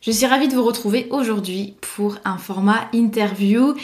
Je 0.00 0.10
suis 0.10 0.26
ravie 0.26 0.48
de 0.48 0.54
vous 0.54 0.64
retrouver 0.64 1.08
aujourd'hui 1.10 1.74
pour 1.80 2.18
un 2.24 2.38
format 2.38 2.88
interview. 2.92 3.74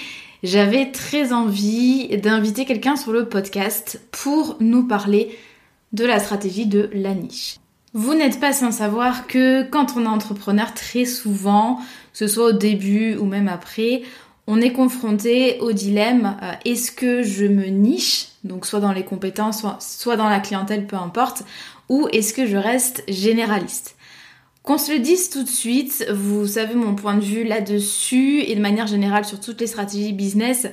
J'avais 0.42 0.90
très 0.92 1.32
envie 1.32 2.16
d'inviter 2.18 2.64
quelqu'un 2.64 2.96
sur 2.96 3.12
le 3.12 3.28
podcast 3.28 4.00
pour 4.12 4.56
nous 4.60 4.86
parler 4.86 5.36
de 5.92 6.04
la 6.04 6.20
stratégie 6.20 6.66
de 6.66 6.90
la 6.92 7.14
niche. 7.14 7.56
Vous 7.94 8.14
n'êtes 8.14 8.40
pas 8.40 8.52
sans 8.52 8.72
savoir 8.72 9.26
que 9.26 9.62
quand 9.64 9.96
on 9.96 10.04
est 10.04 10.08
entrepreneur, 10.08 10.72
très 10.74 11.04
souvent, 11.04 11.76
que 12.12 12.18
ce 12.18 12.26
soit 12.26 12.46
au 12.46 12.52
début 12.52 13.16
ou 13.16 13.24
même 13.24 13.48
après, 13.48 14.02
on 14.46 14.60
est 14.60 14.72
confronté 14.72 15.58
au 15.60 15.72
dilemme 15.72 16.36
euh, 16.42 16.52
est-ce 16.64 16.90
que 16.90 17.22
je 17.22 17.44
me 17.44 17.66
niche, 17.66 18.28
donc 18.44 18.66
soit 18.66 18.80
dans 18.80 18.92
les 18.92 19.04
compétences, 19.04 19.60
soit, 19.60 19.78
soit 19.80 20.16
dans 20.16 20.28
la 20.28 20.40
clientèle, 20.40 20.86
peu 20.86 20.96
importe, 20.96 21.44
ou 21.88 22.08
est-ce 22.12 22.32
que 22.32 22.46
je 22.46 22.56
reste 22.56 23.04
généraliste? 23.08 23.96
Qu'on 24.62 24.78
se 24.78 24.92
le 24.92 25.00
dise 25.00 25.28
tout 25.28 25.42
de 25.42 25.48
suite, 25.48 26.06
vous 26.12 26.46
savez 26.46 26.74
mon 26.74 26.94
point 26.94 27.16
de 27.16 27.24
vue 27.24 27.44
là-dessus 27.44 28.42
et 28.42 28.54
de 28.54 28.60
manière 28.60 28.86
générale 28.86 29.24
sur 29.24 29.40
toutes 29.40 29.60
les 29.60 29.66
stratégies 29.66 30.12
business, 30.12 30.68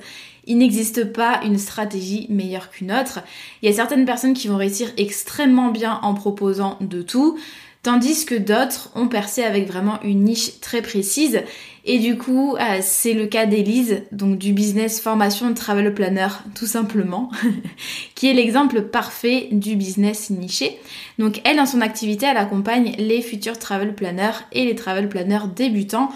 il 0.45 0.57
n'existe 0.57 1.11
pas 1.11 1.41
une 1.43 1.57
stratégie 1.57 2.27
meilleure 2.29 2.69
qu'une 2.69 2.91
autre. 2.91 3.19
Il 3.61 3.69
y 3.69 3.71
a 3.71 3.75
certaines 3.75 4.05
personnes 4.05 4.33
qui 4.33 4.47
vont 4.47 4.57
réussir 4.57 4.91
extrêmement 4.97 5.71
bien 5.71 5.99
en 6.03 6.13
proposant 6.13 6.77
de 6.81 7.01
tout, 7.01 7.37
tandis 7.81 8.25
que 8.25 8.35
d'autres 8.35 8.91
ont 8.95 9.07
percé 9.07 9.43
avec 9.43 9.67
vraiment 9.67 9.99
une 10.03 10.23
niche 10.23 10.59
très 10.59 10.81
précise. 10.81 11.41
Et 11.85 11.99
du 11.99 12.17
coup, 12.17 12.55
euh, 12.55 12.79
c'est 12.81 13.13
le 13.13 13.27
cas 13.27 13.45
d'Elise, 13.45 14.03
donc 14.11 14.37
du 14.37 14.53
business 14.53 14.99
formation 14.99 15.53
travel 15.53 15.93
planner, 15.93 16.27
tout 16.55 16.65
simplement, 16.65 17.31
qui 18.15 18.29
est 18.29 18.33
l'exemple 18.33 18.83
parfait 18.83 19.47
du 19.51 19.75
business 19.75 20.29
niché. 20.29 20.77
Donc 21.17 21.41
elle, 21.45 21.57
dans 21.57 21.65
son 21.65 21.81
activité, 21.81 22.25
elle 22.29 22.37
accompagne 22.37 22.93
les 22.97 23.21
futurs 23.21 23.57
travel 23.57 23.95
planners 23.95 24.45
et 24.51 24.65
les 24.65 24.75
travel 24.75 25.09
planners 25.09 25.47
débutants 25.55 26.09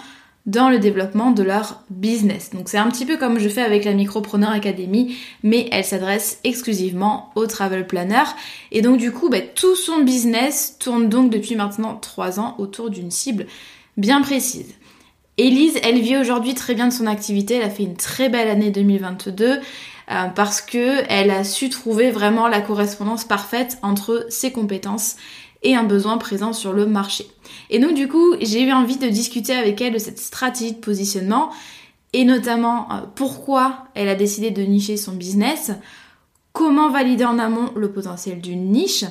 dans 0.46 0.68
le 0.68 0.78
développement 0.78 1.30
de 1.30 1.42
leur 1.42 1.82
business. 1.88 2.50
Donc 2.52 2.68
c'est 2.68 2.76
un 2.76 2.88
petit 2.90 3.06
peu 3.06 3.16
comme 3.16 3.38
je 3.38 3.48
fais 3.48 3.62
avec 3.62 3.84
la 3.84 3.94
Micropreneur 3.94 4.50
Academy, 4.50 5.16
mais 5.42 5.68
elle 5.72 5.84
s'adresse 5.84 6.38
exclusivement 6.44 7.30
aux 7.34 7.46
travel 7.46 7.86
planners. 7.86 8.34
Et 8.70 8.82
donc 8.82 8.98
du 8.98 9.10
coup, 9.10 9.30
bah, 9.30 9.40
tout 9.40 9.74
son 9.74 10.02
business 10.02 10.76
tourne 10.78 11.08
donc 11.08 11.30
depuis 11.30 11.56
maintenant 11.56 11.96
3 11.96 12.40
ans 12.40 12.54
autour 12.58 12.90
d'une 12.90 13.10
cible 13.10 13.46
bien 13.96 14.20
précise. 14.20 14.74
Elise, 15.36 15.78
elle 15.82 16.00
vit 16.00 16.16
aujourd'hui 16.16 16.54
très 16.54 16.74
bien 16.74 16.86
de 16.86 16.92
son 16.92 17.06
activité, 17.06 17.54
elle 17.54 17.64
a 17.64 17.70
fait 17.70 17.82
une 17.82 17.96
très 17.96 18.28
belle 18.28 18.48
année 18.48 18.70
2022 18.70 19.44
euh, 19.46 20.24
parce 20.34 20.60
que 20.60 21.02
elle 21.08 21.30
a 21.30 21.42
su 21.42 21.68
trouver 21.70 22.12
vraiment 22.12 22.46
la 22.46 22.60
correspondance 22.60 23.24
parfaite 23.24 23.78
entre 23.82 24.26
ses 24.28 24.52
compétences 24.52 25.16
et 25.64 25.74
un 25.74 25.82
besoin 25.82 26.18
présent 26.18 26.52
sur 26.52 26.72
le 26.72 26.86
marché. 26.86 27.26
Et 27.70 27.80
donc 27.80 27.94
du 27.94 28.06
coup, 28.06 28.36
j'ai 28.40 28.62
eu 28.62 28.72
envie 28.72 28.98
de 28.98 29.08
discuter 29.08 29.54
avec 29.54 29.80
elle 29.80 29.94
de 29.94 29.98
cette 29.98 30.20
stratégie 30.20 30.72
de 30.72 30.78
positionnement 30.78 31.50
et 32.12 32.24
notamment 32.24 32.92
euh, 32.92 33.00
pourquoi 33.16 33.86
elle 33.94 34.08
a 34.08 34.14
décidé 34.14 34.52
de 34.52 34.62
nicher 34.62 34.96
son 34.96 35.12
business, 35.12 35.72
comment 36.52 36.90
valider 36.90 37.24
en 37.24 37.40
amont 37.40 37.72
le 37.74 37.90
potentiel 37.90 38.40
d'une 38.40 38.70
niche, 38.70 39.04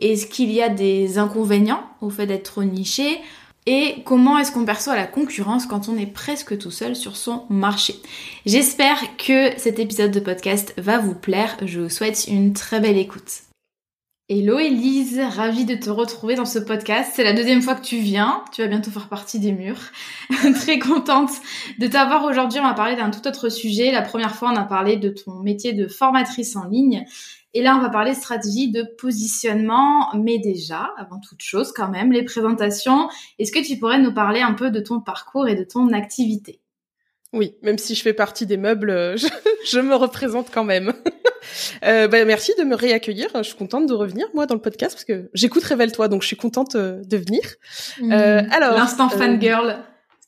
est-ce 0.00 0.26
qu'il 0.26 0.50
y 0.50 0.60
a 0.60 0.68
des 0.68 1.18
inconvénients 1.18 1.84
au 2.00 2.10
fait 2.10 2.26
d'être 2.26 2.50
trop 2.50 2.64
niché, 2.64 3.20
et 3.66 4.02
comment 4.04 4.38
est-ce 4.38 4.50
qu'on 4.50 4.64
perçoit 4.64 4.96
la 4.96 5.06
concurrence 5.06 5.66
quand 5.66 5.88
on 5.88 5.96
est 5.96 6.06
presque 6.06 6.58
tout 6.58 6.70
seul 6.70 6.96
sur 6.96 7.16
son 7.16 7.44
marché? 7.48 7.94
J'espère 8.44 9.16
que 9.16 9.56
cet 9.56 9.78
épisode 9.78 10.10
de 10.10 10.20
podcast 10.20 10.74
va 10.78 10.98
vous 10.98 11.14
plaire. 11.14 11.56
Je 11.64 11.80
vous 11.80 11.88
souhaite 11.88 12.26
une 12.26 12.52
très 12.52 12.80
belle 12.80 12.98
écoute. 12.98 13.42
Hello 14.28 14.58
Elise, 14.58 15.20
ravie 15.20 15.64
de 15.64 15.74
te 15.74 15.90
retrouver 15.90 16.36
dans 16.36 16.46
ce 16.46 16.58
podcast. 16.58 17.12
C'est 17.14 17.22
la 17.22 17.34
deuxième 17.34 17.60
fois 17.60 17.74
que 17.74 17.84
tu 17.84 17.98
viens. 17.98 18.42
Tu 18.52 18.62
vas 18.62 18.68
bientôt 18.68 18.90
faire 18.90 19.08
partie 19.08 19.38
des 19.38 19.52
murs. 19.52 19.90
Très 20.54 20.78
contente 20.78 21.30
de 21.78 21.86
t'avoir 21.86 22.24
aujourd'hui. 22.24 22.58
On 22.58 22.64
va 22.64 22.72
parler 22.72 22.96
d'un 22.96 23.10
tout 23.10 23.26
autre 23.28 23.48
sujet. 23.48 23.92
La 23.92 24.00
première 24.00 24.34
fois, 24.34 24.50
on 24.52 24.56
a 24.56 24.64
parlé 24.64 24.96
de 24.96 25.10
ton 25.10 25.40
métier 25.40 25.72
de 25.72 25.86
formatrice 25.86 26.56
en 26.56 26.64
ligne. 26.64 27.04
Et 27.54 27.62
là, 27.62 27.76
on 27.76 27.80
va 27.80 27.90
parler 27.90 28.14
stratégie 28.14 28.70
de 28.70 28.82
positionnement. 28.98 30.08
Mais 30.14 30.38
déjà, 30.38 30.90
avant 30.96 31.20
toute 31.20 31.42
chose, 31.42 31.72
quand 31.72 31.88
même, 31.88 32.12
les 32.12 32.24
présentations. 32.24 33.08
Est-ce 33.38 33.52
que 33.52 33.64
tu 33.64 33.78
pourrais 33.78 33.98
nous 33.98 34.14
parler 34.14 34.40
un 34.40 34.54
peu 34.54 34.70
de 34.70 34.80
ton 34.80 35.00
parcours 35.00 35.48
et 35.48 35.54
de 35.54 35.64
ton 35.64 35.92
activité? 35.92 36.60
Oui, 37.32 37.54
même 37.62 37.78
si 37.78 37.94
je 37.94 38.02
fais 38.02 38.12
partie 38.12 38.46
des 38.46 38.58
meubles, 38.58 39.16
je 39.66 39.80
me 39.80 39.94
représente 39.94 40.50
quand 40.50 40.64
même. 40.64 40.92
Euh, 41.84 42.06
bah, 42.06 42.24
merci 42.24 42.52
de 42.56 42.62
me 42.62 42.76
réaccueillir. 42.76 43.28
Je 43.34 43.42
suis 43.42 43.56
contente 43.56 43.86
de 43.86 43.92
revenir 43.92 44.28
moi 44.32 44.46
dans 44.46 44.54
le 44.54 44.60
podcast 44.60 44.94
parce 44.94 45.04
que 45.04 45.28
j'écoute 45.34 45.64
Révèle-toi, 45.64 46.06
donc 46.06 46.22
je 46.22 46.28
suis 46.28 46.36
contente 46.36 46.76
euh, 46.76 47.02
de 47.04 47.16
venir. 47.16 47.42
Mmh. 48.00 48.12
Euh, 48.12 48.42
alors 48.52 48.76
l'instant 48.76 49.08
fangirl. 49.08 49.78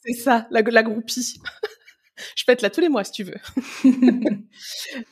C'est 0.05 0.15
ça, 0.15 0.49
la, 0.51 0.63
la 0.63 0.83
groupie. 0.83 1.41
je 2.37 2.45
peux 2.45 2.53
être 2.53 2.63
là 2.63 2.71
tous 2.71 2.81
les 2.81 2.89
mois 2.89 3.05
si 3.05 3.13
tu 3.13 3.25
veux. 3.25 3.35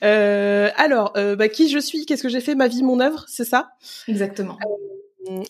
alors, 0.76 1.12
bah, 1.14 1.48
qui 1.48 1.68
je 1.68 1.78
suis, 1.78 2.06
qu'est-ce 2.06 2.22
que 2.22 2.28
j'ai 2.28 2.40
fait, 2.40 2.54
ma 2.54 2.68
vie, 2.68 2.82
mon 2.82 3.00
œuvre, 3.00 3.24
c'est 3.28 3.44
ça? 3.44 3.72
Exactement. 4.08 4.58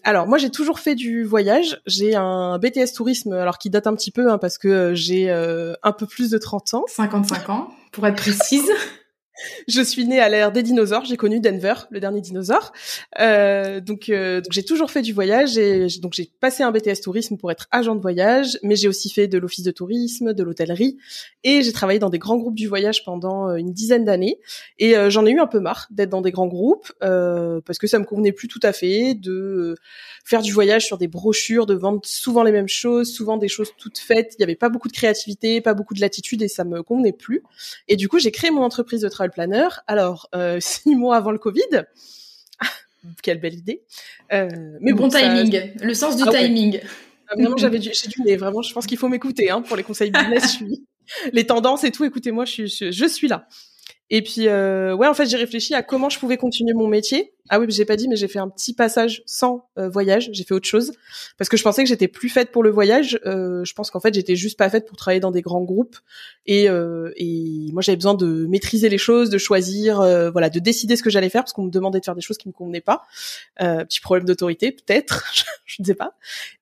Alors 0.04 0.26
moi 0.26 0.36
j'ai 0.36 0.50
toujours 0.50 0.80
fait 0.80 0.94
du 0.94 1.24
voyage. 1.24 1.80
J'ai 1.86 2.14
un 2.14 2.58
BTS 2.58 2.92
tourisme 2.94 3.32
alors 3.32 3.56
qui 3.56 3.70
date 3.70 3.86
un 3.86 3.94
petit 3.94 4.10
peu 4.10 4.30
hein, 4.30 4.36
parce 4.36 4.58
que 4.58 4.92
j'ai 4.94 5.30
un 5.30 5.92
peu 5.92 6.06
plus 6.06 6.30
de 6.30 6.36
30 6.36 6.74
ans. 6.74 6.84
55 6.88 7.48
ans 7.48 7.70
pour 7.90 8.06
être 8.06 8.16
précise 8.16 8.70
je 9.68 9.82
suis 9.82 10.06
née 10.06 10.20
à 10.20 10.28
l'ère 10.28 10.52
des 10.52 10.62
dinosaures. 10.62 11.04
J'ai 11.04 11.16
connu 11.16 11.40
Denver, 11.40 11.74
le 11.90 12.00
dernier 12.00 12.20
dinosaure. 12.20 12.72
Euh, 13.20 13.80
donc, 13.80 14.08
euh, 14.08 14.40
donc 14.40 14.52
j'ai 14.52 14.64
toujours 14.64 14.90
fait 14.90 15.02
du 15.02 15.12
voyage 15.12 15.58
et 15.58 15.86
donc 16.00 16.12
j'ai 16.14 16.30
passé 16.40 16.62
un 16.62 16.70
BTS 16.70 17.00
tourisme 17.02 17.36
pour 17.36 17.50
être 17.50 17.68
agent 17.70 17.94
de 17.94 18.00
voyage, 18.00 18.58
mais 18.62 18.76
j'ai 18.76 18.88
aussi 18.88 19.10
fait 19.10 19.28
de 19.28 19.38
l'office 19.38 19.64
de 19.64 19.70
tourisme, 19.70 20.32
de 20.32 20.42
l'hôtellerie 20.42 20.98
et 21.44 21.62
j'ai 21.62 21.72
travaillé 21.72 21.98
dans 21.98 22.10
des 22.10 22.18
grands 22.18 22.36
groupes 22.36 22.54
du 22.54 22.68
voyage 22.68 23.04
pendant 23.04 23.48
euh, 23.48 23.56
une 23.56 23.72
dizaine 23.72 24.04
d'années. 24.04 24.38
Et 24.78 24.96
euh, 24.96 25.10
j'en 25.10 25.26
ai 25.26 25.30
eu 25.30 25.40
un 25.40 25.46
peu 25.46 25.60
marre 25.60 25.86
d'être 25.90 26.10
dans 26.10 26.20
des 26.20 26.30
grands 26.30 26.46
groupes 26.46 26.92
euh, 27.02 27.60
parce 27.64 27.78
que 27.78 27.86
ça 27.86 27.98
me 27.98 28.04
convenait 28.04 28.32
plus 28.32 28.48
tout 28.48 28.60
à 28.62 28.72
fait 28.72 29.14
de 29.14 29.76
faire 30.24 30.42
du 30.42 30.52
voyage 30.52 30.86
sur 30.86 30.98
des 30.98 31.08
brochures, 31.08 31.66
de 31.66 31.74
vendre 31.74 32.00
souvent 32.04 32.42
les 32.42 32.52
mêmes 32.52 32.68
choses, 32.68 33.12
souvent 33.12 33.36
des 33.36 33.48
choses 33.48 33.70
toutes 33.76 33.98
faites. 33.98 34.34
Il 34.38 34.40
n'y 34.40 34.44
avait 34.44 34.54
pas 34.54 34.68
beaucoup 34.68 34.88
de 34.88 34.92
créativité, 34.92 35.60
pas 35.60 35.74
beaucoup 35.74 35.94
de 35.94 36.00
latitude 36.00 36.42
et 36.42 36.48
ça 36.48 36.64
me 36.64 36.82
convenait 36.82 37.12
plus. 37.12 37.42
Et 37.88 37.96
du 37.96 38.08
coup, 38.08 38.18
j'ai 38.18 38.30
créé 38.30 38.50
mon 38.50 38.62
entreprise 38.62 39.00
de 39.00 39.08
travel 39.08 39.31
planner. 39.32 39.68
Alors, 39.86 40.28
euh, 40.34 40.58
six 40.60 40.94
mois 40.94 41.16
avant 41.16 41.32
le 41.32 41.38
Covid. 41.38 41.84
Quelle 43.22 43.40
belle 43.40 43.54
idée. 43.54 43.82
Euh, 44.32 44.48
mais 44.80 44.92
bon, 44.92 45.08
timing, 45.08 45.72
le 45.80 45.94
sens 45.94 46.16
du 46.16 46.22
ah 46.26 46.30
timing. 46.30 46.80
Ah, 47.28 47.34
vraiment, 47.36 47.56
j'avais 47.56 47.78
du, 47.78 47.90
j'ai 47.92 48.08
du 48.08 48.22
nez. 48.22 48.36
Vraiment, 48.36 48.62
je 48.62 48.72
pense 48.72 48.86
qu'il 48.86 48.98
faut 48.98 49.08
m'écouter 49.08 49.50
hein, 49.50 49.62
pour 49.62 49.76
les 49.76 49.82
conseils 49.82 50.10
business. 50.10 50.44
je 50.44 50.48
suis, 50.48 50.86
les 51.32 51.46
tendances 51.46 51.84
et 51.84 51.90
tout. 51.90 52.04
Écoutez-moi, 52.04 52.44
je, 52.44 52.66
je, 52.66 52.92
je 52.92 53.06
suis 53.06 53.28
là. 53.28 53.48
Et 54.10 54.22
puis, 54.22 54.46
euh, 54.46 54.94
ouais, 54.94 55.08
en 55.08 55.14
fait, 55.14 55.26
j'ai 55.26 55.38
réfléchi 55.38 55.74
à 55.74 55.82
comment 55.82 56.10
je 56.10 56.18
pouvais 56.18 56.36
continuer 56.36 56.74
mon 56.74 56.86
métier. 56.86 57.32
Ah 57.54 57.60
oui, 57.60 57.66
j'ai 57.68 57.84
pas 57.84 57.96
dit, 57.96 58.08
mais 58.08 58.16
j'ai 58.16 58.28
fait 58.28 58.38
un 58.38 58.48
petit 58.48 58.72
passage 58.72 59.22
sans 59.26 59.68
euh, 59.76 59.86
voyage. 59.86 60.30
J'ai 60.32 60.42
fait 60.42 60.54
autre 60.54 60.66
chose 60.66 60.94
parce 61.36 61.50
que 61.50 61.58
je 61.58 61.62
pensais 61.62 61.82
que 61.82 61.88
j'étais 61.88 62.08
plus 62.08 62.30
faite 62.30 62.50
pour 62.50 62.62
le 62.62 62.70
voyage. 62.70 63.20
Euh, 63.26 63.62
je 63.62 63.74
pense 63.74 63.90
qu'en 63.90 64.00
fait, 64.00 64.14
j'étais 64.14 64.36
juste 64.36 64.58
pas 64.58 64.70
faite 64.70 64.86
pour 64.88 64.96
travailler 64.96 65.20
dans 65.20 65.30
des 65.30 65.42
grands 65.42 65.60
groupes. 65.60 65.98
Et, 66.46 66.70
euh, 66.70 67.12
et 67.16 67.68
moi, 67.74 67.82
j'avais 67.82 67.96
besoin 67.96 68.14
de 68.14 68.46
maîtriser 68.46 68.88
les 68.88 68.96
choses, 68.96 69.28
de 69.28 69.36
choisir, 69.36 70.00
euh, 70.00 70.30
voilà, 70.30 70.48
de 70.48 70.60
décider 70.60 70.96
ce 70.96 71.02
que 71.02 71.10
j'allais 71.10 71.28
faire 71.28 71.42
parce 71.42 71.52
qu'on 71.52 71.64
me 71.64 71.70
demandait 71.70 72.00
de 72.00 72.06
faire 72.06 72.14
des 72.14 72.22
choses 72.22 72.38
qui 72.38 72.48
me 72.48 72.54
convenaient 72.54 72.80
pas. 72.80 73.02
Euh, 73.60 73.84
petit 73.84 74.00
problème 74.00 74.24
d'autorité, 74.24 74.72
peut-être, 74.72 75.30
je 75.66 75.82
ne 75.82 75.84
sais 75.84 75.94
pas. 75.94 76.14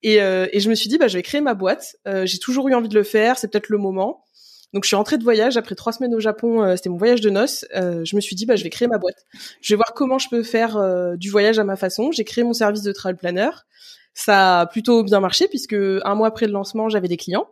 Et, 0.02 0.16
et 0.16 0.58
je 0.58 0.68
me 0.68 0.74
suis 0.74 0.88
dit, 0.88 0.98
bah, 0.98 1.06
je 1.06 1.18
vais 1.18 1.22
créer 1.22 1.40
ma 1.40 1.54
boîte. 1.54 1.94
j'ai 2.24 2.38
toujours 2.40 2.68
eu 2.68 2.74
envie 2.74 2.88
de 2.88 2.96
le 2.96 3.04
faire. 3.04 3.38
C'est 3.38 3.46
peut-être 3.46 3.68
le 3.68 3.78
moment. 3.78 4.24
Donc 4.72 4.84
je 4.84 4.88
suis 4.88 4.96
rentrée 4.96 5.18
de 5.18 5.24
voyage 5.24 5.56
après 5.56 5.74
trois 5.74 5.92
semaines 5.92 6.14
au 6.14 6.20
Japon. 6.20 6.62
Euh, 6.62 6.76
c'était 6.76 6.90
mon 6.90 6.96
voyage 6.96 7.20
de 7.20 7.30
noces. 7.30 7.66
Euh, 7.74 8.04
je 8.04 8.14
me 8.14 8.20
suis 8.20 8.36
dit 8.36 8.46
bah 8.46 8.56
je 8.56 8.62
vais 8.62 8.70
créer 8.70 8.88
ma 8.88 8.98
boîte. 8.98 9.26
Je 9.60 9.72
vais 9.74 9.76
voir 9.76 9.92
comment 9.94 10.18
je 10.18 10.28
peux 10.28 10.42
faire 10.42 10.76
euh, 10.76 11.16
du 11.16 11.30
voyage 11.30 11.58
à 11.58 11.64
ma 11.64 11.76
façon. 11.76 12.12
J'ai 12.12 12.24
créé 12.24 12.44
mon 12.44 12.52
service 12.52 12.82
de 12.82 12.92
travel 12.92 13.16
planner. 13.16 13.50
Ça 14.14 14.60
a 14.60 14.66
plutôt 14.66 15.02
bien 15.02 15.20
marché 15.20 15.48
puisque 15.48 15.74
un 15.74 16.14
mois 16.14 16.28
après 16.28 16.46
le 16.46 16.52
lancement 16.52 16.88
j'avais 16.88 17.08
des 17.08 17.16
clients. 17.16 17.48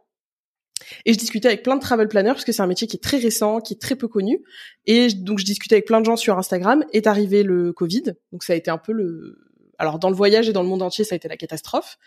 Et 1.05 1.13
je 1.13 1.19
discutais 1.19 1.49
avec 1.49 1.65
plein 1.65 1.75
de 1.75 1.81
travel 1.81 2.07
planners 2.07 2.31
parce 2.31 2.45
que 2.45 2.53
c'est 2.53 2.63
un 2.63 2.69
métier 2.69 2.87
qui 2.87 2.97
est 2.97 3.03
très 3.03 3.19
récent, 3.19 3.61
qui 3.61 3.75
est 3.75 3.81
très 3.81 3.97
peu 3.97 4.07
connu. 4.07 4.45
Et 4.87 5.09
donc 5.09 5.41
je 5.41 5.45
discutais 5.45 5.75
avec 5.75 5.87
plein 5.87 6.01
de 6.01 6.07
gens 6.07 6.17
sur 6.17 6.39
Instagram. 6.39 6.85
Est 6.93 7.09
arrivé 7.09 7.43
le 7.43 7.73
Covid, 7.73 8.15
donc 8.33 8.45
ça 8.45 8.53
a 8.53 8.57
été 8.57 8.71
un 8.71 8.79
peu 8.79 8.93
le. 8.93 9.39
Alors 9.79 9.99
dans 9.99 10.11
le 10.11 10.17
voyage 10.17 10.49
et 10.49 10.53
dans 10.53 10.63
le 10.63 10.69
monde 10.69 10.83
entier, 10.83 11.05
ça 11.05 11.15
a 11.15 11.17
été 11.17 11.29
la 11.29 11.37
catastrophe. 11.37 11.99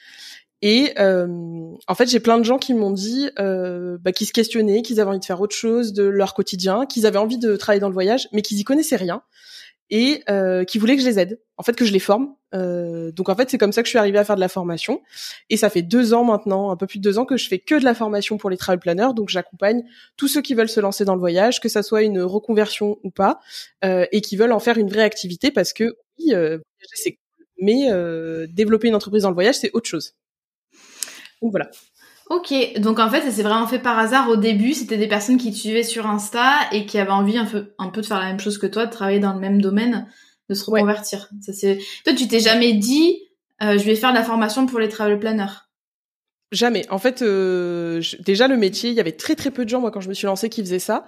Et 0.62 0.94
euh, 1.00 1.28
en 1.88 1.96
fait, 1.96 2.10
j'ai 2.10 2.20
plein 2.20 2.38
de 2.38 2.44
gens 2.44 2.58
qui 2.58 2.74
m'ont 2.74 2.92
dit, 2.92 3.30
euh, 3.40 3.98
bah, 4.00 4.12
qui 4.12 4.26
se 4.26 4.34
questionnaient, 4.34 4.82
qu'ils 4.84 5.00
avaient 5.00 5.10
envie 5.10 5.20
de 5.20 5.26
faire 5.26 5.42
autre 5.42 5.56
chose 5.56 5.94
de 5.94 6.04
leur 6.04 6.34
quotidien, 6.34 6.86
qu'ils 6.86 7.06
avaient 7.06 7.18
envie 7.18 7.40
de 7.40 7.56
travailler 7.56 7.80
dans 7.80 7.90
le 7.90 7.94
voyage, 7.94 8.28
mais 8.32 8.42
qu'ils 8.42 8.60
y 8.60 8.64
connaissaient 8.64 8.96
rien 8.96 9.24
et 9.92 10.24
euh, 10.30 10.64
qui 10.64 10.80
voulaient 10.80 10.96
que 10.96 11.02
je 11.02 11.08
les 11.08 11.20
aide. 11.20 11.40
En 11.58 11.64
fait, 11.64 11.74
que 11.74 11.86
je 11.86 11.92
les 11.92 12.00
forme. 12.00 12.34
Euh, 12.56 13.12
donc 13.12 13.30
en 13.30 13.36
fait, 13.36 13.50
c'est 13.50 13.58
comme 13.58 13.74
ça 13.74 13.84
que 13.84 13.88
je 13.88 13.92
suis 13.92 14.00
arrivée 14.00 14.18
à 14.18 14.24
faire 14.24 14.38
de 14.38 14.42
la 14.42 14.48
formation. 14.48 15.02
Et 15.50 15.58
ça 15.58 15.70
fait 15.70 15.82
deux 15.82 16.14
ans 16.14 16.24
maintenant, 16.24 16.72
un 16.72 16.78
peu 16.78 16.88
plus 16.88 17.00
de 17.00 17.04
deux 17.04 17.20
ans, 17.20 17.26
que 17.26 17.38
je 17.38 17.48
fais 17.48 17.60
que 17.60 17.76
de 17.76 17.84
la 17.84 17.94
formation 17.94 18.38
pour 18.38 18.50
les 18.50 18.58
travel 18.58 18.80
planners. 18.80 19.14
Donc 19.14 19.30
j'accompagne 19.30 19.84
tous 20.16 20.30
ceux 20.30 20.42
qui 20.42 20.56
veulent 20.56 20.70
se 20.70 20.80
lancer 20.80 21.04
dans 21.04 21.14
le 21.14 21.20
voyage, 21.20 21.60
que 21.60 21.70
ça 21.70 21.84
soit 21.84 22.04
une 22.04 22.22
reconversion 22.22 22.98
ou 23.04 23.12
pas, 23.12 23.40
euh, 23.84 24.06
et 24.12 24.22
qui 24.22 24.38
veulent 24.38 24.54
en 24.54 24.60
faire 24.60 24.78
une 24.78 24.90
vraie 24.90 25.04
activité 25.04 25.52
parce 25.52 25.74
que 25.74 25.98
oui, 26.20 26.34
euh, 26.34 26.58
c'est 26.94 27.18
mais 27.64 27.92
euh, 27.92 28.48
développer 28.50 28.88
une 28.88 28.96
entreprise 28.96 29.22
dans 29.22 29.30
le 29.30 29.36
voyage, 29.36 29.56
c'est 29.56 29.70
autre 29.74 29.88
chose. 29.88 30.16
Donc 31.42 31.52
voilà. 31.52 31.70
Ok, 32.30 32.54
donc 32.78 33.00
en 33.00 33.10
fait, 33.10 33.22
ça 33.22 33.32
s'est 33.32 33.44
vraiment 33.44 33.68
fait 33.68 33.80
par 33.80 34.00
hasard. 34.00 34.30
Au 34.30 34.38
début, 34.38 34.74
c'était 34.74 34.98
des 34.98 35.08
personnes 35.08 35.38
qui 35.38 35.52
te 35.52 35.58
suivaient 35.58 35.84
sur 35.84 36.08
Insta 36.08 36.54
et 36.72 36.86
qui 36.86 36.98
avaient 36.98 37.12
envie 37.12 37.38
un 37.38 37.46
peu, 37.46 37.74
un 37.78 37.90
peu 37.90 38.02
de 38.02 38.06
faire 38.06 38.20
la 38.20 38.28
même 38.28 38.40
chose 38.40 38.58
que 38.58 38.68
toi, 38.68 38.86
de 38.86 38.92
travailler 38.92 39.20
dans 39.20 39.34
le 39.34 39.40
même 39.40 39.62
domaine, 39.62 40.08
de 40.50 40.54
se 40.54 40.64
reconvertir. 40.64 41.28
Ça 41.42 41.52
c'est. 41.52 41.80
Toi, 42.06 42.14
tu 42.14 42.28
t'es 42.30 42.40
jamais 42.40 42.74
dit, 42.74 43.20
euh, 43.62 43.78
je 43.78 43.84
vais 43.84 43.96
faire 43.96 44.12
de 44.12 44.18
la 44.18 44.24
formation 44.24 44.66
pour 44.66 44.80
les 44.80 44.88
travel 44.88 45.20
planners. 45.20 45.52
Jamais. 46.52 46.86
En 46.90 46.98
fait, 46.98 47.22
euh, 47.22 48.02
déjà 48.20 48.48
le 48.48 48.58
métier, 48.58 48.90
il 48.90 48.96
y 48.96 49.00
avait 49.00 49.14
très 49.14 49.36
très 49.36 49.52
peu 49.52 49.64
de 49.64 49.70
gens 49.70 49.80
moi 49.80 49.90
quand 49.90 50.02
je 50.02 50.10
me 50.10 50.14
suis 50.14 50.28
lancée 50.28 50.50
qui 50.50 50.62
faisaient 50.62 50.80
ça. 50.80 51.06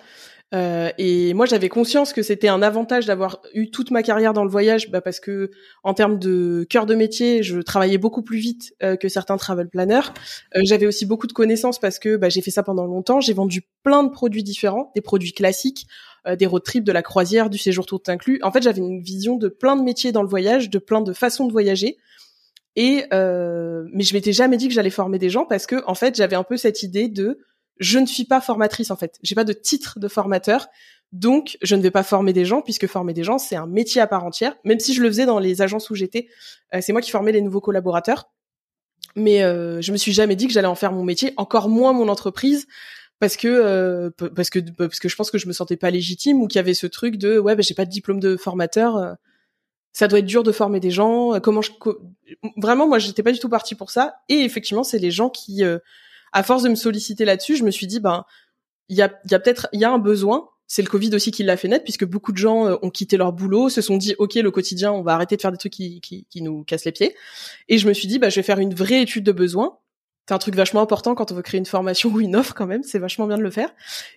Euh, 0.54 0.92
et 0.98 1.34
moi, 1.34 1.46
j'avais 1.46 1.70
conscience 1.70 2.14
que 2.14 2.22
c'était 2.22 2.48
un 2.48 2.62
avantage 2.62 3.06
d'avoir 3.06 3.42
eu 3.54 3.72
toute 3.72 3.90
ma 3.92 4.04
carrière 4.04 4.34
dans 4.34 4.44
le 4.44 4.50
voyage, 4.50 4.92
bah, 4.92 5.02
parce 5.02 5.20
que 5.20 5.50
en 5.84 5.94
termes 5.94 6.20
de 6.20 6.66
cœur 6.70 6.86
de 6.86 6.94
métier, 6.94 7.42
je 7.42 7.60
travaillais 7.60 7.98
beaucoup 7.98 8.22
plus 8.22 8.38
vite 8.38 8.74
euh, 8.84 8.96
que 8.96 9.10
certains 9.10 9.38
travel 9.38 9.68
planners. 9.68 10.12
Euh, 10.56 10.62
j'avais 10.64 10.86
aussi 10.86 11.06
beaucoup 11.06 11.28
de 11.28 11.34
connaissances 11.34 11.80
parce 11.80 11.98
que 11.98 12.18
bah, 12.18 12.30
j'ai 12.30 12.42
fait 12.42 12.52
ça 12.52 12.62
pendant 12.62 12.86
longtemps. 12.86 13.20
J'ai 13.20 13.34
vendu 13.34 13.64
plein 13.84 14.04
de 14.04 14.10
produits 14.10 14.44
différents, 14.44 14.92
des 14.96 15.02
produits 15.02 15.34
classiques, 15.34 15.88
des 16.40 16.46
road 16.46 16.64
trips, 16.64 16.86
de 16.86 16.94
la 16.94 17.02
croisière, 17.02 17.50
du 17.50 17.58
séjour 17.58 17.86
tout 17.86 18.02
inclus. 18.08 18.40
En 18.44 18.52
fait, 18.52 18.64
j'avais 18.64 18.80
une 18.80 19.02
vision 19.02 19.36
de 19.36 19.50
plein 19.50 19.76
de 19.76 19.82
métiers 19.82 20.14
dans 20.14 20.22
le 20.22 20.30
voyage, 20.30 20.70
de 20.70 20.80
plein 20.80 21.02
de 21.02 21.12
façons 21.12 21.46
de 21.46 21.52
voyager. 21.52 21.98
Et 22.76 23.06
mais 23.12 24.04
je 24.04 24.14
m'étais 24.14 24.34
jamais 24.34 24.58
dit 24.58 24.68
que 24.68 24.74
j'allais 24.74 24.90
former 24.90 25.20
des 25.20 25.30
gens 25.30 25.46
parce 25.46 25.68
que 25.68 25.84
en 25.86 25.96
fait, 25.96 26.16
j'avais 26.16 26.36
un 26.36 26.44
peu 26.44 26.58
cette 26.58 26.84
idée 26.84 27.08
de 27.08 27.40
je 27.80 28.00
ne 28.00 28.06
suis 28.06 28.26
pas 28.26 28.42
formatrice 28.42 28.92
en 28.92 28.96
fait. 28.96 29.18
J'ai 29.24 29.36
pas 29.36 29.44
de 29.44 29.54
titre 29.54 30.00
de 30.00 30.08
formateur. 30.08 30.68
Donc, 31.12 31.58
je 31.62 31.76
ne 31.76 31.82
vais 31.82 31.92
pas 31.92 32.02
former 32.02 32.34
des 32.34 32.44
gens 32.44 32.62
puisque 32.62 32.88
former 32.88 33.14
des 33.14 33.24
gens, 33.24 33.38
c'est 33.38 33.56
un 33.56 33.68
métier 33.68 34.02
à 34.02 34.08
part 34.08 34.26
entière. 34.26 34.56
Même 34.64 34.80
si 34.80 34.96
je 34.96 35.02
le 35.02 35.10
faisais 35.10 35.28
dans 35.28 35.38
les 35.38 35.62
agences 35.62 35.92
où 35.92 35.96
j'étais, 35.96 36.28
euh, 36.74 36.80
c'est 36.82 36.92
moi 36.92 37.02
qui 37.02 37.12
formais 37.12 37.32
les 37.32 37.42
nouveaux 37.42 37.62
collaborateurs. 37.62 38.32
Mais 39.16 39.44
euh, 39.44 39.80
je 39.80 39.92
me 39.92 39.98
suis 39.98 40.12
jamais 40.12 40.36
dit 40.36 40.48
que 40.48 40.54
j'allais 40.54 40.68
en 40.68 40.76
faire 40.76 40.92
mon 40.92 41.04
métier, 41.04 41.34
encore 41.38 41.70
moins 41.70 41.94
mon 41.94 42.08
entreprise, 42.08 42.66
parce 43.20 43.38
que 43.38 43.48
euh, 43.48 44.10
parce 44.36 44.50
que 44.50 44.60
parce 44.76 45.00
que 45.00 45.08
je 45.08 45.16
pense 45.16 45.30
que 45.30 45.38
je 45.38 45.48
me 45.48 45.54
sentais 45.54 45.78
pas 45.78 45.92
légitime 45.92 46.42
ou 46.42 46.48
qu'il 46.48 46.58
y 46.58 46.60
avait 46.60 46.74
ce 46.74 46.88
truc 46.88 47.18
de 47.18 47.38
ouais, 47.38 47.56
bah, 47.56 47.62
j'ai 47.62 47.76
pas 47.76 47.86
de 47.86 47.92
diplôme 47.92 48.20
de 48.20 48.36
formateur. 48.36 49.16
Euh, 49.94 50.00
ça 50.00 50.08
doit 50.08 50.20
être 50.20 50.26
dur 50.26 50.44
de 50.44 50.52
former 50.52 50.80
des 50.80 50.92
gens. 50.92 51.40
Comment 51.40 51.62
je 51.62 51.72
vraiment 52.58 52.88
moi 52.88 52.98
j'étais 52.98 53.24
pas 53.24 53.32
du 53.32 53.40
tout 53.40 53.50
partie 53.50 53.76
pour 53.76 53.92
ça. 53.92 54.16
Et 54.28 54.40
effectivement, 54.40 54.84
c'est 54.84 55.00
les 55.00 55.12
gens 55.12 55.30
qui 55.30 55.64
à 56.34 56.44
force 56.44 56.64
de 56.64 56.70
me 56.70 56.76
solliciter 56.76 57.26
là-dessus, 57.26 57.56
je 57.56 57.64
me 57.64 57.72
suis 57.72 57.88
dit, 57.88 58.00
ben, 58.00 58.26
il 58.90 58.98
y 58.98 59.02
a, 59.02 59.14
y 59.30 59.36
a 59.36 59.40
peut-être, 59.40 59.68
il 59.72 59.80
y 59.80 59.86
a 59.86 59.92
un 59.92 60.00
besoin. 60.00 60.50
C'est 60.66 60.82
le 60.82 60.90
Covid 60.90 61.14
aussi 61.14 61.30
qui 61.32 61.44
l'a 61.44 61.56
fait 61.56 61.68
naître, 61.68 61.84
puisque 61.84 62.06
beaucoup 62.06 62.32
de 62.32 62.38
gens 62.38 62.66
euh, 62.68 62.76
ont 62.82 62.90
quitté 62.90 63.16
leur 63.16 63.32
boulot, 63.32 63.70
se 63.70 63.82
sont 63.82 63.98
dit, 63.98 64.16
ok, 64.18 64.36
le 64.36 64.50
quotidien, 64.50 64.92
on 64.92 65.04
va 65.04 65.14
arrêter 65.14 65.36
de 65.36 65.42
faire 65.42 65.52
des 65.52 65.58
trucs 65.58 65.74
qui, 65.74 66.02
qui, 66.02 66.26
qui 66.30 66.42
nous 66.42 66.64
cassent 66.64 66.86
les 66.86 66.92
pieds. 66.92 67.16
Et 67.70 67.78
je 67.78 67.88
me 67.88 67.94
suis 67.94 68.08
dit, 68.08 68.18
bah, 68.18 68.30
je 68.30 68.38
vais 68.38 68.44
faire 68.44 68.60
une 68.60 68.74
vraie 68.74 69.02
étude 69.02 69.24
de 69.24 69.32
besoin. 69.32 69.78
C'est 70.28 70.34
un 70.34 70.38
truc 70.38 70.56
vachement 70.56 70.82
important 70.82 71.16
quand 71.16 71.32
on 71.32 71.36
veut 71.36 71.42
créer 71.42 71.60
une 71.60 71.66
formation 71.66 72.10
ou 72.10 72.22
une 72.22 72.36
offre 72.36 72.54
quand 72.54 72.66
même. 72.66 72.84
C'est 72.84 73.00
vachement 73.00 73.28
bien 73.28 73.38
de 73.38 73.44
le 73.44 73.52
faire. 73.52 73.70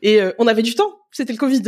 Et 0.03 0.21
euh, 0.21 0.33
on 0.39 0.47
avait 0.47 0.63
du 0.63 0.75
temps. 0.75 1.01
C'était 1.11 1.33
le 1.33 1.39
Covid. 1.39 1.63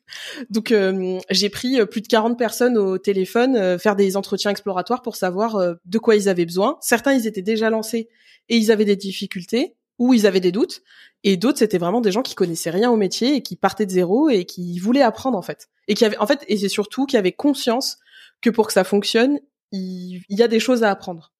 Donc 0.50 0.72
euh, 0.72 1.18
j'ai 1.30 1.50
pris 1.50 1.84
plus 1.86 2.00
de 2.00 2.06
40 2.06 2.38
personnes 2.38 2.78
au 2.78 2.98
téléphone 2.98 3.78
faire 3.78 3.96
des 3.96 4.16
entretiens 4.16 4.50
exploratoires 4.50 5.02
pour 5.02 5.16
savoir 5.16 5.76
de 5.84 5.98
quoi 5.98 6.16
ils 6.16 6.28
avaient 6.28 6.46
besoin. 6.46 6.78
Certains 6.80 7.12
ils 7.12 7.26
étaient 7.26 7.42
déjà 7.42 7.70
lancés 7.70 8.08
et 8.48 8.56
ils 8.56 8.70
avaient 8.70 8.84
des 8.84 8.96
difficultés 8.96 9.74
où 9.98 10.14
ils 10.14 10.26
avaient 10.26 10.40
des 10.40 10.52
doutes, 10.52 10.82
et 11.24 11.36
d'autres 11.36 11.58
c'était 11.58 11.78
vraiment 11.78 12.00
des 12.00 12.12
gens 12.12 12.22
qui 12.22 12.34
connaissaient 12.34 12.70
rien 12.70 12.90
au 12.90 12.96
métier 12.96 13.36
et 13.36 13.42
qui 13.42 13.56
partaient 13.56 13.86
de 13.86 13.90
zéro 13.90 14.28
et 14.28 14.44
qui 14.44 14.78
voulaient 14.78 15.02
apprendre 15.02 15.38
en 15.38 15.42
fait, 15.42 15.68
et 15.88 15.94
qui 15.94 16.04
avaient 16.04 16.18
en 16.18 16.26
fait 16.26 16.44
et 16.48 16.56
c'est 16.56 16.68
surtout 16.68 17.06
qui 17.06 17.16
avaient 17.16 17.32
conscience 17.32 17.98
que 18.42 18.50
pour 18.50 18.66
que 18.66 18.72
ça 18.72 18.84
fonctionne, 18.84 19.38
il, 19.72 20.22
y 20.28 20.42
a 20.42 20.48
des 20.48 20.60
choses 20.60 20.82
à 20.82 20.90
apprendre, 20.90 21.32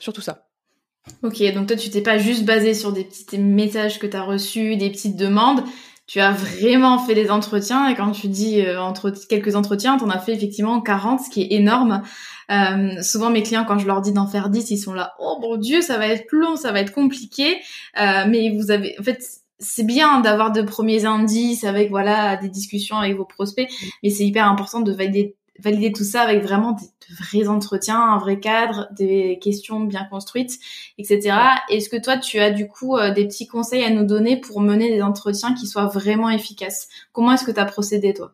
surtout 0.00 0.20
ça. 0.20 0.48
Ok, 1.24 1.42
donc 1.52 1.66
toi 1.66 1.76
tu 1.76 1.90
t'es 1.90 2.00
pas 2.00 2.18
juste 2.18 2.44
basé 2.44 2.74
sur 2.74 2.92
des 2.92 3.04
petits 3.04 3.38
messages 3.38 3.98
que 3.98 4.06
tu 4.06 4.16
as 4.16 4.22
reçus, 4.22 4.76
des 4.76 4.88
petites 4.90 5.16
demandes, 5.16 5.64
tu 6.06 6.20
as 6.20 6.30
vraiment 6.30 6.98
fait 6.98 7.14
des 7.14 7.30
entretiens 7.30 7.88
et 7.88 7.94
quand 7.96 8.12
tu 8.12 8.28
dis 8.28 8.60
euh, 8.60 8.80
entre 8.80 9.10
quelques 9.28 9.56
entretiens, 9.56 9.96
tu 9.98 10.04
en 10.04 10.10
as 10.10 10.18
fait 10.18 10.32
effectivement 10.32 10.80
40, 10.80 11.20
ce 11.20 11.30
qui 11.30 11.42
est 11.42 11.52
énorme. 11.52 12.02
Euh, 12.50 13.00
souvent 13.02 13.30
mes 13.30 13.42
clients 13.42 13.64
quand 13.64 13.78
je 13.78 13.86
leur 13.86 14.00
dis 14.00 14.12
d'en 14.12 14.26
faire 14.28 14.48
10, 14.48 14.70
ils 14.70 14.78
sont 14.78 14.94
là 14.94 15.14
"Oh 15.18 15.38
mon 15.40 15.56
dieu, 15.56 15.80
ça 15.80 15.98
va 15.98 16.06
être 16.06 16.26
long, 16.32 16.56
ça 16.56 16.70
va 16.70 16.80
être 16.80 16.92
compliqué." 16.92 17.56
Euh, 18.00 18.24
mais 18.28 18.50
vous 18.56 18.70
avez 18.70 18.94
en 19.00 19.02
fait 19.02 19.20
c'est 19.58 19.84
bien 19.86 20.20
d'avoir 20.20 20.52
de 20.52 20.62
premiers 20.62 21.04
indices 21.04 21.64
avec 21.64 21.90
voilà 21.90 22.36
des 22.36 22.48
discussions 22.48 22.96
avec 22.98 23.16
vos 23.16 23.24
prospects, 23.24 23.68
mais 24.02 24.10
c'est 24.10 24.24
hyper 24.26 24.46
important 24.48 24.80
de 24.80 24.92
valider 24.92 25.36
valider 25.58 25.92
tout 25.92 26.04
ça 26.04 26.22
avec 26.22 26.42
vraiment 26.42 26.72
des, 26.72 26.86
de 26.86 27.14
vrais 27.16 27.48
entretiens, 27.48 28.00
un 28.00 28.18
vrai 28.18 28.40
cadre, 28.40 28.88
des 28.92 29.38
questions 29.40 29.80
bien 29.80 30.04
construites, 30.04 30.58
etc. 30.98 31.36
Est-ce 31.68 31.88
que 31.88 32.00
toi, 32.00 32.16
tu 32.16 32.38
as 32.38 32.50
du 32.50 32.68
coup 32.68 32.96
euh, 32.96 33.12
des 33.12 33.26
petits 33.26 33.46
conseils 33.46 33.84
à 33.84 33.90
nous 33.90 34.04
donner 34.04 34.40
pour 34.40 34.60
mener 34.60 34.90
des 34.90 35.02
entretiens 35.02 35.54
qui 35.54 35.66
soient 35.66 35.86
vraiment 35.86 36.30
efficaces? 36.30 36.88
Comment 37.12 37.32
est-ce 37.32 37.44
que 37.44 37.50
tu 37.50 37.60
as 37.60 37.64
procédé, 37.64 38.14
toi? 38.14 38.32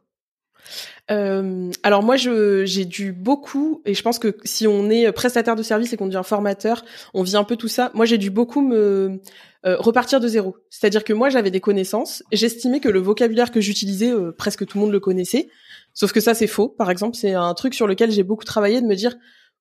Euh, 1.10 1.70
alors 1.82 2.02
moi 2.02 2.16
j'ai 2.16 2.84
dû 2.84 3.12
beaucoup 3.12 3.80
et 3.87 3.94
je 3.94 4.02
pense 4.02 4.18
que 4.18 4.37
si 4.44 4.66
on 4.66 4.90
est 4.90 5.10
prestataire 5.12 5.56
de 5.56 5.62
service 5.62 5.94
et 5.94 5.96
qu'on 5.96 6.04
devient 6.04 6.20
formateur, 6.22 6.84
on 7.14 7.22
vit 7.22 7.37
un 7.37 7.44
peu 7.44 7.56
tout 7.56 7.68
ça. 7.68 7.90
Moi 7.94 8.04
j'ai 8.04 8.18
dû 8.18 8.28
beaucoup 8.28 8.60
me 8.60 9.18
euh, 9.64 9.76
repartir 9.78 10.20
de 10.20 10.28
zéro. 10.28 10.58
C'est-à-dire 10.68 11.04
que 11.04 11.14
moi 11.14 11.30
j'avais 11.30 11.50
des 11.50 11.60
connaissances, 11.60 12.22
j'estimais 12.30 12.80
que 12.80 12.90
le 12.90 12.98
vocabulaire 12.98 13.50
que 13.50 13.62
j'utilisais 13.62 14.12
presque 14.37 14.66
tout 14.66 14.76
le 14.76 14.84
monde 14.84 14.92
le 14.92 15.00
connaissait, 15.00 15.48
Sauf 15.95 16.12
que 16.12 16.21
ça, 16.21 16.35
c'est 16.35 16.47
faux. 16.47 16.68
Par 16.68 16.90
exemple, 16.90 17.16
c'est 17.16 17.35
un 17.35 17.54
truc 17.54 17.75
sur 17.75 17.87
lequel 17.87 18.11
j'ai 18.11 18.23
beaucoup 18.23 18.45
travaillé 18.45 18.80
de 18.80 18.87
me 18.87 18.95
dire, 18.95 19.16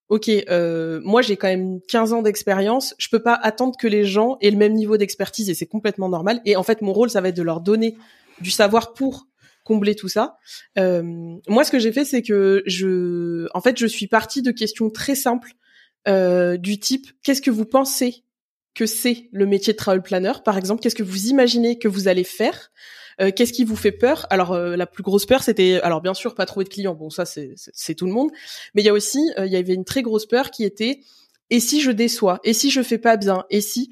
ok, 0.08 0.28
euh, 0.28 1.00
moi 1.04 1.22
j'ai 1.22 1.36
quand 1.36 1.48
même 1.48 1.80
15 1.88 2.12
ans 2.12 2.22
d'expérience, 2.22 2.94
je 2.98 3.08
peux 3.08 3.22
pas 3.22 3.34
attendre 3.34 3.76
que 3.78 3.86
les 3.86 4.04
gens 4.04 4.38
aient 4.40 4.50
le 4.50 4.56
même 4.56 4.72
niveau 4.72 4.96
d'expertise 4.96 5.50
et 5.50 5.54
c'est 5.54 5.66
complètement 5.66 6.08
normal. 6.08 6.40
Et 6.44 6.56
en 6.56 6.62
fait, 6.62 6.82
mon 6.82 6.92
rôle, 6.92 7.10
ça 7.10 7.20
va 7.20 7.28
être 7.28 7.36
de 7.36 7.42
leur 7.42 7.60
donner 7.60 7.96
du 8.40 8.50
savoir 8.50 8.94
pour 8.94 9.26
combler 9.64 9.94
tout 9.94 10.08
ça. 10.08 10.38
Euh, 10.78 11.02
moi, 11.46 11.64
ce 11.64 11.70
que 11.70 11.78
j'ai 11.78 11.92
fait, 11.92 12.04
c'est 12.04 12.22
que 12.22 12.62
je, 12.66 13.46
en 13.54 13.60
fait, 13.60 13.78
je 13.78 13.86
suis 13.86 14.06
partie 14.06 14.40
de 14.40 14.50
questions 14.50 14.88
très 14.88 15.14
simples 15.14 15.52
euh, 16.06 16.56
du 16.56 16.78
type 16.78 17.06
qu'est-ce 17.22 17.42
que 17.42 17.50
vous 17.50 17.66
pensez 17.66 18.24
que 18.74 18.86
c'est 18.86 19.28
le 19.32 19.44
métier 19.44 19.72
de 19.74 19.78
travel 19.78 20.02
planner, 20.02 20.32
par 20.44 20.56
exemple 20.56 20.80
Qu'est-ce 20.80 20.94
que 20.94 21.02
vous 21.02 21.26
imaginez 21.26 21.78
que 21.78 21.88
vous 21.88 22.08
allez 22.08 22.24
faire? 22.24 22.70
Euh, 23.20 23.30
qu'est-ce 23.34 23.52
qui 23.52 23.64
vous 23.64 23.76
fait 23.76 23.92
peur? 23.92 24.26
Alors 24.30 24.52
euh, 24.52 24.76
la 24.76 24.86
plus 24.86 25.02
grosse 25.02 25.26
peur, 25.26 25.42
c'était 25.42 25.80
alors 25.82 26.00
bien 26.00 26.14
sûr 26.14 26.34
pas 26.34 26.46
trouver 26.46 26.64
de 26.64 26.70
clients. 26.70 26.94
Bon 26.94 27.10
ça 27.10 27.24
c'est 27.24 27.94
tout 27.94 28.06
le 28.06 28.12
monde, 28.12 28.30
mais 28.74 28.82
il 28.82 28.84
y 28.84 28.88
a 28.88 28.92
aussi 28.92 29.20
euh, 29.38 29.46
il 29.46 29.52
y 29.52 29.56
avait 29.56 29.74
une 29.74 29.84
très 29.84 30.02
grosse 30.02 30.26
peur 30.26 30.50
qui 30.50 30.64
était 30.64 31.00
et 31.50 31.60
si 31.60 31.80
je 31.80 31.90
déçois? 31.90 32.40
Et 32.44 32.52
si 32.52 32.70
je 32.70 32.82
fais 32.82 32.98
pas 32.98 33.16
bien? 33.16 33.44
Et 33.50 33.60
si 33.60 33.90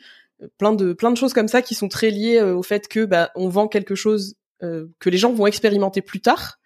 plein 0.59 0.73
de 0.73 0.93
plein 0.93 1.11
de 1.11 1.17
choses 1.17 1.33
comme 1.33 1.49
ça 1.49 1.63
qui 1.63 1.75
sont 1.75 1.89
très 1.89 2.11
liées 2.11 2.41
au 2.41 2.63
fait 2.63 2.89
que 2.89 3.05
bah 3.05 3.31
on 3.35 3.49
vend 3.49 3.69
quelque 3.69 3.95
chose 3.95 4.35
que 4.61 5.11
les 5.11 5.19
gens 5.19 5.33
vont 5.33 5.47
expérimenter 5.47 6.03
plus 6.03 6.21
tard 6.21 6.59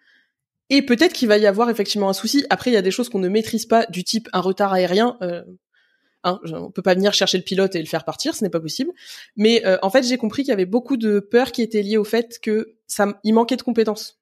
et 0.69 0.81
peut-être 0.81 1.13
qu'il 1.13 1.27
va 1.27 1.37
y 1.37 1.45
avoir 1.47 1.69
effectivement 1.69 2.07
un 2.07 2.13
souci. 2.13 2.45
Après, 2.49 2.71
il 2.71 2.73
y 2.73 2.77
a 2.77 2.81
des 2.81 2.91
choses 2.91 3.09
qu'on 3.09 3.19
ne 3.19 3.27
maîtrise 3.27 3.65
pas, 3.65 3.85
du 3.87 4.05
type 4.05 4.29
un 4.31 4.39
retard 4.39 4.71
aérien. 4.71 5.17
Hein, 6.23 6.39
on 6.45 6.71
peut 6.71 6.81
pas 6.81 6.93
venir 6.93 7.13
chercher 7.13 7.37
le 7.37 7.43
pilote 7.43 7.75
et 7.75 7.79
le 7.79 7.85
faire 7.85 8.05
partir, 8.05 8.35
ce 8.35 8.43
n'est 8.43 8.49
pas 8.49 8.59
possible. 8.59 8.91
Mais 9.35 9.65
euh, 9.65 9.77
en 9.81 9.89
fait, 9.89 10.03
j'ai 10.03 10.17
compris 10.17 10.43
qu'il 10.43 10.49
y 10.49 10.53
avait 10.53 10.65
beaucoup 10.65 10.97
de 10.97 11.19
peurs 11.19 11.51
qui 11.51 11.61
étaient 11.61 11.81
liées 11.81 11.97
au 11.97 12.03
fait 12.03 12.39
que 12.41 12.75
ça, 12.87 13.19
il 13.23 13.33
manquait 13.33 13.57
de 13.57 13.61
compétences. 13.61 14.21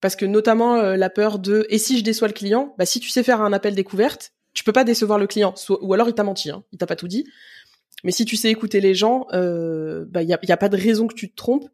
Parce 0.00 0.16
que 0.16 0.26
notamment 0.26 0.76
euh, 0.76 0.96
la 0.96 1.10
peur 1.10 1.38
de 1.38 1.66
et 1.70 1.78
si 1.78 1.98
je 1.98 2.04
déçois 2.04 2.28
le 2.28 2.34
client, 2.34 2.74
bah 2.78 2.86
si 2.86 3.00
tu 3.00 3.08
sais 3.08 3.22
faire 3.22 3.40
un 3.40 3.52
appel 3.52 3.74
découverte, 3.74 4.32
tu 4.52 4.62
peux 4.62 4.72
pas 4.72 4.84
décevoir 4.84 5.18
le 5.18 5.26
client, 5.26 5.54
ou 5.68 5.92
alors 5.94 6.08
il 6.08 6.14
t'a 6.14 6.22
menti, 6.22 6.50
hein, 6.50 6.64
il 6.72 6.78
t'a 6.78 6.86
pas 6.86 6.96
tout 6.96 7.08
dit. 7.08 7.24
Mais 8.04 8.12
si 8.12 8.24
tu 8.24 8.36
sais 8.36 8.50
écouter 8.50 8.80
les 8.80 8.94
gens, 8.94 9.26
euh, 9.32 10.04
bah 10.08 10.22
il 10.22 10.28
y 10.28 10.34
a, 10.34 10.38
y 10.42 10.52
a, 10.52 10.56
pas 10.56 10.68
de 10.68 10.76
raison 10.76 11.06
que 11.06 11.14
tu 11.14 11.30
te 11.30 11.34
trompes. 11.34 11.68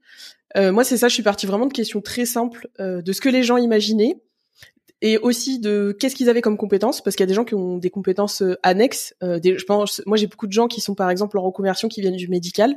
Euh, 0.57 0.73
moi, 0.73 0.85
c'est 0.85 0.97
ça. 0.97 1.09
Je 1.09 1.15
suis 1.15 1.23
partie 1.23 1.47
vraiment 1.47 1.67
de 1.67 1.73
questions 1.73 2.01
très 2.01 2.27
simples 2.27 2.69
de 2.79 3.13
ce 3.13 3.21
que 3.21 3.29
les 3.29 3.43
gens 3.43 3.57
imaginaient 3.57 4.23
et 5.03 5.19
aussi 5.19 5.59
de 5.59 5.95
qu'est-ce 5.99 6.15
qu'ils 6.15 6.31
avaient 6.31 6.41
comme 6.41 6.57
compétences 6.57 7.03
parce 7.03 7.17
qu'il 7.17 7.25
y 7.25 7.27
a 7.27 7.27
des 7.27 7.35
gens 7.35 7.45
qui 7.45 7.57
ont 7.57 7.77
des 7.77 7.91
compétences 7.91 8.41
euh, 8.41 8.57
annexes. 8.63 9.15
Des, 9.21 9.59
je 9.59 9.65
pense, 9.65 10.01
moi, 10.07 10.17
j'ai 10.17 10.29
beaucoup 10.29 10.47
de 10.47 10.53
gens 10.53 10.69
qui 10.69 10.81
sont 10.81 10.95
par 10.95 11.11
exemple 11.11 11.37
en 11.37 11.43
reconversion 11.43 11.89
qui 11.89 12.01
viennent 12.01 12.17
du 12.17 12.29
médical. 12.29 12.77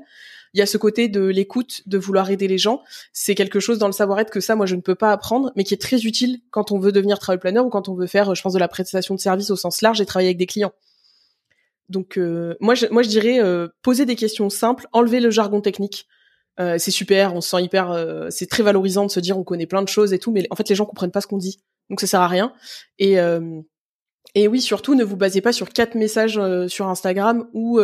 Il 0.54 0.60
y 0.60 0.62
a 0.62 0.66
ce 0.66 0.78
côté 0.78 1.08
de 1.08 1.22
l'écoute, 1.22 1.84
de 1.86 1.98
vouloir 1.98 2.32
aider 2.32 2.48
les 2.48 2.58
gens. 2.58 2.82
C'est 3.14 3.36
quelque 3.36 3.60
chose 3.60 3.78
dans 3.78 3.88
le 3.88 3.94
savoir-être 3.94 4.32
que 4.32 4.40
ça, 4.40 4.56
moi, 4.56 4.66
je 4.66 4.76
ne 4.76 4.82
peux 4.82 4.96
pas 4.96 5.12
apprendre, 5.12 5.52
mais 5.56 5.64
qui 5.64 5.74
est 5.74 5.82
très 5.82 6.02
utile 6.02 6.40
quand 6.50 6.72
on 6.72 6.80
veut 6.80 6.92
devenir 6.92 7.20
travel 7.20 7.40
planner 7.40 7.60
ou 7.60 7.70
quand 7.70 7.90
on 7.90 7.94
veut 7.94 8.08
faire, 8.08 8.34
je 8.34 8.42
pense, 8.42 8.54
de 8.54 8.60
la 8.60 8.70
prestation 8.70 9.14
de 9.14 9.20
service 9.20 9.52
au 9.52 9.56
sens 9.56 9.82
large 9.82 10.02
et 10.02 10.06
travailler 10.06 10.30
avec 10.30 10.38
des 10.38 10.48
clients. 10.48 10.74
Donc, 11.90 12.18
moi, 12.60 12.74
je, 12.74 12.88
moi, 12.88 13.04
je 13.04 13.10
dirais 13.10 13.40
poser 13.84 14.06
des 14.06 14.16
questions 14.16 14.50
simples, 14.50 14.88
enlever 14.94 15.20
le 15.20 15.30
jargon 15.30 15.62
technique. 15.62 16.08
Euh, 16.60 16.78
c'est 16.78 16.92
super, 16.92 17.36
on 17.36 17.42
se 17.42 17.50
sent 17.50 17.64
hyper, 17.64 17.92
euh, 17.92 18.28
c'est 18.30 18.48
très 18.48 18.64
valorisant 18.64 19.06
de 19.06 19.12
se 19.12 19.20
dire 19.20 19.38
on 19.38 19.44
connaît 19.44 19.66
plein 19.66 19.82
de 19.82 19.90
choses 19.90 20.14
et 20.14 20.20
tout, 20.20 20.32
mais 20.32 20.48
en 20.52 20.56
fait 20.56 20.70
les 20.70 20.76
gens 20.76 20.86
comprennent 20.86 21.12
pas 21.12 21.22
ce 21.22 21.28
qu'on 21.28 21.38
dit, 21.38 21.60
donc 21.90 22.00
ça 22.00 22.08
sert 22.08 22.22
à 22.22 22.28
rien. 22.28 22.54
Et 22.98 23.20
euh, 23.20 23.62
et 24.38 24.50
oui, 24.50 24.60
surtout 24.60 24.96
ne 24.96 25.04
vous 25.06 25.16
basez 25.16 25.40
pas 25.40 25.54
sur 25.54 25.70
quatre 25.70 25.96
messages 25.96 26.42
sur 26.68 26.90
Instagram 26.90 27.48
ou 27.54 27.80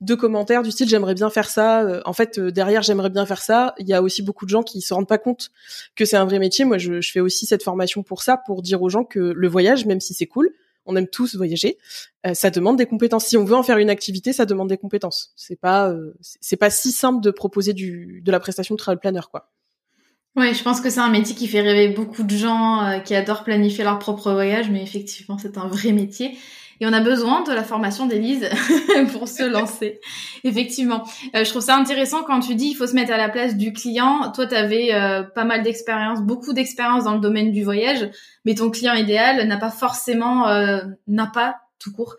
deux 0.00 0.14
commentaires 0.14 0.62
du 0.62 0.70
style 0.70 0.88
j'aimerais 0.88 1.14
bien 1.14 1.30
faire 1.30 1.50
ça. 1.50 2.00
en 2.04 2.12
fait, 2.12 2.38
derrière 2.38 2.82
j'aimerais 2.82 3.10
bien 3.10 3.26
faire 3.26 3.42
ça, 3.42 3.74
il 3.78 3.88
y 3.88 3.92
a 3.92 4.00
aussi 4.00 4.22
beaucoup 4.22 4.44
de 4.44 4.50
gens 4.50 4.62
qui 4.62 4.82
se 4.82 4.94
rendent 4.94 5.08
pas 5.08 5.18
compte 5.18 5.50
que 5.96 6.04
c'est 6.04 6.16
un 6.16 6.24
vrai 6.24 6.38
métier. 6.38 6.64
Moi, 6.64 6.78
je, 6.78 7.00
je 7.00 7.10
fais 7.10 7.18
aussi 7.18 7.44
cette 7.46 7.64
formation 7.64 8.04
pour 8.04 8.22
ça, 8.22 8.36
pour 8.36 8.62
dire 8.62 8.82
aux 8.82 8.88
gens 8.88 9.02
que 9.02 9.18
le 9.18 9.48
voyage, 9.48 9.84
même 9.84 9.98
si 9.98 10.14
c'est 10.14 10.26
cool, 10.26 10.52
on 10.86 10.96
aime 10.96 11.08
tous 11.08 11.36
voyager, 11.36 11.78
euh, 12.26 12.34
ça 12.34 12.50
demande 12.50 12.76
des 12.76 12.86
compétences. 12.86 13.26
Si 13.26 13.36
on 13.36 13.44
veut 13.44 13.56
en 13.56 13.62
faire 13.62 13.78
une 13.78 13.90
activité, 13.90 14.32
ça 14.32 14.46
demande 14.46 14.68
des 14.68 14.78
compétences. 14.78 15.32
C'est 15.36 15.60
pas 15.60 15.90
euh, 15.90 16.14
c'est 16.20 16.56
pas 16.56 16.70
si 16.70 16.92
simple 16.92 17.22
de 17.22 17.30
proposer 17.30 17.72
de 17.72 18.32
la 18.32 18.40
prestation 18.40 18.74
de 18.74 18.78
travel 18.78 18.98
planner 18.98 19.20
quoi. 19.30 19.50
Ouais, 20.36 20.52
je 20.52 20.62
pense 20.62 20.82
que 20.82 20.90
c'est 20.90 21.00
un 21.00 21.08
métier 21.08 21.34
qui 21.34 21.48
fait 21.48 21.62
rêver 21.62 21.88
beaucoup 21.88 22.22
de 22.22 22.36
gens 22.36 22.82
euh, 22.82 22.98
qui 22.98 23.14
adorent 23.14 23.42
planifier 23.42 23.84
leur 23.84 23.98
propre 23.98 24.32
voyage, 24.32 24.70
mais 24.70 24.82
effectivement, 24.82 25.38
c'est 25.38 25.56
un 25.56 25.66
vrai 25.66 25.92
métier. 25.92 26.36
Et 26.80 26.86
on 26.86 26.92
a 26.92 27.00
besoin 27.00 27.42
de 27.42 27.52
la 27.52 27.62
formation 27.62 28.06
d'Élise 28.06 28.48
pour 29.12 29.28
se 29.28 29.42
lancer. 29.42 30.00
Effectivement. 30.44 31.04
Euh, 31.34 31.44
je 31.44 31.50
trouve 31.50 31.62
ça 31.62 31.76
intéressant 31.76 32.22
quand 32.22 32.40
tu 32.40 32.54
dis 32.54 32.68
il 32.68 32.74
faut 32.74 32.86
se 32.86 32.94
mettre 32.94 33.12
à 33.12 33.16
la 33.16 33.28
place 33.28 33.56
du 33.56 33.72
client. 33.72 34.30
Toi, 34.32 34.46
tu 34.46 34.54
avais 34.54 34.94
euh, 34.94 35.22
pas 35.22 35.44
mal 35.44 35.62
d'expérience, 35.62 36.20
beaucoup 36.20 36.52
d'expérience 36.52 37.04
dans 37.04 37.14
le 37.14 37.20
domaine 37.20 37.52
du 37.52 37.64
voyage, 37.64 38.08
mais 38.44 38.54
ton 38.54 38.70
client 38.70 38.94
idéal 38.94 39.46
n'a 39.46 39.56
pas 39.56 39.70
forcément, 39.70 40.48
euh, 40.48 40.80
n'a 41.06 41.26
pas 41.26 41.56
tout 41.78 41.92
court, 41.92 42.16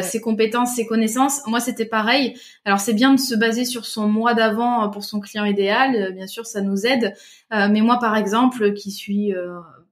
ses 0.00 0.20
compétences, 0.22 0.74
ses 0.74 0.86
connaissances. 0.86 1.42
Moi, 1.46 1.60
c'était 1.60 1.84
pareil. 1.84 2.34
Alors, 2.64 2.80
c'est 2.80 2.94
bien 2.94 3.12
de 3.12 3.20
se 3.20 3.34
baser 3.34 3.66
sur 3.66 3.84
son 3.84 4.08
mois 4.08 4.32
d'avant 4.32 4.88
pour 4.88 5.04
son 5.04 5.20
client 5.20 5.44
idéal. 5.44 6.14
Bien 6.14 6.26
sûr, 6.26 6.46
ça 6.46 6.62
nous 6.62 6.86
aide. 6.86 7.14
mais 7.50 7.82
moi, 7.82 7.98
par 8.00 8.16
exemple, 8.16 8.72
qui 8.72 8.90
suis 8.90 9.34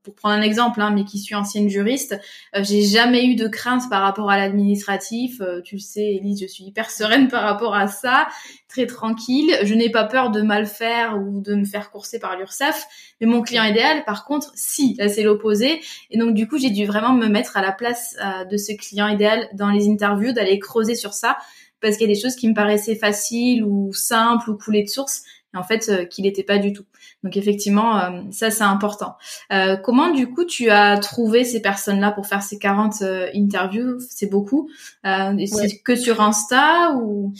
pour 0.02 0.14
prendre 0.14 0.34
un 0.34 0.42
exemple, 0.42 0.80
hein, 0.80 0.90
mais 0.90 1.04
qui 1.04 1.18
suis 1.18 1.34
ancienne 1.34 1.68
juriste, 1.68 2.18
euh, 2.56 2.64
j'ai 2.64 2.82
jamais 2.82 3.24
eu 3.26 3.36
de 3.36 3.46
crainte 3.46 3.88
par 3.88 4.02
rapport 4.02 4.30
à 4.30 4.36
l'administratif. 4.36 5.40
Euh, 5.40 5.60
tu 5.62 5.76
le 5.76 5.80
sais, 5.80 6.14
Elise, 6.14 6.40
je 6.40 6.46
suis 6.46 6.64
hyper 6.64 6.90
sereine 6.90 7.28
par 7.28 7.42
rapport 7.42 7.74
à 7.74 7.86
ça, 7.86 8.26
très 8.68 8.86
tranquille. 8.86 9.56
Je 9.62 9.74
n'ai 9.74 9.90
pas 9.90 10.04
peur 10.04 10.30
de 10.30 10.42
mal 10.42 10.66
faire 10.66 11.18
ou 11.18 11.40
de 11.40 11.54
me 11.54 11.64
faire 11.64 11.90
courser 11.90 12.18
par 12.18 12.36
l'URSSAF. 12.36 12.86
Mais 13.20 13.26
mon 13.26 13.42
client 13.42 13.64
idéal, 13.64 14.04
par 14.04 14.24
contre, 14.24 14.50
si, 14.54 14.96
là 14.98 15.08
c'est 15.08 15.22
l'opposé. 15.22 15.80
Et 16.10 16.18
donc 16.18 16.34
du 16.34 16.48
coup, 16.48 16.58
j'ai 16.58 16.70
dû 16.70 16.84
vraiment 16.84 17.12
me 17.12 17.28
mettre 17.28 17.56
à 17.56 17.62
la 17.62 17.72
place 17.72 18.16
euh, 18.24 18.44
de 18.44 18.56
ce 18.56 18.72
client 18.72 19.06
idéal 19.08 19.48
dans 19.54 19.70
les 19.70 19.88
interviews, 19.88 20.32
d'aller 20.32 20.58
creuser 20.58 20.96
sur 20.96 21.14
ça, 21.14 21.38
parce 21.80 21.96
qu'il 21.96 22.08
y 22.08 22.12
a 22.12 22.14
des 22.14 22.20
choses 22.20 22.36
qui 22.36 22.48
me 22.48 22.54
paraissaient 22.54 22.96
faciles 22.96 23.64
ou 23.64 23.92
simples 23.92 24.50
ou 24.50 24.56
coulées 24.56 24.84
de 24.84 24.88
source, 24.88 25.22
et 25.54 25.56
en 25.56 25.62
fait 25.62 26.08
qu'il 26.08 26.24
n'était 26.24 26.42
pas 26.42 26.58
du 26.58 26.72
tout. 26.72 26.84
Donc 27.22 27.36
effectivement, 27.36 27.98
euh, 27.98 28.22
ça 28.30 28.50
c'est 28.50 28.64
important. 28.64 29.16
Euh, 29.52 29.76
comment 29.76 30.10
du 30.10 30.28
coup 30.28 30.44
tu 30.44 30.70
as 30.70 30.98
trouvé 30.98 31.44
ces 31.44 31.60
personnes-là 31.60 32.10
pour 32.12 32.26
faire 32.26 32.42
ces 32.42 32.58
40 32.58 33.02
euh, 33.02 33.28
interviews? 33.34 33.98
C'est 34.08 34.28
beaucoup. 34.28 34.68
C'est 35.04 35.78
que 35.84 35.96
sur 35.96 36.20
Insta 36.20 36.94
ou? 36.96 37.32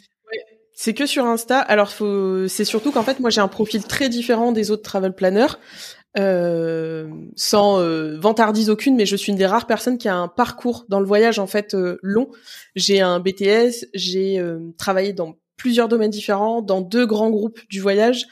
C'est 0.75 0.95
que 0.95 1.07
sur 1.07 1.27
Insta. 1.27 1.61
Alors, 1.61 1.91
faut... 1.91 2.49
c'est 2.49 2.65
surtout 2.65 2.91
qu'en 2.91 3.03
fait, 3.03 3.21
moi, 3.21 3.31
j'ai 3.31 3.41
un 3.41 3.47
profil 3.47 3.85
très 3.85 4.09
différent 4.09 4.51
des 4.51 4.73
autres 4.73 4.83
travel 4.83 5.15
planners, 5.15 5.55
euh, 6.19 7.09
sans 7.37 7.79
euh, 7.79 8.19
vantardise 8.19 8.69
aucune, 8.69 8.97
mais 8.97 9.07
je 9.07 9.15
suis 9.15 9.31
une 9.31 9.39
des 9.39 9.47
rares 9.47 9.67
personnes 9.69 9.97
qui 9.97 10.09
a 10.09 10.17
un 10.17 10.27
parcours 10.27 10.85
dans 10.89 10.99
le 10.99 11.07
voyage 11.07 11.39
en 11.39 11.47
fait 11.47 11.77
long. 12.03 12.31
J'ai 12.75 13.01
un 13.01 13.21
BTS, 13.21 13.87
j'ai 13.95 14.43
travaillé 14.77 15.13
dans 15.13 15.37
plusieurs 15.63 15.87
domaines 15.87 16.11
différents, 16.11 16.61
dans 16.61 16.81
deux 16.81 17.07
grands 17.07 17.31
groupes 17.31 17.61
du 17.71 17.81
voyage. 17.81 18.27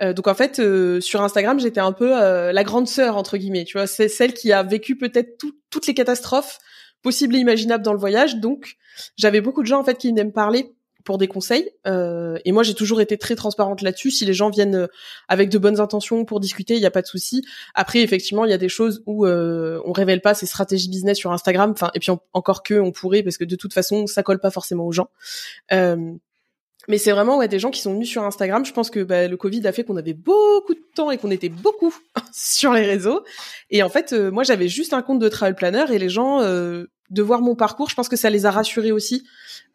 Euh, 0.00 0.12
donc 0.12 0.28
en 0.28 0.34
fait, 0.34 0.60
euh, 0.60 1.00
sur 1.00 1.20
Instagram, 1.20 1.58
j'étais 1.58 1.80
un 1.80 1.90
peu 1.90 2.16
euh, 2.16 2.52
la 2.52 2.62
grande 2.62 2.86
sœur 2.86 3.16
entre 3.16 3.38
guillemets. 3.38 3.64
Tu 3.64 3.76
vois, 3.76 3.88
c'est 3.88 4.06
celle 4.06 4.34
qui 4.34 4.52
a 4.52 4.62
vécu 4.62 4.96
peut-être 4.96 5.36
toutes 5.68 5.86
les 5.88 5.94
catastrophes 5.94 6.60
possibles 7.02 7.34
et 7.34 7.40
imaginables 7.40 7.82
dans 7.82 7.92
le 7.92 7.98
voyage. 7.98 8.36
Donc 8.36 8.76
j'avais 9.16 9.40
beaucoup 9.40 9.62
de 9.62 9.66
gens 9.66 9.80
en 9.80 9.84
fait 9.84 9.98
qui 9.98 10.10
venaient 10.10 10.22
me 10.22 10.30
parler 10.30 10.74
pour 11.04 11.18
des 11.18 11.26
conseils. 11.26 11.70
et 11.84 12.52
moi, 12.52 12.64
j'ai 12.64 12.74
toujours 12.74 13.00
été 13.00 13.16
très 13.16 13.36
transparente 13.36 13.80
là-dessus. 13.80 14.10
Si 14.10 14.24
les 14.24 14.34
gens 14.34 14.50
viennent 14.50 14.88
avec 15.28 15.50
de 15.50 15.58
bonnes 15.58 15.78
intentions 15.78 16.24
pour 16.24 16.40
discuter, 16.40 16.74
il 16.74 16.80
n'y 16.80 16.86
a 16.86 16.90
pas 16.90 17.02
de 17.02 17.06
souci. 17.06 17.44
Après, 17.74 18.00
effectivement, 18.00 18.44
il 18.44 18.50
y 18.50 18.54
a 18.54 18.58
des 18.58 18.68
choses 18.68 19.04
où 19.06 19.24
on 19.24 19.92
révèle 19.92 20.20
pas 20.20 20.34
ses 20.34 20.46
stratégies 20.46 20.88
business 20.88 21.16
sur 21.16 21.30
Instagram. 21.30 21.70
Enfin, 21.70 21.92
et 21.94 22.00
puis 22.00 22.10
encore 22.32 22.64
que 22.64 22.74
on 22.74 22.90
pourrait, 22.90 23.22
parce 23.22 23.36
que 23.36 23.44
de 23.44 23.54
toute 23.54 23.72
façon, 23.72 24.08
ça 24.08 24.24
colle 24.24 24.40
pas 24.40 24.50
forcément 24.50 24.84
aux 24.84 24.90
gens. 24.90 25.08
Mais 26.88 26.98
c'est 26.98 27.10
vraiment 27.10 27.38
ouais, 27.38 27.48
des 27.48 27.58
gens 27.58 27.70
qui 27.70 27.80
sont 27.80 27.94
venus 27.94 28.08
sur 28.08 28.22
Instagram. 28.24 28.64
Je 28.64 28.72
pense 28.72 28.90
que 28.90 29.02
bah, 29.02 29.28
le 29.28 29.36
Covid 29.36 29.66
a 29.66 29.72
fait 29.72 29.84
qu'on 29.84 29.96
avait 29.96 30.12
beaucoup 30.12 30.74
de 30.74 30.82
temps 30.94 31.10
et 31.10 31.18
qu'on 31.18 31.30
était 31.30 31.48
beaucoup 31.48 31.94
sur 32.32 32.72
les 32.72 32.84
réseaux. 32.84 33.22
Et 33.70 33.82
en 33.82 33.88
fait, 33.88 34.12
euh, 34.12 34.30
moi, 34.30 34.44
j'avais 34.44 34.68
juste 34.68 34.92
un 34.92 35.02
compte 35.02 35.18
de 35.18 35.28
travel 35.28 35.54
planner 35.54 35.84
et 35.92 35.98
les 35.98 36.08
gens, 36.08 36.42
euh, 36.42 36.84
de 37.10 37.22
voir 37.22 37.40
mon 37.40 37.54
parcours, 37.54 37.88
je 37.88 37.94
pense 37.94 38.08
que 38.08 38.16
ça 38.16 38.30
les 38.30 38.46
a 38.46 38.50
rassurés 38.50 38.92
aussi. 38.92 39.24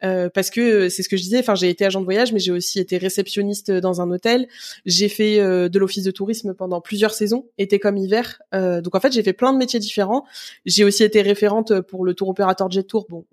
Euh, 0.04 0.28
parce 0.28 0.50
que 0.50 0.60
euh, 0.60 0.88
c'est 0.88 1.02
ce 1.02 1.08
que 1.08 1.16
je 1.16 1.22
disais, 1.22 1.38
enfin 1.38 1.54
j'ai 1.54 1.70
été 1.70 1.84
agent 1.84 2.00
de 2.00 2.04
voyage, 2.04 2.32
mais 2.32 2.40
j'ai 2.40 2.50
aussi 2.50 2.80
été 2.80 2.98
réceptionniste 2.98 3.70
dans 3.70 4.00
un 4.00 4.10
hôtel. 4.10 4.48
J'ai 4.84 5.08
fait 5.08 5.38
de 5.38 5.78
l'office 5.78 6.04
de 6.04 6.10
tourisme 6.10 6.54
pendant 6.54 6.80
plusieurs 6.80 7.14
saisons, 7.14 7.46
été 7.56 7.78
comme 7.78 7.96
hiver. 7.96 8.42
donc 8.52 8.94
en 8.94 9.00
fait 9.00 9.12
j'ai 9.12 9.22
fait 9.22 9.32
plein 9.32 9.52
de 9.52 9.58
métiers 9.58 9.80
différents. 9.80 10.24
J'ai 10.66 10.84
aussi 10.84 11.04
été 11.04 11.22
référente 11.22 11.80
pour 11.82 12.04
le 12.04 12.14
tour 12.14 12.28
opérateur 12.28 12.70
Jet 12.70 12.82
Tour. 12.82 13.06
Bon, 13.08 13.24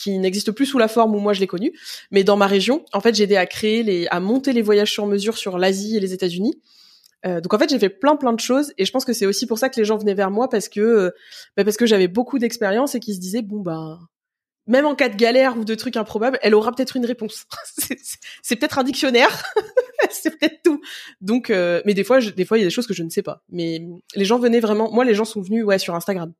qui 0.00 0.18
n'existe 0.18 0.52
plus 0.52 0.66
sous 0.66 0.78
la 0.78 0.88
forme 0.88 1.14
où 1.14 1.18
moi 1.18 1.32
je 1.32 1.40
l'ai 1.40 1.46
connu. 1.46 1.72
Mais 2.10 2.24
dans 2.24 2.36
ma 2.36 2.46
région, 2.46 2.84
en 2.92 3.00
fait, 3.00 3.14
j'ai 3.14 3.24
aidé 3.24 3.36
à 3.36 3.46
créer 3.46 3.82
les, 3.82 4.06
à 4.08 4.20
monter 4.20 4.52
les 4.52 4.62
voyages 4.62 4.92
sur 4.92 5.06
mesure 5.06 5.36
sur 5.36 5.58
l'Asie 5.58 5.96
et 5.96 6.00
les 6.00 6.12
États-Unis. 6.12 6.60
Euh, 7.26 7.40
donc 7.40 7.52
en 7.52 7.58
fait, 7.58 7.68
j'ai 7.68 7.78
fait 7.78 7.90
plein 7.90 8.16
plein 8.16 8.32
de 8.32 8.40
choses 8.40 8.72
et 8.78 8.86
je 8.86 8.92
pense 8.92 9.04
que 9.04 9.12
c'est 9.12 9.26
aussi 9.26 9.46
pour 9.46 9.58
ça 9.58 9.68
que 9.68 9.78
les 9.78 9.84
gens 9.84 9.98
venaient 9.98 10.14
vers 10.14 10.30
moi 10.30 10.48
parce 10.48 10.70
que 10.70 10.80
euh, 10.80 11.10
bah 11.54 11.64
parce 11.64 11.76
que 11.76 11.84
j'avais 11.84 12.08
beaucoup 12.08 12.38
d'expérience 12.38 12.94
et 12.94 13.00
qu'ils 13.00 13.14
se 13.14 13.20
disaient 13.20 13.42
bon 13.42 13.60
bah 13.60 13.98
même 14.66 14.86
en 14.86 14.94
cas 14.94 15.10
de 15.10 15.16
galère 15.16 15.58
ou 15.58 15.64
de 15.64 15.74
trucs 15.74 15.96
improbables, 15.96 16.38
elle 16.42 16.54
aura 16.54 16.72
peut-être 16.72 16.96
une 16.96 17.04
réponse. 17.04 17.46
c'est 18.42 18.56
peut-être 18.56 18.78
un 18.78 18.84
dictionnaire, 18.84 19.44
c'est 20.10 20.38
peut-être 20.38 20.62
tout. 20.62 20.80
Donc, 21.20 21.50
euh, 21.50 21.82
mais 21.84 21.92
des 21.92 22.04
fois, 22.04 22.20
je, 22.20 22.30
des 22.30 22.44
fois, 22.44 22.56
il 22.56 22.60
y 22.60 22.64
a 22.64 22.66
des 22.66 22.70
choses 22.70 22.86
que 22.86 22.94
je 22.94 23.02
ne 23.02 23.10
sais 23.10 23.22
pas. 23.22 23.42
Mais 23.50 23.82
les 24.14 24.24
gens 24.24 24.38
venaient 24.38 24.60
vraiment. 24.60 24.90
Moi, 24.90 25.04
les 25.04 25.14
gens 25.14 25.24
sont 25.24 25.42
venus, 25.42 25.64
ouais, 25.64 25.78
sur 25.78 25.94
Instagram. 25.94 26.32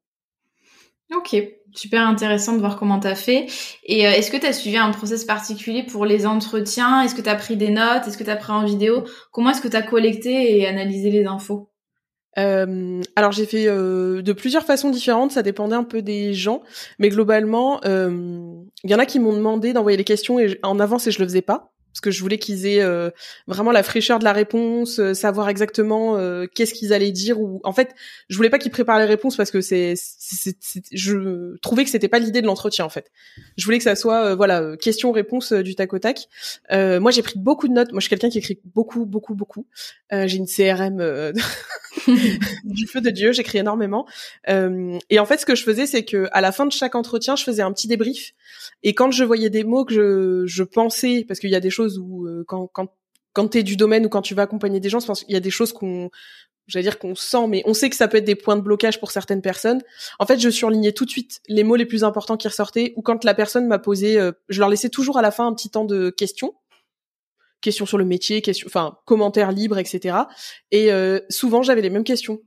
Ok, 1.13 1.37
super 1.75 2.07
intéressant 2.07 2.55
de 2.55 2.59
voir 2.59 2.79
comment 2.79 3.01
tu 3.01 3.07
as 3.07 3.15
fait. 3.15 3.47
Et 3.85 4.07
euh, 4.07 4.11
est-ce 4.11 4.31
que 4.31 4.37
tu 4.37 4.47
as 4.47 4.53
suivi 4.53 4.77
un 4.77 4.91
process 4.91 5.25
particulier 5.25 5.83
pour 5.83 6.05
les 6.05 6.27
entretiens? 6.27 7.03
Est-ce 7.03 7.15
que 7.15 7.23
tu 7.23 7.29
as 7.29 7.35
pris 7.35 7.57
des 7.57 7.71
notes? 7.71 8.07
Est-ce 8.07 8.19
que 8.19 8.25
tu 8.25 8.31
as 8.31 8.37
pris 8.37 8.53
en 8.53 8.65
vidéo? 8.65 9.05
Comment 9.33 9.51
est-ce 9.51 9.61
que 9.61 9.69
tu 9.69 9.77
as 9.77 9.83
collecté 9.83 10.59
et 10.59 10.67
analysé 10.67 11.11
les 11.11 11.25
infos? 11.25 11.71
Euh, 12.39 13.01
alors 13.17 13.33
j'ai 13.33 13.45
fait 13.45 13.67
euh, 13.67 14.23
de 14.23 14.33
plusieurs 14.33 14.65
façons 14.65 14.91
différentes, 14.91 15.33
ça 15.33 15.43
dépendait 15.43 15.75
un 15.75 15.83
peu 15.83 16.01
des 16.01 16.33
gens, 16.33 16.63
mais 17.01 17.09
globalement, 17.09 17.81
il 17.85 18.91
y 18.91 18.95
en 18.95 18.99
a 19.01 19.07
qui 19.07 19.19
m'ont 19.19 19.33
demandé 19.33 19.73
d'envoyer 19.73 19.99
les 19.99 20.05
questions 20.05 20.39
en 20.63 20.79
avance 20.79 21.09
et 21.09 21.11
je 21.11 21.19
le 21.19 21.25
faisais 21.25 21.43
pas 21.43 21.73
parce 21.93 22.01
que 22.01 22.11
je 22.11 22.21
voulais 22.21 22.39
qu'ils 22.39 22.67
aient 22.67 22.83
euh, 22.83 23.11
vraiment 23.47 23.73
la 23.73 23.83
fraîcheur 23.83 24.19
de 24.19 24.25
la 24.25 24.33
réponse, 24.33 25.01
euh, 25.01 25.13
savoir 25.13 25.49
exactement 25.49 26.17
euh, 26.17 26.47
qu'est-ce 26.47 26.73
qu'ils 26.73 26.93
allaient 26.93 27.11
dire 27.11 27.41
ou 27.41 27.61
en 27.65 27.73
fait, 27.73 27.95
je 28.29 28.37
voulais 28.37 28.51
pas 28.51 28.59
qu'ils 28.59 28.71
préparent 28.71 28.99
les 28.99 29.07
réponses 29.07 29.37
parce 29.37 29.51
que 29.51 29.61
c'est 29.61 29.95
je 30.93 31.57
trouvais 31.59 31.85
que 31.85 31.91
c'était 31.91 32.09
pas 32.09 32.21
l'idée 32.21 32.43
de 32.43 32.47
l'entretien 32.47 32.85
en 32.85 32.89
fait. 32.89 33.11
Je 33.57 33.65
voulais 33.65 33.79
que 33.79 33.85
ça 33.85 33.97
soit 33.97 34.35
voilà, 34.35 34.77
question 34.77 35.11
réponse 35.11 35.53
du 35.53 35.75
tac 35.75 35.93
au 35.93 35.99
tac. 35.99 36.29
moi 36.71 37.11
j'ai 37.11 37.23
pris 37.23 37.39
beaucoup 37.39 37.67
de 37.67 37.73
notes, 37.73 37.91
moi 37.91 38.01
je 38.01 38.05
suis 38.05 38.11
quelqu'un 38.11 38.31
qui 38.31 38.39
écrit 38.39 38.61
beaucoup 38.75 39.05
beaucoup 39.07 39.35
beaucoup. 39.35 39.67
j'ai 40.13 40.37
une 40.37 40.47
CRM 40.47 40.99
du 42.65 42.87
feu 42.87 43.01
de 43.01 43.11
dieu, 43.11 43.33
j'écris 43.33 43.59
énormément. 43.59 44.07
et 44.47 45.19
en 45.19 45.27
fait 45.27 45.39
ce 45.39 45.47
que 45.47 45.55
je 45.57 45.65
faisais 45.65 45.87
c'est 45.87 46.05
que 46.05 46.29
à 46.33 46.41
la 46.41 46.53
fin 46.53 46.67
de 46.67 46.73
chaque 46.73 46.95
entretien, 46.95 47.35
je 47.37 47.43
faisais 47.43 47.63
un 47.63 47.73
petit 47.73 47.89
débrief 47.89 48.33
et 48.83 48.95
quand 48.95 49.11
je 49.11 49.25
voyais 49.25 49.51
des 49.51 49.65
mots 49.65 49.85
que 49.85 49.95
je, 49.95 50.47
je 50.47 50.63
pensais 50.63 51.25
parce 51.27 51.41
qu'il 51.41 51.51
y 51.51 51.57
a 51.57 51.61
des 51.61 51.71
choses 51.71 51.80
où 51.89 52.27
euh, 52.27 52.45
quand 52.47 52.67
quand 52.69 52.89
quand 53.33 53.49
t'es 53.49 53.63
du 53.63 53.77
domaine 53.77 54.07
ou 54.07 54.09
quand 54.09 54.23
tu 54.23 54.35
vas 54.35 54.43
accompagner 54.43 54.81
des 54.81 54.89
gens, 54.89 55.01
je 55.01 55.07
pense 55.07 55.25
qu'il 55.25 55.33
y 55.33 55.37
a 55.37 55.41
des 55.41 55.51
choses 55.51 55.73
qu'on 55.73 56.11
j'allais 56.71 56.85
dire 56.85 56.99
qu'on 56.99 57.15
sent, 57.15 57.47
mais 57.49 57.63
on 57.67 57.75
sait 57.75 57.91
que 57.91 57.97
ça 57.97 58.09
peut 58.09 58.19
être 58.19 58.25
des 58.25 58.35
points 58.35 58.57
de 58.57 58.63
blocage 58.63 59.01
pour 59.01 59.11
certaines 59.11 59.43
personnes. 59.43 59.83
En 60.19 60.27
fait, 60.27 60.39
je 60.39 60.49
surlignais 60.49 60.93
tout 60.93 61.05
de 61.05 61.11
suite 61.11 61.41
les 61.49 61.65
mots 61.65 61.77
les 61.77 61.87
plus 61.87 62.05
importants 62.05 62.37
qui 62.37 62.49
ressortaient, 62.49 62.93
ou 62.97 63.03
quand 63.03 63.25
la 63.25 63.35
personne 63.35 63.67
m'a 63.67 63.79
posé, 63.79 64.19
euh, 64.19 64.33
je 64.49 64.61
leur 64.61 64.69
laissais 64.69 64.89
toujours 64.89 65.19
à 65.19 65.23
la 65.23 65.31
fin 65.31 65.47
un 65.47 65.55
petit 65.55 65.71
temps 65.71 65.85
de 65.85 66.11
questions, 66.11 66.55
questions 67.61 67.87
sur 67.87 67.99
le 67.99 68.05
métier, 68.05 68.41
questions, 68.41 68.67
enfin 68.69 68.99
commentaires 69.05 69.53
libres, 69.53 69.79
etc. 69.79 70.17
Et 70.71 70.93
euh, 70.93 71.21
souvent, 71.29 71.63
j'avais 71.63 71.83
les 71.83 71.91
mêmes 71.91 72.05
questions. 72.05 72.41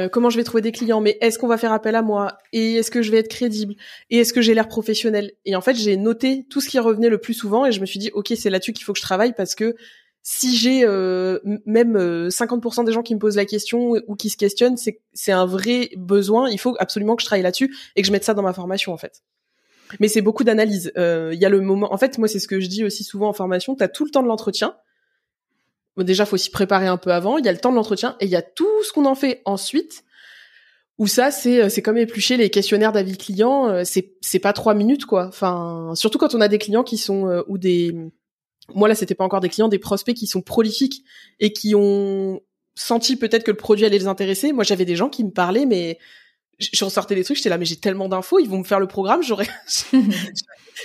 Euh, 0.00 0.08
comment 0.08 0.30
je 0.30 0.36
vais 0.36 0.44
trouver 0.44 0.62
des 0.62 0.72
clients, 0.72 1.00
mais 1.00 1.18
est-ce 1.20 1.38
qu'on 1.38 1.46
va 1.46 1.58
faire 1.58 1.72
appel 1.72 1.94
à 1.94 2.02
moi? 2.02 2.38
Et 2.52 2.74
est-ce 2.74 2.90
que 2.90 3.02
je 3.02 3.10
vais 3.10 3.18
être 3.18 3.28
crédible? 3.28 3.74
Et 4.08 4.18
est-ce 4.18 4.32
que 4.32 4.40
j'ai 4.40 4.54
l'air 4.54 4.68
professionnel? 4.68 5.32
Et 5.44 5.56
en 5.56 5.60
fait, 5.60 5.74
j'ai 5.74 5.96
noté 5.96 6.46
tout 6.48 6.60
ce 6.60 6.68
qui 6.68 6.78
revenait 6.78 7.08
le 7.08 7.18
plus 7.18 7.34
souvent 7.34 7.66
et 7.66 7.72
je 7.72 7.80
me 7.80 7.86
suis 7.86 7.98
dit 7.98 8.10
ok, 8.14 8.32
c'est 8.36 8.50
là-dessus 8.50 8.72
qu'il 8.72 8.84
faut 8.84 8.92
que 8.92 8.98
je 8.98 9.04
travaille 9.04 9.34
parce 9.34 9.54
que 9.54 9.76
si 10.22 10.56
j'ai 10.56 10.84
euh, 10.84 11.38
même 11.64 11.96
50% 12.28 12.80
euh, 12.80 12.84
des 12.84 12.92
gens 12.92 13.02
qui 13.02 13.14
me 13.14 13.20
posent 13.20 13.36
la 13.36 13.46
question 13.46 13.94
ou 14.06 14.14
qui 14.16 14.28
se 14.28 14.36
questionnent, 14.36 14.76
c'est 14.76 15.32
un 15.32 15.46
vrai 15.46 15.90
besoin. 15.96 16.50
Il 16.50 16.58
faut 16.58 16.76
absolument 16.78 17.16
que 17.16 17.22
je 17.22 17.26
travaille 17.26 17.42
là-dessus 17.42 17.74
et 17.96 18.02
que 18.02 18.06
je 18.06 18.12
mette 18.12 18.24
ça 18.24 18.34
dans 18.34 18.42
ma 18.42 18.52
formation 18.52 18.92
en 18.92 18.98
fait. 18.98 19.22
Mais 19.98 20.08
c'est 20.08 20.20
beaucoup 20.20 20.44
d'analyse. 20.44 20.92
Il 20.96 21.38
y 21.38 21.44
a 21.44 21.48
le 21.48 21.60
moment. 21.60 21.92
En 21.92 21.98
fait, 21.98 22.18
moi, 22.18 22.28
c'est 22.28 22.38
ce 22.38 22.46
que 22.46 22.60
je 22.60 22.68
dis 22.68 22.84
aussi 22.84 23.02
souvent 23.02 23.28
en 23.28 23.32
formation. 23.32 23.74
T'as 23.74 23.88
tout 23.88 24.04
le 24.04 24.10
temps 24.10 24.22
de 24.22 24.28
l'entretien 24.28 24.76
déjà, 25.98 26.26
faut 26.26 26.36
s'y 26.36 26.50
préparer 26.50 26.86
un 26.86 26.96
peu 26.96 27.12
avant. 27.12 27.38
Il 27.38 27.44
y 27.44 27.48
a 27.48 27.52
le 27.52 27.58
temps 27.58 27.70
de 27.70 27.76
l'entretien 27.76 28.16
et 28.20 28.26
il 28.26 28.30
y 28.30 28.36
a 28.36 28.42
tout 28.42 28.82
ce 28.84 28.92
qu'on 28.92 29.06
en 29.06 29.14
fait 29.14 29.42
ensuite. 29.44 30.04
Où 30.98 31.06
ça, 31.06 31.30
c'est 31.30 31.62
euh, 31.62 31.68
c'est 31.70 31.80
comme 31.80 31.96
éplucher 31.96 32.36
les 32.36 32.50
questionnaires 32.50 32.92
d'avis 32.92 33.16
clients. 33.16 33.68
Euh, 33.68 33.82
c'est 33.84 34.14
c'est 34.20 34.38
pas 34.38 34.52
trois 34.52 34.74
minutes 34.74 35.06
quoi. 35.06 35.26
Enfin, 35.28 35.92
surtout 35.94 36.18
quand 36.18 36.34
on 36.34 36.42
a 36.42 36.48
des 36.48 36.58
clients 36.58 36.84
qui 36.84 36.98
sont 36.98 37.26
euh, 37.26 37.42
ou 37.48 37.56
des 37.56 37.94
moi 38.74 38.86
là, 38.86 38.94
c'était 38.94 39.14
pas 39.14 39.24
encore 39.24 39.40
des 39.40 39.48
clients, 39.48 39.68
des 39.68 39.78
prospects 39.78 40.14
qui 40.14 40.26
sont 40.26 40.42
prolifiques 40.42 41.02
et 41.38 41.52
qui 41.52 41.74
ont 41.74 42.40
senti 42.74 43.16
peut-être 43.16 43.44
que 43.44 43.50
le 43.50 43.56
produit 43.56 43.86
allait 43.86 43.98
les 43.98 44.06
intéresser. 44.06 44.52
Moi, 44.52 44.62
j'avais 44.64 44.84
des 44.84 44.96
gens 44.96 45.08
qui 45.08 45.24
me 45.24 45.30
parlaient, 45.30 45.66
mais 45.66 45.98
je 46.58 46.84
ressortais 46.84 47.14
des 47.14 47.24
trucs, 47.24 47.38
j'étais 47.38 47.48
là, 47.48 47.58
mais 47.58 47.64
j'ai 47.64 47.76
tellement 47.76 48.08
d'infos, 48.08 48.38
ils 48.38 48.48
vont 48.48 48.58
me 48.58 48.64
faire 48.64 48.80
le 48.80 48.86
programme, 48.86 49.22
j'aurais, 49.26 49.48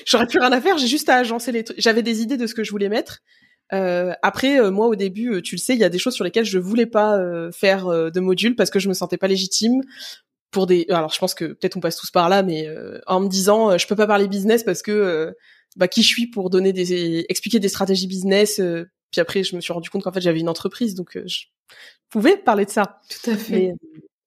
j'aurais 0.06 0.28
plus 0.28 0.40
rien 0.40 0.52
à 0.52 0.62
faire, 0.62 0.78
j'ai 0.78 0.88
juste 0.88 1.10
à 1.10 1.16
agencer 1.16 1.52
les 1.52 1.64
trucs. 1.64 1.80
J'avais 1.80 2.04
des 2.04 2.22
idées 2.22 2.38
de 2.38 2.48
ce 2.48 2.56
que 2.56 2.64
je 2.64 2.72
voulais 2.72 2.90
mettre, 2.90 3.22
euh, 3.74 4.14
après, 4.22 4.60
euh, 4.60 4.72
moi 4.72 4.88
au 4.88 4.96
début, 4.96 5.34
euh, 5.34 5.42
tu 5.42 5.56
le 5.56 5.60
sais, 5.60 5.74
il 5.74 5.80
y 5.80 5.84
a 5.84 5.90
des 5.90 5.98
choses 5.98 6.14
sur 6.14 6.24
lesquelles 6.24 6.46
je 6.46 6.60
voulais 6.60 6.86
pas 6.86 7.20
faire 7.52 7.88
de 7.88 8.20
module 8.20 8.56
parce 8.56 8.70
que 8.70 8.80
je 8.80 8.90
me 8.90 8.94
sentais 8.94 9.18
pas 9.18 9.28
légitime 9.28 9.82
pour 10.52 10.68
des. 10.68 10.86
Alors, 10.90 11.12
je 11.12 11.20
pense 11.20 11.34
que 11.34 11.46
peut-être 11.46 11.78
on 11.78 11.80
passe 11.80 11.98
tous 11.98 12.12
par 12.12 12.30
là, 12.30 12.44
mais 12.44 12.68
en 13.08 13.20
me 13.20 13.28
disant, 13.28 13.78
je 13.78 13.88
peux 13.88 13.96
pas 13.96 14.08
parler 14.08 14.28
business 14.28 14.64
parce 14.64 14.82
que 14.82 15.34
bah 15.76 15.88
qui 15.88 16.04
je 16.04 16.08
suis 16.08 16.28
pour 16.28 16.50
donner 16.50 16.72
des 16.74 17.26
expliquer 17.30 17.60
des 17.60 17.70
stratégies 17.70 18.08
business. 18.08 18.62
puis 19.12 19.22
après, 19.22 19.44
je 19.44 19.56
me 19.56 19.62
suis 19.62 19.74
rendu 19.74 19.90
compte 19.90 20.04
qu'en 20.04 20.12
fait 20.12 20.22
j'avais 20.22 20.40
une 20.40 20.50
entreprise, 20.50 20.96
donc 20.96 21.18
je 21.26 21.46
pouvais 22.10 22.38
parler 22.38 22.66
de 22.66 22.72
ça. 22.72 23.00
Tout 23.10 23.32
à 23.32 23.38
fait. 23.38 23.74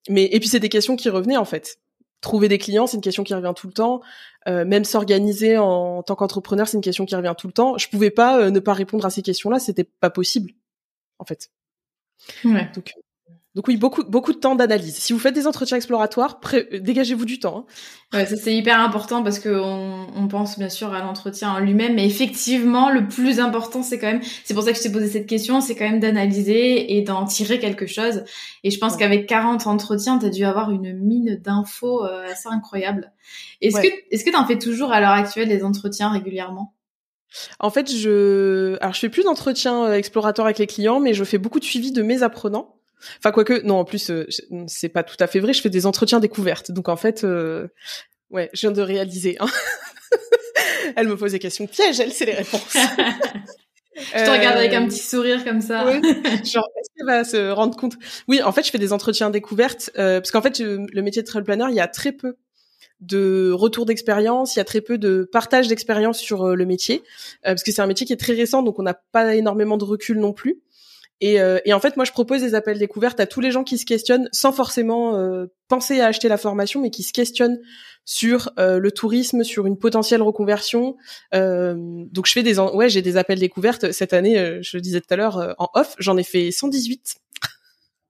mais 0.09 0.25
et 0.31 0.39
puis 0.39 0.49
c'est 0.49 0.59
des 0.59 0.69
questions 0.69 0.95
qui 0.95 1.09
revenaient 1.09 1.37
en 1.37 1.45
fait 1.45 1.77
trouver 2.21 2.47
des 2.47 2.57
clients, 2.57 2.87
c'est 2.87 2.97
une 2.97 3.01
question 3.01 3.23
qui 3.23 3.33
revient 3.33 3.53
tout 3.55 3.67
le 3.67 3.73
temps. 3.73 4.01
Euh, 4.47 4.65
même 4.65 4.83
s'organiser 4.83 5.57
en, 5.57 6.01
tant 6.03 6.15
qu'entrepreneur, 6.15 6.67
c'est 6.67 6.77
une 6.77 6.83
question 6.83 7.05
qui 7.05 7.15
revient 7.15 7.33
tout 7.37 7.47
le 7.47 7.53
temps. 7.53 7.77
Je 7.77 7.89
pouvais 7.89 8.11
pas 8.11 8.39
euh, 8.39 8.51
ne 8.51 8.59
pas 8.59 8.73
répondre 8.73 9.05
à 9.05 9.09
ces 9.09 9.21
questions-là, 9.21 9.59
c'était 9.59 9.83
pas 9.83 10.09
possible, 10.09 10.51
en 11.19 11.25
fait. 11.25 11.51
Ouais. 12.43 12.69
Donc, 12.73 12.93
donc 13.59 13.67
oui, 13.67 13.75
beaucoup 13.75 14.05
beaucoup 14.05 14.31
de 14.31 14.37
temps 14.37 14.55
d'analyse. 14.55 14.95
Si 14.95 15.11
vous 15.11 15.19
faites 15.19 15.35
des 15.35 15.45
entretiens 15.45 15.75
exploratoires, 15.75 16.39
dégagez-vous 16.71 17.25
du 17.25 17.39
temps. 17.39 17.65
Hein. 18.13 18.17
Ouais, 18.17 18.25
ça 18.25 18.37
c'est 18.37 18.55
hyper 18.55 18.79
important 18.79 19.21
parce 19.21 19.37
que 19.37 19.49
on, 19.49 20.07
on 20.15 20.29
pense 20.29 20.57
bien 20.57 20.69
sûr 20.69 20.93
à 20.93 21.01
l'entretien 21.01 21.51
en 21.51 21.59
lui-même, 21.59 21.95
mais 21.95 22.05
effectivement, 22.05 22.89
le 22.89 23.09
plus 23.09 23.41
important, 23.41 23.83
c'est 23.83 23.99
quand 23.99 24.07
même, 24.07 24.21
c'est 24.45 24.53
pour 24.53 24.63
ça 24.63 24.71
que 24.71 24.77
je 24.77 24.83
t'ai 24.83 24.89
posé 24.89 25.09
cette 25.09 25.27
question, 25.27 25.59
c'est 25.59 25.75
quand 25.75 25.83
même 25.83 25.99
d'analyser 25.99 26.95
et 26.95 27.01
d'en 27.01 27.25
tirer 27.25 27.59
quelque 27.59 27.85
chose. 27.85 28.23
Et 28.63 28.71
je 28.71 28.79
pense 28.79 28.95
qu'avec 28.95 29.27
40 29.27 29.67
entretiens, 29.67 30.19
t'as 30.19 30.29
dû 30.29 30.45
avoir 30.45 30.71
une 30.71 30.93
mine 30.93 31.35
d'infos 31.43 32.05
euh, 32.05 32.31
assez 32.31 32.47
incroyable. 32.47 33.11
Est-ce 33.59 33.81
que 33.81 33.87
est-ce 34.09 34.23
que 34.23 34.31
t'en 34.31 34.45
fais 34.45 34.57
toujours 34.57 34.93
à 34.93 35.01
l'heure 35.01 35.09
actuelle 35.11 35.49
des 35.49 35.65
entretiens 35.65 36.11
régulièrement? 36.11 36.75
En 37.59 37.71
fait, 37.71 37.93
je, 37.93 38.77
alors 38.79 38.93
je 38.93 39.01
fais 39.01 39.09
plus 39.09 39.23
d'entretiens 39.23 39.83
euh, 39.83 39.93
exploratoires 39.95 40.47
avec 40.47 40.59
les 40.59 40.67
clients, 40.67 41.01
mais 41.01 41.13
je 41.13 41.25
fais 41.25 41.37
beaucoup 41.37 41.59
de 41.59 41.65
suivi 41.65 41.91
de 41.91 42.01
mes 42.01 42.23
apprenants. 42.23 42.78
Enfin, 43.17 43.31
quoique, 43.31 43.61
non, 43.63 43.75
en 43.75 43.85
plus, 43.85 44.09
euh, 44.09 44.27
c'est 44.67 44.89
pas 44.89 45.03
tout 45.03 45.17
à 45.19 45.27
fait 45.27 45.39
vrai. 45.39 45.53
Je 45.53 45.61
fais 45.61 45.69
des 45.69 45.85
entretiens 45.85 46.19
découvertes. 46.19 46.71
Donc, 46.71 46.89
en 46.89 46.95
fait, 46.95 47.23
euh, 47.23 47.67
ouais, 48.29 48.49
je 48.53 48.61
viens 48.61 48.71
de 48.71 48.81
réaliser. 48.81 49.37
Hein. 49.39 49.47
elle 50.95 51.07
me 51.07 51.17
pose 51.17 51.31
des 51.31 51.39
questions 51.39 51.67
pièges, 51.67 51.99
elle, 51.99 52.11
c'est 52.11 52.25
les 52.25 52.33
réponses. 52.33 52.73
je 53.95 54.25
te 54.25 54.29
regarde 54.29 54.57
avec 54.57 54.73
un 54.73 54.83
euh, 54.83 54.87
petit 54.87 54.99
sourire 54.99 55.43
comme 55.43 55.61
ça. 55.61 55.85
Oui. 55.85 56.01
Genre, 56.43 56.67
est-ce 56.77 56.89
qu'elle 56.95 57.05
va 57.05 57.23
se 57.23 57.51
rendre 57.51 57.75
compte? 57.77 57.95
Oui, 58.27 58.41
en 58.41 58.51
fait, 58.51 58.65
je 58.65 58.71
fais 58.71 58.77
des 58.77 58.93
entretiens 58.93 59.29
découvertes 59.29 59.91
parce 59.95 60.31
qu'en 60.31 60.41
fait, 60.41 60.59
le 60.59 61.01
métier 61.01 61.21
de 61.21 61.27
trail 61.27 61.43
planner, 61.43 61.65
il 61.69 61.75
y 61.75 61.81
a 61.81 61.87
très 61.87 62.11
peu 62.11 62.35
de 63.01 63.51
retour 63.53 63.85
d'expérience, 63.85 64.57
il 64.57 64.59
y 64.59 64.61
a 64.61 64.65
très 64.65 64.81
peu 64.81 64.97
de 64.97 65.23
partage 65.31 65.69
d'expérience 65.69 66.19
sur 66.19 66.53
le 66.53 66.65
métier 66.65 67.01
parce 67.43 67.63
que 67.63 67.71
c'est 67.71 67.81
un 67.81 67.87
métier 67.87 68.05
qui 68.05 68.11
est 68.11 68.17
très 68.17 68.33
récent, 68.33 68.61
donc 68.61 68.77
on 68.77 68.83
n'a 68.83 68.93
pas 68.93 69.35
énormément 69.35 69.77
de 69.77 69.85
recul 69.85 70.19
non 70.19 70.33
plus. 70.33 70.59
Et, 71.21 71.39
euh, 71.41 71.59
et, 71.65 71.73
en 71.73 71.79
fait, 71.79 71.97
moi, 71.97 72.05
je 72.05 72.11
propose 72.11 72.41
des 72.41 72.55
appels 72.55 72.79
découvertes 72.79 73.19
à 73.19 73.27
tous 73.27 73.41
les 73.41 73.51
gens 73.51 73.63
qui 73.63 73.77
se 73.77 73.85
questionnent, 73.85 74.29
sans 74.31 74.51
forcément 74.51 75.17
euh, 75.17 75.47
penser 75.67 75.99
à 75.99 76.07
acheter 76.07 76.29
la 76.29 76.37
formation, 76.37 76.81
mais 76.81 76.89
qui 76.89 77.03
se 77.03 77.13
questionnent 77.13 77.59
sur 78.05 78.51
euh, 78.57 78.79
le 78.79 78.91
tourisme, 78.91 79.43
sur 79.43 79.67
une 79.67 79.77
potentielle 79.77 80.21
reconversion. 80.21 80.95
donc, 81.33 82.25
je 82.25 82.31
fais 82.31 82.43
des, 82.43 82.59
ouais, 82.59 82.89
j'ai 82.89 83.01
des 83.01 83.17
appels 83.17 83.39
découvertes 83.39 83.91
cette 83.91 84.13
année. 84.13 84.59
je 84.61 84.77
le 84.77 84.81
disais 84.81 85.01
tout 85.01 85.13
à 85.13 85.15
l'heure 85.15 85.55
en 85.57 85.69
off, 85.73 85.95
j'en 85.99 86.17
ai 86.17 86.23
fait 86.23 86.51
118. 86.51 87.19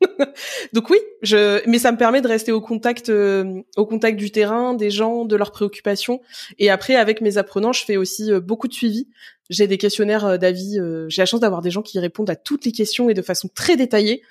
Donc 0.73 0.89
oui, 0.89 0.97
je, 1.21 1.61
mais 1.67 1.79
ça 1.79 1.91
me 1.91 1.97
permet 1.97 2.21
de 2.21 2.27
rester 2.27 2.51
au 2.51 2.61
contact, 2.61 3.09
euh, 3.09 3.61
au 3.77 3.85
contact 3.85 4.17
du 4.17 4.31
terrain, 4.31 4.73
des 4.73 4.91
gens, 4.91 5.25
de 5.25 5.35
leurs 5.35 5.51
préoccupations. 5.51 6.21
Et 6.57 6.69
après, 6.69 6.95
avec 6.95 7.21
mes 7.21 7.37
apprenants, 7.37 7.73
je 7.73 7.83
fais 7.83 7.97
aussi 7.97 8.31
euh, 8.31 8.39
beaucoup 8.39 8.67
de 8.67 8.73
suivi. 8.73 9.07
J'ai 9.49 9.67
des 9.67 9.77
questionnaires 9.77 10.25
euh, 10.25 10.37
d'avis. 10.37 10.77
j'ai 11.07 11.21
la 11.21 11.25
chance 11.25 11.39
d'avoir 11.39 11.61
des 11.61 11.71
gens 11.71 11.81
qui 11.81 11.99
répondent 11.99 12.29
à 12.29 12.35
toutes 12.35 12.65
les 12.65 12.71
questions 12.71 13.09
et 13.09 13.13
de 13.13 13.21
façon 13.21 13.49
très 13.53 13.75
détaillée. 13.75 14.21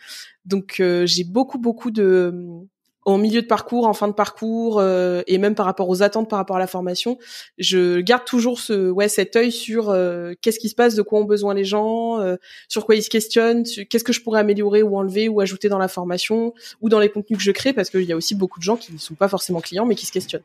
Donc 0.44 0.82
j'ai 1.04 1.24
beaucoup, 1.24 1.58
beaucoup 1.58 1.90
de 1.90 2.66
en 3.08 3.18
milieu 3.18 3.40
de 3.40 3.46
parcours, 3.46 3.86
en 3.86 3.94
fin 3.94 4.08
de 4.08 4.12
parcours, 4.12 4.78
euh, 4.78 5.22
et 5.26 5.38
même 5.38 5.54
par 5.54 5.66
rapport 5.66 5.88
aux 5.88 6.02
attentes 6.02 6.28
par 6.28 6.38
rapport 6.38 6.56
à 6.56 6.58
la 6.58 6.66
formation, 6.66 7.18
je 7.56 8.00
garde 8.00 8.24
toujours 8.24 8.60
ce 8.60 8.90
ouais 8.90 9.08
cet 9.08 9.34
œil 9.36 9.50
sur 9.50 9.90
euh, 9.90 10.34
qu'est-ce 10.40 10.58
qui 10.58 10.68
se 10.68 10.74
passe, 10.74 10.94
de 10.94 11.02
quoi 11.02 11.20
ont 11.20 11.24
besoin 11.24 11.54
les 11.54 11.64
gens, 11.64 12.20
euh, 12.20 12.36
sur 12.68 12.84
quoi 12.84 12.96
ils 12.96 13.02
se 13.02 13.08
questionnent, 13.08 13.64
qu'est-ce 13.64 14.04
que 14.04 14.12
je 14.12 14.20
pourrais 14.20 14.40
améliorer 14.40 14.82
ou 14.82 14.96
enlever 14.98 15.28
ou 15.28 15.40
ajouter 15.40 15.68
dans 15.68 15.78
la 15.78 15.88
formation 15.88 16.52
ou 16.80 16.88
dans 16.88 17.00
les 17.00 17.08
contenus 17.08 17.38
que 17.38 17.44
je 17.44 17.52
crée, 17.52 17.72
parce 17.72 17.88
qu'il 17.88 18.02
y 18.02 18.12
a 18.12 18.16
aussi 18.16 18.34
beaucoup 18.34 18.58
de 18.58 18.64
gens 18.64 18.76
qui 18.76 18.92
ne 18.92 18.98
sont 18.98 19.14
pas 19.14 19.28
forcément 19.28 19.60
clients 19.60 19.86
mais 19.86 19.94
qui 19.94 20.06
se 20.06 20.12
questionnent. 20.12 20.42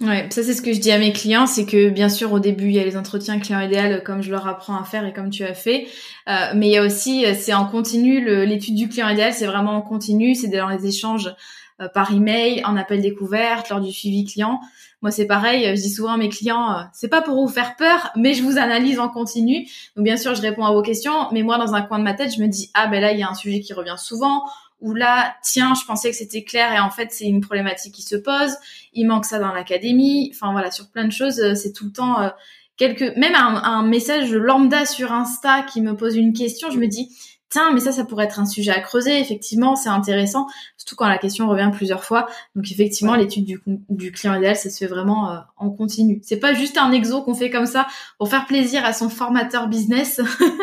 Ouais, 0.00 0.28
ça 0.30 0.42
c'est 0.42 0.52
ce 0.52 0.60
que 0.60 0.74
je 0.74 0.78
dis 0.78 0.92
à 0.92 0.98
mes 0.98 1.12
clients, 1.12 1.46
c'est 1.46 1.64
que 1.64 1.88
bien 1.88 2.10
sûr 2.10 2.30
au 2.30 2.38
début 2.38 2.66
il 2.66 2.72
y 2.72 2.78
a 2.78 2.84
les 2.84 2.98
entretiens 2.98 3.38
clients 3.40 3.60
idéal 3.60 4.02
comme 4.04 4.20
je 4.20 4.30
leur 4.30 4.46
apprends 4.46 4.76
à 4.78 4.84
faire 4.84 5.06
et 5.06 5.14
comme 5.14 5.30
tu 5.30 5.42
as 5.42 5.54
fait, 5.54 5.86
mais 6.26 6.68
il 6.68 6.72
y 6.72 6.76
a 6.76 6.82
aussi 6.84 7.24
c'est 7.34 7.54
en 7.54 7.64
continu 7.64 8.22
l'étude 8.44 8.74
du 8.74 8.90
client 8.90 9.08
idéal, 9.08 9.32
c'est 9.32 9.46
vraiment 9.46 9.72
en 9.72 9.80
continu, 9.80 10.34
c'est 10.34 10.48
dans 10.48 10.68
les 10.68 10.84
échanges 10.84 11.34
euh, 11.82 11.88
par 11.88 12.10
email, 12.10 12.64
en 12.64 12.74
appel 12.74 13.02
découverte, 13.02 13.68
lors 13.68 13.82
du 13.82 13.92
suivi 13.92 14.24
client. 14.24 14.60
Moi, 15.02 15.10
c'est 15.10 15.26
pareil. 15.26 15.64
Je 15.76 15.82
dis 15.82 15.90
souvent 15.90 16.12
à 16.12 16.16
mes 16.16 16.30
clients, 16.30 16.72
euh, 16.72 16.82
c'est 16.94 17.08
pas 17.08 17.20
pour 17.20 17.34
vous 17.34 17.52
faire 17.52 17.76
peur, 17.76 18.10
mais 18.16 18.32
je 18.32 18.42
vous 18.42 18.56
analyse 18.56 18.98
en 18.98 19.10
continu. 19.10 19.68
Donc, 19.94 20.04
bien 20.04 20.16
sûr, 20.16 20.34
je 20.34 20.40
réponds 20.40 20.64
à 20.64 20.72
vos 20.72 20.80
questions, 20.80 21.28
mais 21.32 21.42
moi, 21.42 21.58
dans 21.58 21.74
un 21.74 21.82
coin 21.82 21.98
de 21.98 22.04
ma 22.04 22.14
tête, 22.14 22.34
je 22.34 22.40
me 22.40 22.48
dis, 22.48 22.70
ah 22.72 22.86
ben 22.86 23.02
là, 23.02 23.12
il 23.12 23.18
y 23.18 23.22
a 23.22 23.28
un 23.28 23.34
sujet 23.34 23.60
qui 23.60 23.74
revient 23.74 23.96
souvent. 23.98 24.44
Ou 24.80 24.94
là, 24.94 25.36
tiens, 25.42 25.74
je 25.74 25.84
pensais 25.86 26.10
que 26.10 26.16
c'était 26.16 26.44
clair 26.44 26.72
et 26.72 26.78
en 26.78 26.90
fait, 26.90 27.08
c'est 27.10 27.24
une 27.24 27.40
problématique 27.40 27.94
qui 27.94 28.02
se 28.02 28.16
pose. 28.16 28.56
Il 28.92 29.06
manque 29.06 29.24
ça 29.24 29.38
dans 29.38 29.52
l'académie. 29.52 30.30
Enfin 30.34 30.52
voilà, 30.52 30.70
sur 30.70 30.90
plein 30.90 31.04
de 31.04 31.12
choses, 31.12 31.40
euh, 31.40 31.54
c'est 31.54 31.72
tout 31.72 31.86
le 31.86 31.92
temps 31.92 32.30
quelques, 32.76 33.16
même 33.16 33.34
un, 33.34 33.62
un, 33.62 33.82
message 33.82 34.32
lambda 34.32 34.84
sur 34.86 35.12
Insta 35.12 35.62
qui 35.62 35.80
me 35.80 35.96
pose 35.96 36.16
une 36.16 36.32
question, 36.32 36.70
je 36.70 36.78
me 36.78 36.86
dis 36.86 37.08
tiens, 37.48 37.72
mais 37.72 37.80
ça, 37.80 37.92
ça 37.92 38.04
pourrait 38.04 38.24
être 38.24 38.40
un 38.40 38.46
sujet 38.46 38.72
à 38.72 38.80
creuser. 38.80 39.18
Effectivement, 39.20 39.76
c'est 39.76 39.88
intéressant, 39.88 40.46
surtout 40.76 40.96
quand 40.96 41.08
la 41.08 41.18
question 41.18 41.48
revient 41.48 41.70
plusieurs 41.72 42.04
fois. 42.04 42.26
Donc 42.54 42.70
effectivement, 42.70 43.14
l'étude 43.14 43.44
du, 43.44 43.60
du, 43.66 44.12
client 44.12 44.34
idéal, 44.34 44.56
ça 44.56 44.68
se 44.68 44.78
fait 44.78 44.86
vraiment 44.86 45.30
euh, 45.30 45.38
en 45.56 45.70
continu. 45.70 46.20
C'est 46.22 46.38
pas 46.38 46.54
juste 46.54 46.76
un 46.76 46.92
exo 46.92 47.22
qu'on 47.22 47.34
fait 47.34 47.50
comme 47.50 47.66
ça 47.66 47.86
pour 48.18 48.28
faire 48.28 48.46
plaisir 48.46 48.84
à 48.84 48.92
son 48.92 49.08
formateur 49.08 49.68
business. 49.68 50.20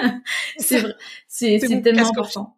c'est 0.57 0.83
c'est 1.27 1.81
tellement 1.81 2.09
important. 2.09 2.57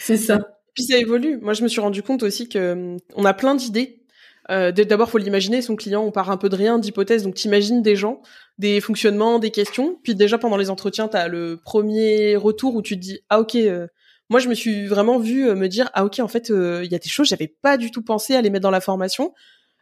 C'est 0.00 0.16
ça. 0.16 0.40
Puis 0.74 0.84
ça 0.84 0.96
évolue. 0.96 1.38
Moi, 1.38 1.54
je 1.54 1.62
me 1.62 1.68
suis 1.68 1.80
rendu 1.80 2.02
compte 2.02 2.22
aussi 2.22 2.48
que 2.48 2.72
hum, 2.72 2.96
on 3.14 3.24
a 3.24 3.34
plein 3.34 3.54
d'idées. 3.54 4.02
Euh, 4.50 4.72
D'abord, 4.72 5.10
faut 5.10 5.18
l'imaginer. 5.18 5.62
Son 5.62 5.76
client, 5.76 6.02
on 6.02 6.10
part 6.10 6.30
un 6.30 6.36
peu 6.36 6.48
de 6.48 6.56
rien, 6.56 6.78
d'hypothèses. 6.78 7.22
Donc, 7.22 7.34
t'imagines 7.34 7.82
des 7.82 7.96
gens, 7.96 8.22
des 8.58 8.80
fonctionnements, 8.80 9.38
des 9.38 9.50
questions. 9.50 9.98
Puis 10.02 10.14
déjà 10.14 10.38
pendant 10.38 10.56
les 10.56 10.70
entretiens, 10.70 11.08
t'as 11.08 11.28
le 11.28 11.60
premier 11.62 12.36
retour 12.36 12.74
où 12.74 12.82
tu 12.82 12.96
te 12.96 13.00
dis 13.00 13.20
ah 13.28 13.40
ok. 13.40 13.54
Euh, 13.56 13.86
moi, 14.30 14.40
je 14.40 14.48
me 14.48 14.54
suis 14.54 14.86
vraiment 14.86 15.18
vu 15.18 15.48
euh, 15.48 15.54
me 15.54 15.68
dire 15.68 15.90
ah 15.94 16.04
ok 16.04 16.20
en 16.20 16.28
fait 16.28 16.50
euh, 16.50 16.80
il 16.84 16.90
y 16.90 16.94
a 16.94 16.98
des 16.98 17.08
choses 17.08 17.28
j'avais 17.28 17.48
pas 17.48 17.76
du 17.76 17.90
tout 17.90 18.02
pensé 18.02 18.34
à 18.34 18.40
les 18.40 18.50
mettre 18.50 18.62
dans 18.62 18.70
la 18.70 18.80
formation. 18.80 19.34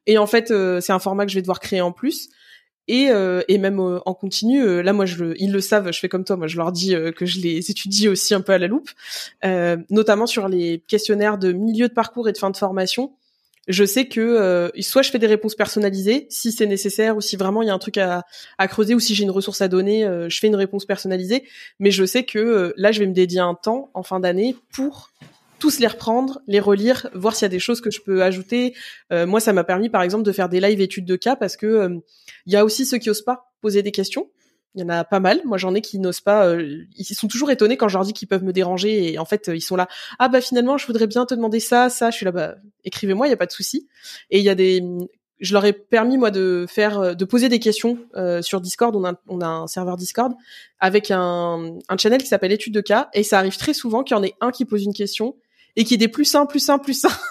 Et 0.06 0.18
en 0.18 0.26
fait, 0.26 0.48
c'est 0.80 0.92
un 0.92 0.98
format 0.98 1.26
que 1.26 1.30
je 1.30 1.36
vais 1.36 1.42
devoir 1.42 1.60
créer 1.60 1.82
en 1.82 1.92
plus. 1.92 2.30
Et, 2.88 3.08
et 3.46 3.58
même 3.58 3.78
en 3.78 4.14
continu, 4.14 4.82
là 4.82 4.92
moi 4.92 5.06
je 5.06 5.34
ils 5.38 5.52
le 5.52 5.60
savent, 5.60 5.92
je 5.92 5.98
fais 6.00 6.08
comme 6.08 6.24
toi, 6.24 6.36
moi 6.36 6.48
je 6.48 6.56
leur 6.56 6.72
dis 6.72 6.92
que 7.16 7.24
je 7.24 7.38
les 7.38 7.70
étudie 7.70 8.08
aussi 8.08 8.34
un 8.34 8.40
peu 8.40 8.52
à 8.52 8.58
la 8.58 8.66
loupe, 8.66 8.90
notamment 9.90 10.26
sur 10.26 10.48
les 10.48 10.82
questionnaires 10.88 11.38
de 11.38 11.52
milieu 11.52 11.86
de 11.86 11.92
parcours 11.92 12.28
et 12.28 12.32
de 12.32 12.38
fin 12.38 12.50
de 12.50 12.56
formation 12.56 13.12
je 13.70 13.84
sais 13.84 14.06
que 14.06 14.20
euh, 14.20 14.68
soit 14.80 15.02
je 15.02 15.10
fais 15.10 15.18
des 15.18 15.26
réponses 15.26 15.54
personnalisées 15.54 16.26
si 16.28 16.50
c'est 16.52 16.66
nécessaire 16.66 17.16
ou 17.16 17.20
si 17.20 17.36
vraiment 17.36 17.62
il 17.62 17.68
y 17.68 17.70
a 17.70 17.74
un 17.74 17.78
truc 17.78 17.98
à, 17.98 18.24
à 18.58 18.68
creuser 18.68 18.94
ou 18.94 19.00
si 19.00 19.14
j'ai 19.14 19.24
une 19.24 19.30
ressource 19.30 19.60
à 19.60 19.68
donner, 19.68 20.04
euh, 20.04 20.28
je 20.28 20.38
fais 20.38 20.48
une 20.48 20.56
réponse 20.56 20.86
personnalisée. 20.86 21.44
Mais 21.78 21.90
je 21.90 22.04
sais 22.04 22.24
que 22.24 22.38
euh, 22.38 22.72
là, 22.76 22.90
je 22.90 23.00
vais 23.00 23.06
me 23.06 23.12
dédier 23.12 23.40
un 23.40 23.54
temps 23.54 23.90
en 23.94 24.02
fin 24.02 24.18
d'année 24.18 24.56
pour 24.72 25.10
tous 25.60 25.78
les 25.78 25.86
reprendre, 25.86 26.40
les 26.48 26.58
relire, 26.58 27.08
voir 27.14 27.36
s'il 27.36 27.44
y 27.44 27.46
a 27.46 27.50
des 27.50 27.60
choses 27.60 27.80
que 27.80 27.90
je 27.90 28.00
peux 28.00 28.22
ajouter. 28.22 28.74
moi, 29.10 29.38
ça 29.40 29.52
m'a 29.52 29.64
permis, 29.64 29.88
par 29.88 30.02
exemple, 30.02 30.24
de 30.24 30.32
faire 30.32 30.48
des 30.48 30.60
live 30.60 30.80
études 30.80 31.04
de 31.04 31.16
cas 31.16 31.36
parce 31.36 31.56
que 31.56 32.00
il 32.46 32.52
y 32.52 32.56
a 32.56 32.64
aussi 32.64 32.86
ceux 32.86 32.98
qui 32.98 33.10
osent 33.10 33.22
pas 33.22 33.52
poser 33.60 33.82
des 33.82 33.92
questions. 33.92 34.28
Il 34.74 34.80
y 34.80 34.84
en 34.84 34.88
a 34.88 35.04
pas 35.04 35.18
mal. 35.18 35.40
Moi, 35.44 35.58
j'en 35.58 35.74
ai 35.74 35.80
qui 35.80 35.98
n'osent 35.98 36.20
pas. 36.20 36.46
Euh, 36.46 36.84
ils 36.96 37.04
sont 37.04 37.26
toujours 37.26 37.50
étonnés 37.50 37.76
quand 37.76 37.88
je 37.88 37.96
leur 37.96 38.04
dis 38.04 38.12
qu'ils 38.12 38.28
peuvent 38.28 38.44
me 38.44 38.52
déranger. 38.52 39.12
Et 39.12 39.18
en 39.18 39.24
fait, 39.24 39.50
ils 39.52 39.60
sont 39.60 39.74
là. 39.74 39.88
Ah 40.20 40.28
bah 40.28 40.40
finalement, 40.40 40.78
je 40.78 40.86
voudrais 40.86 41.08
bien 41.08 41.26
te 41.26 41.34
demander 41.34 41.58
ça, 41.58 41.88
ça. 41.90 42.10
Je 42.10 42.16
suis 42.16 42.24
là. 42.24 42.30
Bah 42.30 42.54
écrivez-moi, 42.84 43.26
il 43.26 43.30
y 43.30 43.32
a 43.32 43.36
pas 43.36 43.46
de 43.46 43.52
souci. 43.52 43.88
Et 44.30 44.38
il 44.38 44.44
y 44.44 44.48
a 44.48 44.54
des. 44.54 44.82
Je 45.40 45.54
leur 45.54 45.64
ai 45.64 45.72
permis 45.72 46.18
moi 46.18 46.30
de 46.30 46.66
faire, 46.68 47.16
de 47.16 47.24
poser 47.24 47.48
des 47.48 47.58
questions 47.58 47.98
euh, 48.14 48.42
sur 48.42 48.60
Discord. 48.60 48.94
On 48.94 49.04
a, 49.04 49.14
on 49.26 49.40
a 49.40 49.46
un 49.46 49.66
serveur 49.66 49.96
Discord 49.96 50.34
avec 50.78 51.10
un, 51.10 51.78
un 51.88 51.96
channel 51.96 52.20
qui 52.20 52.28
s'appelle 52.28 52.52
études 52.52 52.74
de 52.74 52.82
cas. 52.82 53.08
Et 53.14 53.22
ça 53.22 53.38
arrive 53.38 53.56
très 53.56 53.72
souvent 53.72 54.04
qu'il 54.04 54.16
y 54.16 54.20
en 54.20 54.22
ait 54.22 54.34
un 54.40 54.50
qui 54.50 54.66
pose 54.66 54.84
une 54.84 54.92
question 54.92 55.34
et 55.76 55.84
qui 55.84 55.94
est 55.94 55.98
des 55.98 56.08
plus 56.08 56.24
simples, 56.24 56.50
plus 56.50 56.60
simples, 56.60 56.84
plus 56.84 57.00
simples. 57.00 57.16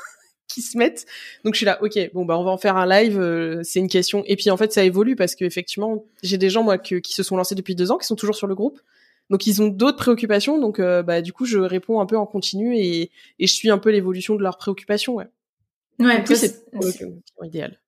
qui 0.50 0.62
se 0.62 0.78
mettent. 0.78 1.06
Donc 1.46 1.54
je 1.54 1.60
suis 1.60 1.66
là, 1.66 1.82
ok, 1.82 1.98
bon 2.14 2.26
bah 2.26 2.38
on 2.38 2.44
va 2.44 2.52
en 2.52 2.58
faire 2.58 2.76
un 2.76 2.88
live. 2.88 3.20
Euh, 3.20 3.62
c'est 3.64 3.80
une 3.80 3.88
question. 3.88 4.24
Et 4.26 4.36
puis 4.36 4.50
en 4.50 4.58
fait 4.58 4.74
ça 4.74 4.84
évolue 4.84 5.16
parce 5.16 5.36
que 5.36 5.46
effectivement 5.46 6.04
j'ai 6.24 6.38
des 6.38 6.50
gens 6.50 6.64
moi 6.64 6.78
qui 6.78 7.14
se 7.14 7.24
sont 7.24 7.38
lancés 7.38 7.56
depuis 7.56 7.76
deux 7.76 7.92
ans, 7.92 7.98
qui 7.98 8.08
sont 8.08 8.16
toujours 8.16 8.36
sur 8.36 8.48
le 8.48 8.56
groupe. 8.56 8.80
Donc 9.30 9.46
ils 9.46 9.62
ont 9.62 9.68
d'autres 9.68 9.98
préoccupations. 9.98 10.60
Donc 10.60 10.80
euh, 10.80 11.04
bah 11.04 11.22
du 11.22 11.32
coup 11.32 11.46
je 11.46 11.60
réponds 11.60 12.02
un 12.02 12.06
peu 12.06 12.18
en 12.18 12.26
continu 12.26 12.78
et, 12.78 13.12
et 13.38 13.48
je 13.48 13.54
suis 13.54 13.70
un 13.70 13.78
peu 13.78 13.92
l'évolution 13.92 14.36
de 14.36 14.42
leurs 14.42 14.58
préoccupations. 14.58 15.16
Ouais. 15.16 15.28
Ouais. 16.00 16.24
c'est 16.26 16.64
idéal. 17.44 17.80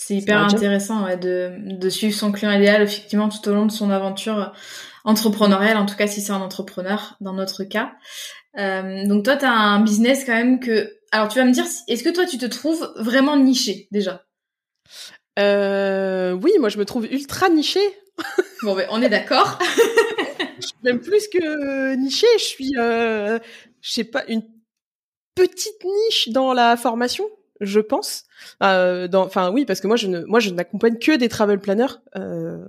C'est 0.00 0.14
hyper 0.14 0.38
intéressant 0.38 1.04
ouais, 1.04 1.16
de, 1.16 1.56
de 1.58 1.88
suivre 1.90 2.14
son 2.14 2.30
client 2.30 2.52
idéal 2.52 2.82
effectivement 2.82 3.28
tout 3.28 3.46
au 3.48 3.52
long 3.52 3.66
de 3.66 3.72
son 3.72 3.90
aventure 3.90 4.52
entrepreneuriale, 5.04 5.76
en 5.76 5.86
tout 5.86 5.96
cas 5.96 6.06
si 6.06 6.20
c'est 6.20 6.30
un 6.30 6.40
entrepreneur 6.40 7.16
dans 7.20 7.32
notre 7.32 7.64
cas. 7.64 7.92
Euh, 8.58 9.06
donc 9.06 9.24
toi, 9.24 9.36
tu 9.36 9.44
as 9.44 9.52
un 9.52 9.80
business 9.80 10.24
quand 10.24 10.34
même 10.34 10.60
que 10.60 10.98
alors, 11.10 11.28
tu 11.28 11.38
vas 11.38 11.44
me 11.44 11.52
dire, 11.52 11.64
est-ce 11.88 12.04
que 12.04 12.10
toi, 12.10 12.26
tu 12.26 12.36
te 12.38 12.46
trouves 12.46 12.92
vraiment 12.96 13.36
niché 13.36 13.88
déjà? 13.90 14.24
Euh, 15.38 16.32
Oui, 16.32 16.52
moi, 16.58 16.68
je 16.68 16.78
me 16.78 16.84
trouve 16.84 17.06
ultra 17.06 17.48
niché. 17.48 17.80
bon, 18.62 18.74
ben, 18.74 18.86
on 18.90 19.00
est 19.00 19.08
d'accord. 19.08 19.58
Même 20.82 21.00
plus 21.00 21.28
que 21.28 21.94
niché, 21.94 22.26
je 22.38 22.44
suis, 22.44 22.72
euh, 22.76 23.38
je 23.80 23.90
sais 23.90 24.04
pas, 24.04 24.24
une 24.28 24.42
petite 25.34 25.84
niche 25.84 26.28
dans 26.28 26.52
la 26.52 26.76
formation, 26.76 27.24
je 27.60 27.80
pense. 27.80 28.24
Euh, 28.62 29.08
enfin, 29.14 29.50
oui, 29.50 29.64
parce 29.64 29.80
que 29.80 29.86
moi, 29.86 29.96
je 29.96 30.08
ne, 30.08 30.24
moi, 30.24 30.40
je 30.40 30.50
n'accompagne 30.50 30.98
que 30.98 31.16
des 31.16 31.28
travel 31.28 31.58
planners. 31.60 31.94
Euh, 32.16 32.66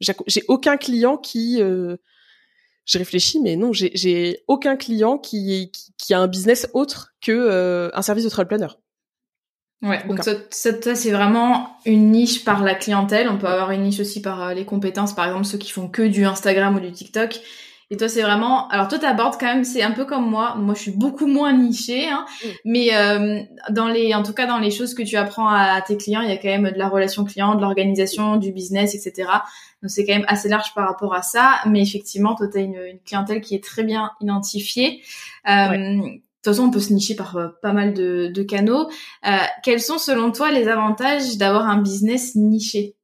j'ai 0.00 0.44
aucun 0.48 0.76
client 0.76 1.16
qui 1.16 1.60
euh, 1.60 1.96
je 2.86 2.98
réfléchis, 2.98 3.40
mais 3.40 3.56
non, 3.56 3.72
j'ai 3.72 4.42
aucun 4.48 4.76
client 4.76 5.18
qui, 5.18 5.70
qui, 5.96 6.14
a 6.14 6.18
un 6.18 6.26
business 6.26 6.68
autre 6.74 7.14
que 7.20 7.32
euh, 7.32 7.90
un 7.94 8.02
service 8.02 8.24
de 8.24 8.30
travel 8.30 8.48
planner. 8.48 8.72
Ouais, 9.82 10.06
donc 10.06 10.22
ça, 10.22 10.32
ça, 10.50 10.94
c'est 10.94 11.10
vraiment 11.10 11.76
une 11.86 12.10
niche 12.10 12.44
par 12.44 12.62
la 12.62 12.74
clientèle. 12.74 13.28
On 13.28 13.38
peut 13.38 13.46
avoir 13.46 13.70
une 13.70 13.82
niche 13.82 14.00
aussi 14.00 14.20
par 14.20 14.42
euh, 14.42 14.54
les 14.54 14.66
compétences, 14.66 15.14
par 15.14 15.26
exemple 15.26 15.44
ceux 15.44 15.56
qui 15.56 15.70
font 15.70 15.88
que 15.88 16.02
du 16.02 16.24
Instagram 16.24 16.76
ou 16.76 16.80
du 16.80 16.92
TikTok. 16.92 17.40
Et 17.92 17.96
toi, 17.96 18.08
c'est 18.08 18.22
vraiment. 18.22 18.68
Alors 18.68 18.86
toi, 18.86 18.98
t'abordes 18.98 19.34
quand 19.38 19.46
même. 19.46 19.64
C'est 19.64 19.82
un 19.82 19.90
peu 19.90 20.04
comme 20.04 20.30
moi. 20.30 20.54
Moi, 20.56 20.74
je 20.74 20.80
suis 20.80 20.90
beaucoup 20.92 21.26
moins 21.26 21.52
nichée, 21.52 22.08
hein, 22.08 22.24
mm. 22.44 22.48
mais 22.64 22.94
euh, 22.94 23.40
dans 23.70 23.88
les, 23.88 24.14
en 24.14 24.22
tout 24.22 24.32
cas, 24.32 24.46
dans 24.46 24.58
les 24.58 24.70
choses 24.70 24.94
que 24.94 25.02
tu 25.02 25.16
apprends 25.16 25.48
à, 25.48 25.80
tes 25.82 25.96
clients, 25.96 26.20
il 26.20 26.28
y 26.28 26.32
a 26.32 26.36
quand 26.36 26.48
même 26.48 26.70
de 26.70 26.78
la 26.78 26.88
relation 26.88 27.24
client, 27.24 27.56
de 27.56 27.60
l'organisation, 27.60 28.36
du 28.36 28.52
business, 28.52 28.94
etc. 28.94 29.28
Donc 29.82 29.90
c'est 29.90 30.06
quand 30.06 30.14
même 30.14 30.26
assez 30.28 30.48
large 30.48 30.72
par 30.74 30.86
rapport 30.86 31.14
à 31.14 31.22
ça. 31.22 31.56
Mais 31.66 31.82
effectivement, 31.82 32.36
toi, 32.36 32.46
t'as 32.52 32.60
une, 32.60 32.76
une 32.76 33.00
clientèle 33.00 33.40
qui 33.40 33.56
est 33.56 33.64
très 33.64 33.82
bien 33.82 34.12
identifiée. 34.20 35.02
Euh, 35.48 35.76
De 36.42 36.44
toute 36.44 36.54
façon, 36.54 36.68
on 36.68 36.70
peut 36.70 36.80
se 36.80 36.92
nicher 36.92 37.16
par 37.16 37.36
euh, 37.36 37.48
pas 37.60 37.72
mal 37.72 37.92
de, 37.92 38.30
de 38.32 38.42
canaux. 38.42 38.88
Euh, 39.26 39.36
quels 39.62 39.80
sont, 39.80 39.98
selon 39.98 40.30
toi, 40.30 40.50
les 40.52 40.68
avantages 40.68 41.36
d'avoir 41.38 41.68
un 41.68 41.82
business 41.82 42.34
niché? 42.36 42.94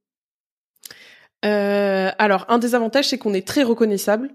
Euh, 1.44 2.10
Alors, 2.18 2.46
un 2.48 2.58
des 2.58 2.74
avantages, 2.74 3.08
c'est 3.08 3.18
qu'on 3.18 3.34
est 3.34 3.46
très 3.46 3.62
reconnaissable. 3.62 4.30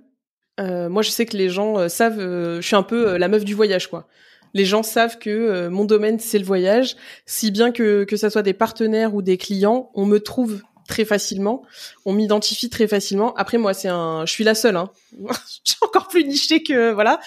Euh, 0.62 0.90
moi, 0.90 1.02
je 1.02 1.10
sais 1.10 1.26
que 1.26 1.36
les 1.36 1.50
gens 1.50 1.78
euh, 1.78 1.88
savent, 1.88 2.20
euh, 2.20 2.62
je 2.62 2.68
suis 2.68 2.76
un 2.76 2.84
peu 2.84 3.18
la 3.18 3.28
meuf 3.28 3.44
du 3.44 3.56
voyage, 3.56 3.90
quoi. 3.90 4.08
Les 4.54 4.66
gens 4.66 4.84
savent 4.84 5.18
que 5.18 5.70
mon 5.70 5.86
domaine 5.86 6.20
c'est 6.20 6.38
le 6.38 6.44
voyage, 6.44 6.98
si 7.26 7.52
bien 7.52 7.72
que 7.72 8.04
que 8.04 8.18
ça 8.18 8.30
soit 8.30 8.42
des 8.42 8.52
partenaires 8.52 9.16
ou 9.16 9.22
des 9.22 9.38
clients, 9.38 9.90
on 9.94 10.06
me 10.06 10.20
trouve 10.20 10.62
très 10.92 11.06
facilement. 11.06 11.64
On 12.06 12.12
m'identifie 12.12 12.70
très 12.70 12.86
facilement. 12.86 13.34
Après, 13.36 13.58
moi, 13.58 13.74
c'est 13.74 13.88
un, 13.88 14.26
je 14.26 14.32
suis 14.32 14.44
la 14.44 14.56
seule. 14.56 14.76
Hein. 14.76 14.90
je 15.66 15.74
encore 15.82 16.10
plus 16.10 16.26
nichée 16.26 16.64
que 16.64 16.92
voilà. 16.92 17.20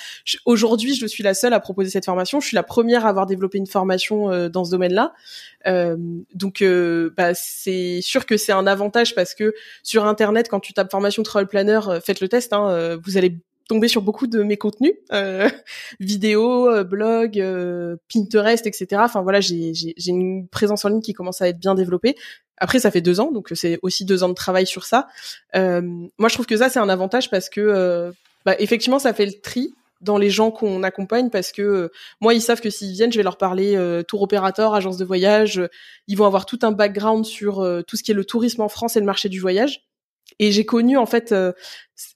Aujourd'hui, 0.45 0.95
je 0.95 1.07
suis 1.07 1.25
la 1.25 1.33
seule 1.33 1.55
à 1.55 1.61
proposer 1.61 1.91
cette 1.91 2.05
formation. 2.05 2.41
Je 2.41 2.47
suis 2.47 2.55
la 2.55 2.63
première 2.63 3.07
à 3.07 3.09
avoir 3.09 3.25
développé 3.25 3.57
une 3.57 3.67
formation 3.67 4.31
euh, 4.31 4.49
dans 4.51 4.65
ce 4.65 4.71
domaine-là. 4.71 5.15
Euh, 5.67 5.97
donc, 6.35 6.61
euh, 6.61 7.11
bah, 7.17 7.33
c'est 7.35 8.01
sûr 8.03 8.27
que 8.27 8.37
c'est 8.37 8.53
un 8.53 8.67
avantage 8.67 9.15
parce 9.15 9.35
que 9.35 9.55
sur 9.83 10.05
Internet, 10.05 10.49
quand 10.51 10.61
tu 10.61 10.75
tapes 10.75 10.91
formation 10.91 11.23
travel 11.23 11.49
planner, 11.49 11.81
faites 12.05 12.21
le 12.21 12.29
test. 12.29 12.53
Hein, 12.53 12.99
vous 13.03 13.17
allez 13.17 13.39
tomber 13.69 13.89
sur 13.89 14.03
beaucoup 14.03 14.27
de 14.27 14.43
mes 14.43 14.57
contenus, 14.57 14.95
euh, 15.13 15.49
vidéos, 16.01 16.69
euh, 16.69 16.85
blogs, 16.85 17.41
euh, 17.41 17.97
Pinterest, 18.13 18.67
etc. 18.67 19.03
Enfin 19.05 19.23
voilà, 19.23 19.41
j'ai 19.41 19.73
une 20.07 20.49
présence 20.49 20.85
en 20.85 20.89
ligne 20.89 21.01
qui 21.01 21.15
commence 21.15 21.41
à 21.41 21.49
être 21.49 21.59
bien 21.59 21.75
développée. 21.75 22.17
Après, 22.59 22.79
ça 22.79 22.91
fait 22.91 23.01
deux 23.01 23.21
ans, 23.21 23.33
donc 23.33 23.51
c'est 23.55 23.79
aussi 23.83 24.05
deux 24.05 24.23
ans 24.23 24.29
de 24.29 24.35
travail 24.35 24.67
sur 24.67 24.85
ça. 24.85 25.09
Euh, 25.57 25.81
moi, 26.19 26.29
je 26.29 26.35
trouve 26.35 26.47
que 26.47 26.57
ça 26.57 26.69
c'est 26.69 26.79
un 26.79 26.89
avantage 26.89 27.31
parce 27.31 27.49
que, 27.49 27.61
euh, 27.61 28.13
bah, 28.45 28.55
effectivement, 28.59 28.99
ça 28.99 29.13
fait 29.13 29.27
le 29.27 29.41
tri 29.41 29.75
dans 30.01 30.19
les 30.19 30.29
gens 30.29 30.51
qu'on 30.51 30.83
accompagne 30.83 31.31
parce 31.31 31.51
que 31.51 31.91
moi 32.21 32.35
ils 32.35 32.43
savent 32.43 32.61
que 32.61 32.69
s'ils 32.69 32.93
viennent 32.93 33.13
je 33.13 33.17
vais 33.17 33.23
leur 33.23 33.39
parler 33.39 34.03
tour 34.07 34.21
opérateur 34.21 34.75
agence 34.75 34.99
de 34.99 35.05
voyage 35.05 35.63
ils 36.09 36.19
vont 36.19 36.27
avoir 36.27 36.45
tout 36.45 36.59
un 36.61 36.73
background 36.73 37.25
sur 37.25 37.67
tout 37.87 37.97
ce 37.97 38.03
qui 38.03 38.11
est 38.11 38.15
le 38.15 38.25
tourisme 38.25 38.61
en 38.61 38.69
France 38.69 38.97
et 38.97 39.01
le 39.01 39.07
marché 39.07 39.31
du 39.31 39.41
voyage 39.41 39.87
et 40.39 40.53
j'ai 40.53 40.65
connu 40.65 40.97
en 40.97 41.07
fait, 41.07 41.33
euh, 41.33 41.53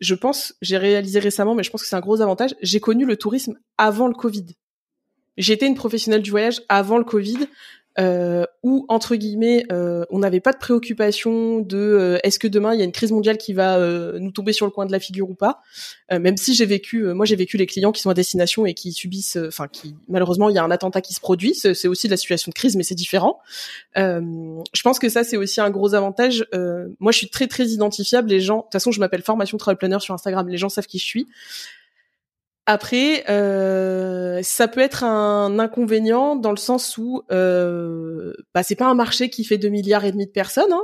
je 0.00 0.14
pense, 0.14 0.54
j'ai 0.60 0.76
réalisé 0.76 1.18
récemment, 1.18 1.54
mais 1.54 1.62
je 1.62 1.70
pense 1.70 1.82
que 1.82 1.88
c'est 1.88 1.96
un 1.96 2.00
gros 2.00 2.20
avantage. 2.20 2.54
J'ai 2.62 2.80
connu 2.80 3.04
le 3.04 3.16
tourisme 3.16 3.58
avant 3.76 4.08
le 4.08 4.14
Covid. 4.14 4.46
J'étais 5.36 5.66
une 5.66 5.76
professionnelle 5.76 6.22
du 6.22 6.30
voyage 6.30 6.62
avant 6.68 6.98
le 6.98 7.04
Covid 7.04 7.38
euh, 7.98 8.44
où 8.62 8.84
entre 8.88 9.16
guillemets 9.16 9.64
euh, 9.72 10.04
on 10.10 10.20
n'avait 10.20 10.40
pas 10.40 10.52
de 10.52 10.58
préoccupation 10.58 11.60
de 11.60 11.76
euh, 11.76 12.18
est-ce 12.22 12.38
que 12.38 12.46
demain 12.46 12.74
il 12.74 12.78
y 12.78 12.82
a 12.82 12.84
une 12.84 12.92
crise 12.92 13.10
mondiale 13.10 13.38
qui 13.38 13.52
va 13.52 13.76
euh, 13.78 14.18
nous 14.20 14.30
tomber 14.30 14.52
sur 14.52 14.66
le 14.66 14.72
coin 14.72 14.86
de 14.86 14.92
la 14.92 15.00
figure 15.00 15.28
ou 15.28 15.34
pas. 15.34 15.60
Euh, 16.12 16.18
même 16.18 16.36
si 16.36 16.54
j'ai 16.54 16.66
vécu 16.66 17.02
moi 17.14 17.26
j'ai 17.26 17.36
vécu 17.36 17.56
les 17.56 17.66
clients 17.66 17.92
qui 17.92 18.00
sont 18.00 18.10
à 18.10 18.14
destination 18.14 18.66
et 18.66 18.74
qui 18.74 18.92
subissent 18.92 19.38
enfin 19.46 19.68
qui 19.68 19.96
malheureusement 20.08 20.48
il 20.48 20.54
y 20.54 20.58
a 20.58 20.64
un 20.64 20.70
attentat 20.70 21.00
qui 21.00 21.14
se 21.14 21.20
produit. 21.20 21.54
C'est 21.54 21.88
aussi 21.88 22.06
de 22.06 22.12
la 22.12 22.16
situation 22.16 22.50
de 22.50 22.54
crise 22.54 22.76
mais 22.76 22.82
c'est 22.82 22.94
différent. 22.94 23.40
Je 23.96 24.82
pense 24.82 24.98
que 24.98 25.08
ça 25.08 25.24
c'est 25.24 25.36
aussi 25.36 25.60
un 25.60 25.70
gros 25.70 25.94
avantage. 25.94 26.46
Moi 27.00 27.12
je 27.12 27.18
suis 27.18 27.30
très 27.30 27.46
très 27.46 27.66
identifiable. 27.66 28.28
Les 28.30 28.40
gens 28.40 28.58
de 28.58 28.62
toute 28.62 28.72
façon 28.72 28.92
je 28.92 29.00
m'appelle 29.00 29.22
formation 29.22 29.58
travel 29.58 29.78
planner 29.78 30.00
sur 30.00 30.14
Instagram. 30.14 30.48
Les 30.48 30.58
gens 30.58 30.68
savent 30.68 30.86
qui 30.86 30.98
je 30.98 31.04
suis 31.04 31.26
après, 32.70 33.24
euh, 33.30 34.42
ça 34.42 34.68
peut 34.68 34.82
être 34.82 35.02
un 35.02 35.58
inconvénient 35.58 36.36
dans 36.36 36.50
le 36.50 36.58
sens 36.58 36.98
où 36.98 37.22
euh, 37.32 38.34
bah, 38.52 38.62
c'est 38.62 38.74
pas 38.74 38.84
un 38.84 38.94
marché 38.94 39.30
qui 39.30 39.42
fait 39.44 39.56
2 39.56 39.70
milliards 39.70 40.04
et 40.04 40.12
demi 40.12 40.26
de 40.26 40.30
personnes. 40.30 40.70
Hein. 40.70 40.82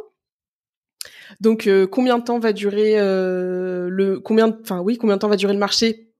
Donc, 1.40 1.66
euh, 1.66 1.86
combien 1.86 2.18
de 2.18 2.24
temps 2.24 2.38
va 2.38 2.54
durer 2.54 2.98
euh, 2.98 3.88
le 3.90 4.18
combien, 4.18 4.58
enfin 4.62 4.80
oui, 4.80 4.96
combien 4.96 5.16
de 5.16 5.20
temps 5.20 5.28
va 5.28 5.36
durer 5.36 5.52
le 5.52 5.58
marché? 5.58 6.10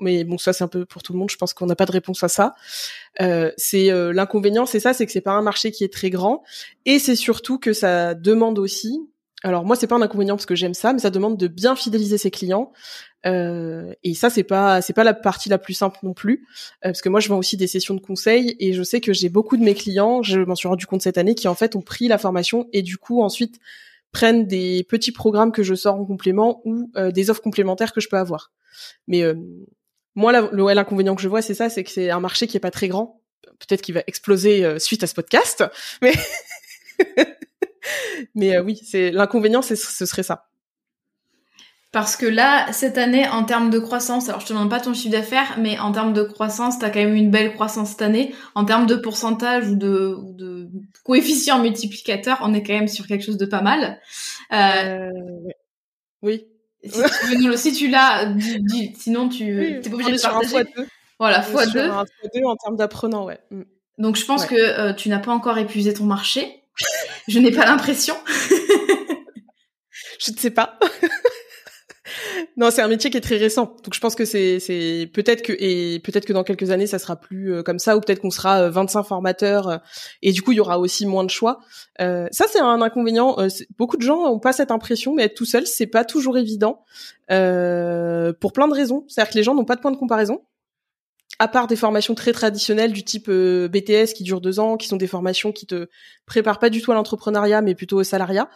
Mais 0.00 0.22
bon, 0.24 0.36
ça 0.36 0.52
c'est 0.52 0.64
un 0.64 0.68
peu 0.68 0.84
pour 0.84 1.02
tout 1.02 1.14
le 1.14 1.18
monde. 1.18 1.30
Je 1.30 1.38
pense 1.38 1.54
qu'on 1.54 1.64
n'a 1.64 1.76
pas 1.76 1.86
de 1.86 1.92
réponse 1.92 2.22
à 2.22 2.28
ça. 2.28 2.54
C'est 3.56 3.88
l'inconvénient, 4.12 4.66
c'est 4.66 4.80
ça, 4.80 4.92
c'est 4.92 5.06
que 5.06 5.12
c'est 5.12 5.22
pas 5.22 5.32
un 5.32 5.40
marché 5.40 5.70
qui 5.70 5.82
est 5.82 5.92
très 5.92 6.10
grand, 6.10 6.42
et 6.84 6.98
c'est 6.98 7.16
surtout 7.16 7.58
que 7.58 7.72
ça 7.72 8.12
demande 8.12 8.58
aussi. 8.58 9.00
Alors 9.42 9.64
moi, 9.64 9.76
c'est 9.76 9.86
pas 9.86 9.96
un 9.96 10.02
inconvénient 10.02 10.34
parce 10.34 10.46
que 10.46 10.54
j'aime 10.54 10.74
ça, 10.74 10.92
mais 10.92 10.98
ça 10.98 11.10
demande 11.10 11.36
de 11.36 11.46
bien 11.46 11.76
fidéliser 11.76 12.18
ses 12.18 12.30
clients. 12.30 12.72
Euh, 13.26 13.92
et 14.02 14.14
ça, 14.14 14.30
c'est 14.30 14.44
pas 14.44 14.80
c'est 14.82 14.92
pas 14.92 15.04
la 15.04 15.14
partie 15.14 15.48
la 15.48 15.58
plus 15.58 15.74
simple 15.74 15.98
non 16.02 16.14
plus, 16.14 16.46
euh, 16.84 16.88
parce 16.88 17.02
que 17.02 17.08
moi, 17.08 17.20
je 17.20 17.28
vends 17.28 17.38
aussi 17.38 17.56
des 17.56 17.66
sessions 17.66 17.94
de 17.94 18.00
conseil 18.00 18.56
et 18.60 18.72
je 18.72 18.82
sais 18.82 19.00
que 19.00 19.12
j'ai 19.12 19.28
beaucoup 19.28 19.56
de 19.56 19.62
mes 19.62 19.74
clients, 19.74 20.22
je 20.22 20.40
m'en 20.40 20.54
suis 20.54 20.68
rendu 20.68 20.86
compte 20.86 21.02
cette 21.02 21.18
année, 21.18 21.34
qui 21.34 21.48
en 21.48 21.54
fait 21.54 21.76
ont 21.76 21.82
pris 21.82 22.08
la 22.08 22.18
formation 22.18 22.68
et 22.72 22.82
du 22.82 22.96
coup 22.96 23.22
ensuite 23.22 23.58
prennent 24.12 24.46
des 24.46 24.84
petits 24.88 25.12
programmes 25.12 25.52
que 25.52 25.62
je 25.62 25.74
sors 25.74 25.96
en 25.96 26.04
complément 26.04 26.62
ou 26.64 26.90
euh, 26.96 27.10
des 27.10 27.28
offres 27.28 27.42
complémentaires 27.42 27.92
que 27.92 28.00
je 28.00 28.08
peux 28.08 28.16
avoir. 28.16 28.52
Mais 29.06 29.22
moi, 30.16 30.32
l'inconvénient 30.32 31.14
que 31.14 31.22
je 31.22 31.28
vois, 31.28 31.42
c'est 31.42 31.54
ça, 31.54 31.68
c'est 31.68 31.84
que 31.84 31.90
c'est 31.90 32.10
un 32.10 32.20
marché 32.20 32.46
qui 32.46 32.56
est 32.56 32.60
pas 32.60 32.70
très 32.70 32.88
grand. 32.88 33.20
Peut-être 33.58 33.82
qu'il 33.82 33.94
va 33.94 34.02
exploser 34.06 34.64
euh, 34.64 34.78
suite 34.78 35.02
à 35.04 35.06
ce 35.06 35.14
podcast, 35.14 35.62
mais 36.02 36.12
mais 38.34 38.56
euh, 38.56 38.62
oui, 38.62 38.80
c'est 38.84 39.10
l'inconvénient, 39.10 39.62
ce 39.62 39.74
serait 39.74 40.22
ça. 40.22 40.46
Parce 41.92 42.16
que 42.16 42.26
là, 42.26 42.70
cette 42.72 42.98
année, 42.98 43.26
en 43.26 43.44
termes 43.44 43.70
de 43.70 43.78
croissance, 43.78 44.28
alors 44.28 44.40
je 44.40 44.46
te 44.46 44.52
demande 44.52 44.68
pas 44.68 44.80
ton 44.80 44.92
chiffre 44.92 45.12
d'affaires, 45.12 45.56
mais 45.58 45.78
en 45.78 45.92
termes 45.92 46.12
de 46.12 46.22
croissance, 46.22 46.78
tu 46.78 46.84
as 46.84 46.90
quand 46.90 46.98
même 46.98 47.14
une 47.14 47.30
belle 47.30 47.54
croissance 47.54 47.90
cette 47.90 48.02
année. 48.02 48.34
En 48.54 48.66
termes 48.66 48.86
de 48.86 48.96
pourcentage 48.96 49.68
ou 49.68 49.76
de, 49.76 50.18
de 50.34 50.68
coefficient 51.04 51.58
multiplicateur, 51.58 52.38
on 52.42 52.52
est 52.52 52.62
quand 52.62 52.74
même 52.74 52.88
sur 52.88 53.06
quelque 53.06 53.24
chose 53.24 53.38
de 53.38 53.46
pas 53.46 53.62
mal. 53.62 53.98
Euh... 54.52 55.10
Oui. 56.20 56.46
Si 56.84 57.72
tu, 57.72 57.88
l'as, 57.88 58.28
sinon 58.98 59.28
tu 59.28 59.80
t'es 59.82 59.88
pas 59.88 59.94
obligé 59.94 60.12
de 60.12 60.20
partager. 60.20 60.64
Deux. 60.76 60.86
Voilà, 61.18 61.40
fois 61.40 61.66
deux. 61.66 61.80
Un 61.80 62.04
fois 62.04 62.30
deux 62.34 62.44
en 62.44 62.56
termes 62.56 62.76
d'apprenants, 62.76 63.24
ouais. 63.24 63.40
Mm. 63.50 63.62
Donc 63.98 64.16
je 64.16 64.24
pense 64.26 64.44
que 64.44 64.54
euh, 64.54 64.92
tu 64.92 65.08
n'as 65.08 65.18
pas 65.18 65.32
encore 65.32 65.56
épuisé 65.56 65.94
ton 65.94 66.04
marché. 66.04 66.62
Je 67.28 67.38
n'ai 67.38 67.50
pas 67.50 67.66
l'impression. 67.66 68.14
je 70.18 70.32
ne 70.32 70.36
sais 70.36 70.50
pas. 70.50 70.78
non, 72.56 72.70
c'est 72.70 72.82
un 72.82 72.88
métier 72.88 73.10
qui 73.10 73.16
est 73.16 73.22
très 73.22 73.36
récent. 73.36 73.76
Donc 73.84 73.94
je 73.94 74.00
pense 74.00 74.14
que 74.14 74.24
c'est 74.24 74.60
c'est 74.60 75.10
peut-être 75.12 75.42
que 75.42 75.52
et 75.58 76.00
peut-être 76.00 76.24
que 76.24 76.32
dans 76.32 76.44
quelques 76.44 76.70
années 76.70 76.86
ça 76.86 76.98
sera 76.98 77.16
plus 77.16 77.52
euh, 77.52 77.62
comme 77.62 77.78
ça 77.78 77.96
ou 77.96 78.00
peut-être 78.00 78.20
qu'on 78.20 78.30
sera 78.30 78.68
25 78.68 79.00
euh, 79.00 79.02
formateurs 79.02 79.68
euh, 79.68 79.78
et 80.22 80.32
du 80.32 80.42
coup 80.42 80.52
il 80.52 80.56
y 80.56 80.60
aura 80.60 80.78
aussi 80.78 81.06
moins 81.06 81.24
de 81.24 81.30
choix. 81.30 81.60
ça 81.98 82.44
c'est 82.50 82.60
un 82.60 82.80
inconvénient. 82.82 83.36
beaucoup 83.78 83.96
de 83.96 84.02
gens 84.02 84.24
ont 84.24 84.38
pas 84.38 84.52
cette 84.52 84.70
impression, 84.70 85.14
mais 85.14 85.24
être 85.24 85.34
tout 85.34 85.44
seul 85.44 85.66
c'est 85.66 85.86
pas 85.86 86.04
toujours 86.04 86.38
évident 86.38 86.84
pour 87.28 88.52
plein 88.52 88.68
de 88.68 88.74
raisons. 88.74 89.04
C'est-à-dire 89.08 89.32
que 89.32 89.38
les 89.38 89.42
gens 89.42 89.54
n'ont 89.54 89.64
pas 89.64 89.76
de 89.76 89.80
point 89.80 89.90
de 89.92 89.96
comparaison 89.96 90.42
à 91.38 91.48
part 91.48 91.66
des 91.66 91.76
formations 91.76 92.14
très 92.14 92.32
traditionnelles 92.32 92.92
du 92.92 93.04
type 93.04 93.28
BTS 93.28 94.14
qui 94.14 94.22
durent 94.22 94.40
deux 94.40 94.58
ans, 94.58 94.76
qui 94.76 94.88
sont 94.88 94.96
des 94.96 95.06
formations 95.06 95.52
qui 95.52 95.66
te 95.66 95.88
préparent 96.24 96.58
pas 96.58 96.70
du 96.70 96.80
tout 96.80 96.92
à 96.92 96.94
l'entrepreneuriat, 96.94 97.60
mais 97.60 97.74
plutôt 97.74 97.98
au 97.98 98.04
salariat. 98.04 98.48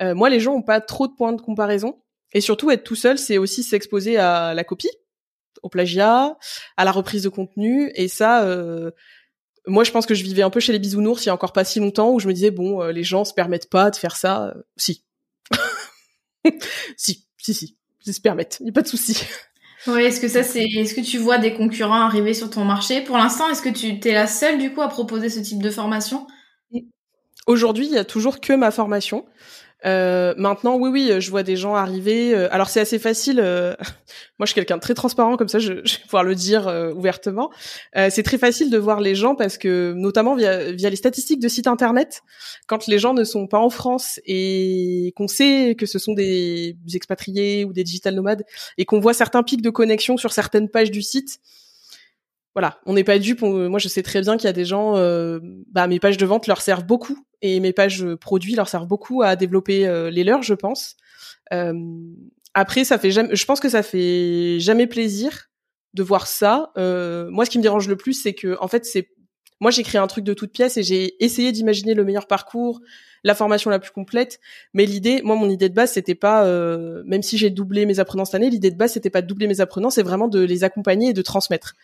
moi, 0.00 0.30
les 0.30 0.38
gens 0.38 0.54
ont 0.54 0.62
pas 0.62 0.80
trop 0.80 1.08
de 1.08 1.14
points 1.14 1.32
de 1.32 1.40
comparaison. 1.40 2.00
Et 2.32 2.40
surtout, 2.40 2.70
être 2.70 2.84
tout 2.84 2.94
seul, 2.94 3.18
c'est 3.18 3.38
aussi 3.38 3.62
s'exposer 3.62 4.18
à 4.18 4.54
la 4.54 4.64
copie, 4.64 4.90
au 5.62 5.68
plagiat, 5.68 6.36
à 6.76 6.84
la 6.84 6.92
reprise 6.92 7.22
de 7.22 7.28
contenu. 7.28 7.90
Et 7.94 8.08
ça, 8.08 8.44
euh, 8.44 8.90
moi, 9.66 9.84
je 9.84 9.90
pense 9.90 10.06
que 10.06 10.14
je 10.14 10.22
vivais 10.22 10.42
un 10.42 10.50
peu 10.50 10.60
chez 10.60 10.72
les 10.72 10.78
bisounours 10.78 11.24
il 11.24 11.28
y 11.28 11.30
a 11.30 11.34
encore 11.34 11.52
pas 11.52 11.64
si 11.64 11.80
longtemps, 11.80 12.12
où 12.12 12.20
je 12.20 12.28
me 12.28 12.32
disais, 12.32 12.50
bon, 12.50 12.82
euh, 12.82 12.92
les 12.92 13.04
gens 13.04 13.24
se 13.24 13.32
permettent 13.32 13.70
pas 13.70 13.90
de 13.90 13.96
faire 13.96 14.16
ça. 14.16 14.54
si. 14.76 15.04
si, 16.96 17.26
si, 17.38 17.54
si. 17.54 17.78
Ils 18.06 18.14
se 18.14 18.20
permettent. 18.20 18.58
Il 18.60 18.64
n'y 18.64 18.70
a 18.70 18.72
pas 18.72 18.82
de 18.82 18.88
souci. 18.88 19.18
Oui, 19.86 20.02
est-ce 20.02 20.20
que 20.20 20.28
ça 20.28 20.42
c'est 20.42 20.64
est-ce 20.64 20.94
que 20.94 21.00
tu 21.00 21.18
vois 21.18 21.38
des 21.38 21.54
concurrents 21.54 22.02
arriver 22.02 22.34
sur 22.34 22.50
ton 22.50 22.64
marché? 22.64 23.02
Pour 23.02 23.16
l'instant, 23.16 23.48
est-ce 23.48 23.62
que 23.62 23.68
tu 23.68 23.98
es 24.08 24.12
la 24.12 24.26
seule 24.26 24.58
du 24.58 24.72
coup 24.74 24.82
à 24.82 24.88
proposer 24.88 25.28
ce 25.30 25.40
type 25.40 25.62
de 25.62 25.70
formation? 25.70 26.26
Aujourd'hui, 27.46 27.86
il 27.86 27.92
y 27.92 27.98
a 27.98 28.04
toujours 28.04 28.40
que 28.40 28.52
ma 28.52 28.70
formation. 28.70 29.24
Euh, 29.84 30.34
maintenant, 30.36 30.76
oui, 30.76 30.90
oui, 30.90 31.20
je 31.20 31.30
vois 31.30 31.42
des 31.42 31.56
gens 31.56 31.74
arriver. 31.74 32.34
Euh, 32.34 32.48
alors 32.50 32.68
c'est 32.68 32.80
assez 32.80 32.98
facile. 32.98 33.40
Euh, 33.40 33.74
moi, 34.38 34.44
je 34.44 34.46
suis 34.46 34.54
quelqu'un 34.54 34.76
de 34.76 34.80
très 34.80 34.94
transparent, 34.94 35.36
comme 35.36 35.48
ça, 35.48 35.58
je, 35.58 35.74
je 35.84 35.96
vais 35.96 36.02
pouvoir 36.04 36.24
le 36.24 36.34
dire 36.34 36.66
ouvertement. 36.96 37.50
c'est 37.94 38.22
très 38.22 38.38
facile 38.38 38.70
de 38.70 38.78
voir 38.78 39.00
les 39.00 39.14
gens 39.14 39.34
parce 39.34 39.58
que, 39.58 39.92
notamment 39.96 40.34
via, 40.34 40.72
via 40.72 40.90
les 40.90 40.96
statistiques 40.96 41.40
de 41.40 41.48
sites 41.48 41.66
internet, 41.66 42.22
quand 42.66 42.86
les 42.86 42.98
gens 42.98 43.14
ne 43.14 43.24
sont 43.24 43.46
pas 43.46 43.58
en 43.58 43.70
France 43.70 44.20
et 44.26 45.12
qu'on 45.16 45.28
sait 45.28 45.74
que 45.78 45.86
ce 45.86 45.98
sont 45.98 46.14
des 46.14 46.76
expatriés 46.94 47.64
ou 47.64 47.72
des 47.72 47.84
digital 47.84 48.14
nomades 48.14 48.44
et 48.76 48.84
qu'on 48.84 49.00
voit 49.00 49.14
certains 49.14 49.42
pics 49.42 49.62
de 49.62 49.70
connexion 49.70 50.16
sur 50.16 50.32
certaines 50.32 50.68
pages 50.68 50.90
du 50.90 51.02
site, 51.02 51.40
voilà, 52.54 52.80
on 52.86 52.94
n'est 52.94 53.04
pas 53.04 53.18
dupe. 53.18 53.42
moi, 53.42 53.78
je 53.78 53.88
sais 53.88 54.02
très 54.02 54.20
bien 54.20 54.36
qu'il 54.36 54.46
y 54.46 54.50
a 54.50 54.52
des 54.52 54.64
gens, 54.64 54.96
euh, 54.96 55.38
bah, 55.70 55.86
mes 55.86 56.00
pages 56.00 56.16
de 56.16 56.26
vente 56.26 56.46
leur 56.46 56.60
servent 56.60 56.84
beaucoup 56.84 57.18
et 57.40 57.60
mes 57.60 57.72
pages 57.72 58.04
produits 58.16 58.54
leur 58.54 58.68
servent 58.68 58.88
beaucoup 58.88 59.22
à 59.22 59.36
développer 59.36 59.86
euh, 59.86 60.10
les 60.10 60.24
leurs, 60.24 60.42
je 60.42 60.54
pense. 60.54 60.96
Euh, 61.52 61.72
après, 62.54 62.84
ça 62.84 62.98
fait 62.98 63.10
jamais, 63.10 63.36
je 63.36 63.44
pense 63.44 63.60
que 63.60 63.68
ça 63.68 63.82
fait 63.82 64.58
jamais 64.58 64.86
plaisir 64.86 65.50
de 65.94 66.02
voir 66.02 66.26
ça. 66.26 66.72
moi, 66.76 67.44
ce 67.44 67.50
qui 67.50 67.58
me 67.58 67.62
dérange 67.62 67.88
le 67.88 67.96
plus, 67.96 68.14
c'est 68.14 68.34
que, 68.34 68.56
en 68.60 68.68
fait, 68.68 68.84
c'est 68.84 69.08
moi, 69.60 69.72
j'ai 69.72 69.82
créé 69.82 70.00
un 70.00 70.06
truc 70.06 70.24
de 70.24 70.34
toute 70.34 70.52
pièce 70.52 70.76
et 70.76 70.84
j'ai 70.84 71.22
essayé 71.24 71.50
d'imaginer 71.50 71.94
le 71.94 72.04
meilleur 72.04 72.28
parcours, 72.28 72.80
la 73.24 73.34
formation 73.34 73.70
la 73.70 73.80
plus 73.80 73.90
complète. 73.90 74.38
Mais 74.72 74.86
l'idée, 74.86 75.20
moi, 75.22 75.34
mon 75.34 75.50
idée 75.50 75.68
de 75.68 75.74
base, 75.74 75.92
c'était 75.92 76.14
pas, 76.14 76.44
même 77.04 77.22
si 77.22 77.38
j'ai 77.38 77.50
doublé 77.50 77.84
mes 77.86 77.98
apprenants 78.00 78.24
cette 78.24 78.36
année, 78.36 78.50
l'idée 78.50 78.70
de 78.70 78.76
base, 78.76 78.92
c'était 78.92 79.10
pas 79.10 79.22
de 79.22 79.26
doubler 79.26 79.46
mes 79.46 79.60
apprenants, 79.60 79.90
c'est 79.90 80.02
vraiment 80.02 80.28
de 80.28 80.40
les 80.40 80.64
accompagner 80.64 81.10
et 81.10 81.12
de 81.12 81.22
transmettre. 81.22 81.74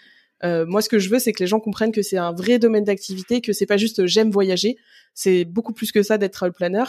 Euh, 0.42 0.66
moi, 0.66 0.82
ce 0.82 0.88
que 0.88 0.98
je 0.98 1.08
veux, 1.08 1.18
c'est 1.18 1.32
que 1.32 1.42
les 1.42 1.46
gens 1.46 1.60
comprennent 1.60 1.92
que 1.92 2.02
c'est 2.02 2.18
un 2.18 2.32
vrai 2.32 2.58
domaine 2.58 2.84
d'activité, 2.84 3.40
que 3.40 3.52
c'est 3.52 3.66
pas 3.66 3.76
juste 3.76 4.00
euh, 4.00 4.06
j'aime 4.06 4.30
voyager. 4.30 4.76
C'est 5.14 5.44
beaucoup 5.44 5.72
plus 5.72 5.92
que 5.92 6.02
ça 6.02 6.18
d'être 6.18 6.32
travel 6.32 6.52
planner. 6.52 6.84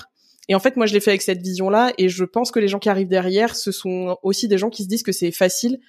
Et 0.47 0.55
en 0.55 0.59
fait, 0.59 0.75
moi, 0.77 0.85
je 0.85 0.93
l'ai 0.93 0.99
fait 0.99 1.11
avec 1.11 1.21
cette 1.21 1.41
vision-là, 1.41 1.93
et 1.97 2.09
je 2.09 2.23
pense 2.23 2.51
que 2.51 2.59
les 2.59 2.67
gens 2.67 2.79
qui 2.79 2.89
arrivent 2.89 3.07
derrière, 3.07 3.55
ce 3.55 3.71
sont 3.71 4.17
aussi 4.23 4.47
des 4.47 4.57
gens 4.57 4.69
qui 4.69 4.83
se 4.83 4.87
disent 4.87 5.03
que 5.03 5.11
c'est 5.11 5.31
facile 5.31 5.79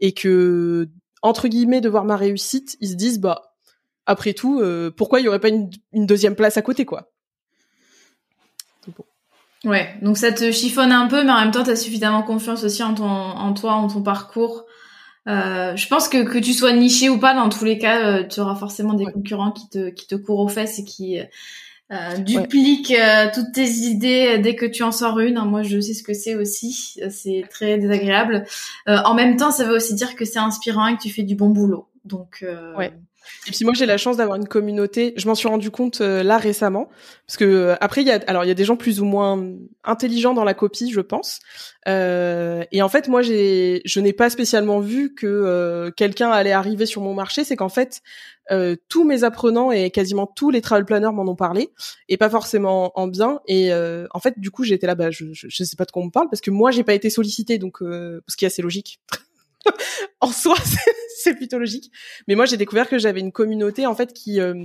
et 0.00 0.12
que 0.12 0.88
entre 1.22 1.48
guillemets 1.48 1.80
de 1.80 1.88
voir 1.88 2.04
ma 2.04 2.16
réussite, 2.16 2.76
ils 2.80 2.90
se 2.90 2.94
disent 2.94 3.18
bah 3.18 3.56
après 4.06 4.32
tout, 4.34 4.60
euh, 4.60 4.90
pourquoi 4.96 5.20
il 5.20 5.24
y 5.24 5.28
aurait 5.28 5.40
pas 5.40 5.48
une, 5.48 5.70
deuxième 5.92 6.36
place 6.36 6.56
à 6.56 6.62
côté, 6.62 6.84
quoi? 6.84 7.10
Ouais, 9.64 9.96
donc 10.00 10.16
ça 10.16 10.30
te 10.30 10.52
chiffonne 10.52 10.92
un 10.92 11.08
peu, 11.08 11.24
mais 11.24 11.32
en 11.32 11.40
même 11.40 11.50
temps, 11.50 11.64
tu 11.64 11.70
as 11.70 11.76
suffisamment 11.76 12.22
confiance 12.22 12.62
aussi 12.62 12.84
en, 12.84 12.94
ton, 12.94 13.04
en 13.04 13.52
toi, 13.52 13.72
en 13.72 13.88
ton 13.88 14.00
parcours, 14.00 14.64
euh, 15.28 15.74
je 15.74 15.88
pense 15.88 16.08
que 16.08 16.22
que 16.22 16.38
tu 16.38 16.52
sois 16.52 16.72
niché 16.72 17.08
ou 17.08 17.18
pas, 17.18 17.34
dans 17.34 17.48
tous 17.48 17.64
les 17.64 17.78
cas, 17.78 18.06
euh, 18.06 18.24
tu 18.24 18.40
auras 18.40 18.54
forcément 18.54 18.94
des 18.94 19.06
concurrents 19.06 19.50
qui 19.50 19.68
te 19.68 19.88
qui 19.90 20.06
te 20.06 20.14
courent 20.14 20.40
aux 20.40 20.48
fesses 20.48 20.78
et 20.78 20.84
qui 20.84 21.18
euh, 21.90 22.16
dupliquent 22.18 22.94
toutes 23.34 23.52
tes 23.52 23.68
idées 23.68 24.38
dès 24.38 24.54
que 24.54 24.66
tu 24.66 24.82
en 24.82 24.92
sors 24.92 25.18
une. 25.18 25.40
Moi, 25.44 25.62
je 25.62 25.80
sais 25.80 25.94
ce 25.94 26.02
que 26.02 26.14
c'est 26.14 26.36
aussi. 26.36 27.00
C'est 27.10 27.44
très 27.50 27.78
désagréable. 27.78 28.44
en 28.86 29.14
même 29.14 29.36
temps, 29.36 29.50
ça 29.50 29.64
veut 29.64 29.74
aussi 29.74 29.94
dire 29.94 30.14
que 30.14 30.24
c'est 30.24 30.38
inspirant 30.38 30.86
et 30.86 30.96
que 30.96 31.02
tu 31.02 31.10
fais 31.10 31.22
du 31.22 31.34
bon 31.34 31.48
boulot. 31.48 31.88
Donc, 32.04 32.44
ouais. 32.78 32.92
Et 33.46 33.50
puis 33.50 33.64
moi 33.64 33.74
j'ai 33.74 33.86
la 33.86 33.96
chance 33.96 34.16
d'avoir 34.16 34.36
une 34.36 34.48
communauté. 34.48 35.14
Je 35.16 35.26
m'en 35.26 35.34
suis 35.34 35.48
rendu 35.48 35.70
compte 35.70 36.00
euh, 36.00 36.22
là 36.22 36.38
récemment 36.38 36.88
parce 37.26 37.36
que 37.36 37.44
euh, 37.44 37.74
après 37.80 38.02
il 38.02 38.06
y 38.08 38.10
a 38.10 38.20
alors 38.26 38.44
il 38.44 38.48
y 38.48 38.50
a 38.50 38.54
des 38.54 38.64
gens 38.64 38.76
plus 38.76 39.00
ou 39.00 39.04
moins 39.04 39.44
intelligents 39.84 40.34
dans 40.34 40.44
la 40.44 40.54
copie, 40.54 40.90
je 40.92 41.00
pense. 41.00 41.40
Euh, 41.88 42.64
et 42.72 42.82
en 42.82 42.88
fait 42.88 43.08
moi 43.08 43.22
j'ai 43.22 43.82
je 43.84 44.00
n'ai 44.00 44.12
pas 44.12 44.30
spécialement 44.30 44.80
vu 44.80 45.14
que 45.14 45.26
euh, 45.26 45.90
quelqu'un 45.90 46.30
allait 46.30 46.52
arriver 46.52 46.86
sur 46.86 47.02
mon 47.02 47.14
marché. 47.14 47.44
C'est 47.44 47.56
qu'en 47.56 47.68
fait 47.68 48.00
tous 48.88 49.02
mes 49.02 49.24
apprenants 49.24 49.72
et 49.72 49.90
quasiment 49.90 50.24
tous 50.24 50.50
les 50.50 50.60
travel 50.60 50.84
planners 50.84 51.10
m'en 51.12 51.24
ont 51.24 51.34
parlé 51.34 51.70
et 52.08 52.16
pas 52.16 52.30
forcément 52.30 52.92
en 52.94 53.08
bien. 53.08 53.40
Et 53.48 53.72
en 53.74 54.20
fait 54.20 54.38
du 54.38 54.52
coup 54.52 54.62
j'étais 54.62 54.86
là 54.86 54.94
bah 54.94 55.10
je, 55.10 55.32
je, 55.32 55.48
je 55.50 55.64
sais 55.64 55.74
pas 55.76 55.84
de 55.84 55.90
quoi 55.90 56.02
on 56.02 56.06
me 56.06 56.10
parle 56.12 56.28
parce 56.30 56.40
que 56.40 56.52
moi 56.52 56.70
j'ai 56.70 56.84
pas 56.84 56.94
été 56.94 57.10
sollicité 57.10 57.58
donc 57.58 57.78
ce 57.80 58.36
qui 58.36 58.44
est 58.44 58.48
assez 58.48 58.62
logique. 58.62 59.00
en 60.20 60.30
soi, 60.30 60.56
c'est 61.18 61.34
plutôt 61.34 61.58
logique. 61.58 61.90
Mais 62.28 62.34
moi, 62.34 62.46
j'ai 62.46 62.56
découvert 62.56 62.88
que 62.88 62.98
j'avais 62.98 63.20
une 63.20 63.32
communauté 63.32 63.86
en 63.86 63.94
fait 63.94 64.12
qui 64.12 64.40
euh, 64.40 64.64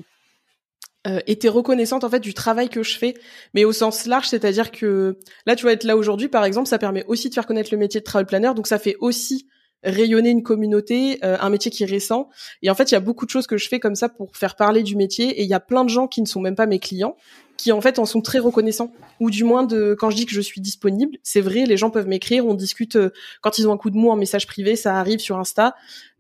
euh, 1.07 1.19
était 1.27 1.49
reconnaissante 1.49 2.03
en 2.03 2.09
fait 2.09 2.19
du 2.19 2.33
travail 2.33 2.69
que 2.69 2.83
je 2.83 2.97
fais, 2.97 3.15
mais 3.53 3.65
au 3.65 3.73
sens 3.73 4.05
large, 4.05 4.27
c'est-à-dire 4.27 4.71
que 4.71 5.17
là, 5.45 5.55
tu 5.55 5.65
vas 5.65 5.73
être 5.73 5.83
là 5.83 5.97
aujourd'hui, 5.97 6.27
par 6.27 6.45
exemple, 6.45 6.67
ça 6.67 6.77
permet 6.77 7.03
aussi 7.07 7.29
de 7.29 7.33
faire 7.33 7.47
connaître 7.47 7.69
le 7.71 7.77
métier 7.77 7.99
de 7.99 8.05
travel 8.05 8.27
planner, 8.27 8.51
donc 8.55 8.67
ça 8.67 8.77
fait 8.79 8.95
aussi 8.99 9.47
rayonner 9.83 10.29
une 10.29 10.43
communauté, 10.43 11.19
euh, 11.23 11.37
un 11.39 11.49
métier 11.49 11.71
qui 11.71 11.83
est 11.83 11.87
récent. 11.87 12.29
Et 12.61 12.69
en 12.69 12.75
fait, 12.75 12.91
il 12.91 12.93
y 12.93 12.97
a 12.97 12.99
beaucoup 12.99 13.25
de 13.25 13.31
choses 13.31 13.47
que 13.47 13.57
je 13.57 13.67
fais 13.67 13.79
comme 13.79 13.95
ça 13.95 14.09
pour 14.09 14.35
faire 14.37 14.55
parler 14.55 14.83
du 14.83 14.95
métier. 14.95 15.39
Et 15.39 15.43
il 15.43 15.49
y 15.49 15.53
a 15.53 15.59
plein 15.59 15.83
de 15.83 15.89
gens 15.89 16.07
qui 16.07 16.21
ne 16.21 16.27
sont 16.27 16.39
même 16.39 16.55
pas 16.55 16.67
mes 16.67 16.79
clients, 16.79 17.15
qui 17.62 17.71
en 17.71 17.82
fait 17.82 18.00
en 18.00 18.06
sont 18.06 18.21
très 18.21 18.39
reconnaissants. 18.39 18.91
Ou 19.19 19.30
du 19.30 19.43
moins, 19.43 19.63
de 19.63 19.95
quand 19.97 20.10
je 20.10 20.15
dis 20.15 20.26
que 20.26 20.34
je 20.34 20.41
suis 20.41 20.62
disponible, 20.62 21.17
c'est 21.24 21.41
vrai, 21.41 21.65
les 21.65 21.78
gens 21.78 21.89
peuvent 21.89 22.08
m'écrire, 22.08 22.45
on 22.45 22.54
discute 22.54 22.95
euh, 22.95 23.10
quand 23.41 23.58
ils 23.58 23.67
ont 23.67 23.74
un 23.74 23.78
coup 23.78 23.89
de 23.89 23.97
mou 23.97 24.10
en 24.10 24.15
message 24.15 24.47
privé, 24.47 24.76
ça 24.76 25.00
arrive 25.00 25.19
sur 25.19 25.38
Insta. 25.38 25.76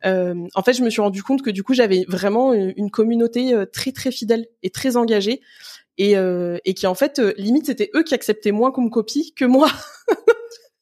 Euh, 0.05 0.35
en 0.55 0.63
fait, 0.63 0.73
je 0.73 0.83
me 0.83 0.89
suis 0.89 1.01
rendu 1.01 1.23
compte 1.23 1.41
que 1.41 1.49
du 1.49 1.63
coup, 1.63 1.73
j'avais 1.73 2.05
vraiment 2.07 2.53
une 2.53 2.91
communauté 2.91 3.53
très 3.71 3.91
très 3.91 4.11
fidèle 4.11 4.47
et 4.63 4.69
très 4.69 4.97
engagée. 4.97 5.41
Et, 5.97 6.15
et 6.65 6.73
qui 6.73 6.87
en 6.87 6.95
fait, 6.95 7.19
limite, 7.37 7.67
c'était 7.67 7.91
eux 7.95 8.01
qui 8.01 8.15
acceptaient 8.15 8.51
moins 8.51 8.71
comme 8.71 8.89
copie 8.89 9.33
que 9.35 9.45
moi. 9.45 9.69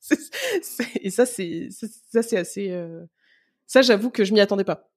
et 1.01 1.09
ça, 1.09 1.25
c'est 1.25 1.69
ça, 1.71 2.21
c'est 2.21 2.37
assez, 2.37 2.71
euh, 2.71 3.05
Ça, 3.67 3.81
j'avoue 3.81 4.09
que 4.09 4.23
je 4.23 4.33
m'y 4.33 4.39
attendais 4.39 4.63
pas. 4.63 4.89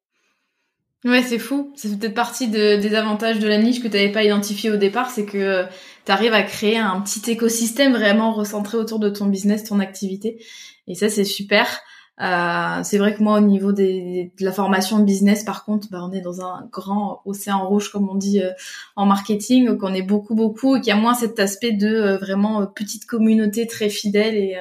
Ouais, 1.05 1.23
c'est 1.23 1.41
fou. 1.41 1.73
Ça 1.75 1.89
fait 1.89 1.97
peut-être 1.97 2.15
partie 2.15 2.49
des 2.49 2.95
avantages 2.95 3.41
de 3.41 3.49
la 3.49 3.59
niche 3.59 3.83
que 3.83 3.89
tu 3.89 3.95
n'avais 3.97 4.13
pas 4.13 4.23
identifié 4.23 4.71
au 4.71 4.77
départ, 4.77 5.11
c'est 5.11 5.25
que 5.25 5.65
tu 6.07 6.13
arrives 6.13 6.33
à 6.33 6.43
créer 6.43 6.79
un 6.79 7.01
petit 7.01 7.29
écosystème 7.31 7.93
vraiment 7.93 8.33
recentré 8.33 8.79
autour 8.79 9.01
de 9.01 9.09
ton 9.09 9.27
business, 9.27 9.65
ton 9.65 9.81
activité. 9.81 10.41
Et 10.87 10.95
ça, 10.95 11.09
c'est 11.09 11.25
super. 11.25 11.81
Euh, 12.21 12.81
c'est 12.85 12.99
vrai 12.99 13.15
que 13.15 13.23
moi, 13.23 13.39
au 13.39 13.41
niveau 13.41 13.73
des, 13.73 14.33
de 14.39 14.45
la 14.45 14.53
formation 14.53 15.01
business, 15.01 15.43
par 15.43 15.65
contre, 15.65 15.89
bah, 15.91 16.07
on 16.09 16.13
est 16.13 16.21
dans 16.21 16.41
un 16.41 16.69
grand 16.71 17.21
océan 17.25 17.67
rouge, 17.67 17.91
comme 17.91 18.09
on 18.09 18.15
dit 18.15 18.41
euh, 18.41 18.51
en 18.95 19.07
marketing, 19.07 19.77
qu'on 19.79 19.95
est 19.95 20.03
beaucoup, 20.03 20.37
beaucoup, 20.37 20.77
et 20.77 20.81
qu'il 20.81 20.89
y 20.89 20.97
a 20.97 21.01
moins 21.01 21.15
cet 21.15 21.41
aspect 21.41 21.73
de 21.73 21.89
euh, 21.89 22.17
vraiment 22.19 22.65
petite 22.67 23.07
communauté 23.07 23.67
très 23.67 23.89
fidèle 23.89 24.37
et 24.37 24.57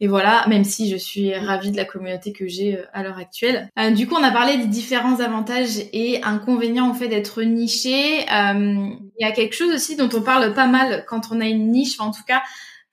et 0.00 0.08
voilà, 0.08 0.44
même 0.48 0.64
si 0.64 0.90
je 0.90 0.96
suis 0.96 1.34
ravie 1.34 1.70
de 1.70 1.76
la 1.76 1.84
communauté 1.84 2.32
que 2.32 2.46
j'ai 2.46 2.78
à 2.92 3.02
l'heure 3.02 3.18
actuelle. 3.18 3.70
du 3.94 4.06
coup, 4.06 4.16
on 4.18 4.24
a 4.24 4.32
parlé 4.32 4.56
des 4.56 4.66
différents 4.66 5.20
avantages 5.20 5.78
et 5.92 6.22
inconvénients 6.22 6.90
au 6.90 6.94
fait 6.94 7.08
d'être 7.08 7.42
niché. 7.42 8.26
Il 8.28 9.20
y 9.20 9.24
a 9.24 9.32
quelque 9.32 9.54
chose 9.54 9.72
aussi 9.72 9.96
dont 9.96 10.10
on 10.12 10.20
parle 10.20 10.52
pas 10.52 10.66
mal 10.66 11.04
quand 11.06 11.30
on 11.30 11.40
a 11.40 11.46
une 11.46 11.70
niche, 11.70 12.00
en 12.00 12.10
tout 12.10 12.24
cas 12.26 12.42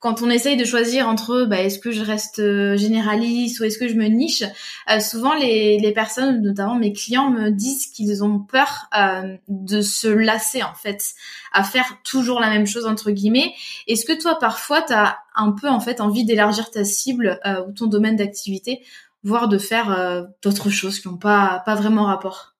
quand 0.02 0.20
on 0.20 0.30
essaye 0.30 0.56
de 0.56 0.64
choisir 0.64 1.08
entre 1.08 1.44
bah, 1.44 1.60
est-ce 1.60 1.78
que 1.78 1.92
je 1.92 2.02
reste 2.02 2.40
euh, 2.40 2.76
généraliste 2.76 3.60
ou 3.60 3.64
est-ce 3.64 3.78
que 3.78 3.86
je 3.86 3.94
me 3.94 4.06
niche, 4.06 4.42
euh, 4.90 4.98
souvent 4.98 5.32
les, 5.34 5.78
les, 5.78 5.92
personnes, 5.92 6.42
notamment 6.42 6.74
mes 6.74 6.92
clients, 6.92 7.30
me 7.30 7.50
disent 7.50 7.86
qu'ils 7.86 8.24
ont 8.24 8.40
peur 8.40 8.88
euh, 8.98 9.36
de 9.46 9.80
se 9.80 10.08
lasser 10.08 10.64
en 10.64 10.74
fait, 10.74 11.14
à 11.52 11.62
faire 11.62 11.98
toujours 12.02 12.40
la 12.40 12.50
même 12.50 12.66
chose 12.66 12.84
entre 12.84 13.12
guillemets. 13.12 13.54
Est-ce 13.86 14.04
que 14.04 14.20
toi 14.20 14.40
parfois 14.40 14.82
tu 14.82 14.92
as 14.92 15.18
un 15.36 15.52
peu 15.52 15.68
en 15.68 15.78
fait 15.78 16.00
envie 16.00 16.24
d'élargir 16.24 16.72
ta 16.72 16.84
cible 16.84 17.40
ou 17.68 17.72
ton 17.72 17.86
domaine 17.86 18.16
d'activité, 18.16 18.82
voire 19.22 19.46
de 19.46 19.56
faire 19.56 20.26
d'autres 20.42 20.68
choses 20.68 20.98
qui 20.98 21.08
n'ont 21.08 21.16
pas 21.16 21.62
pas 21.64 21.76
vraiment 21.76 22.06
rapport? 22.06 22.51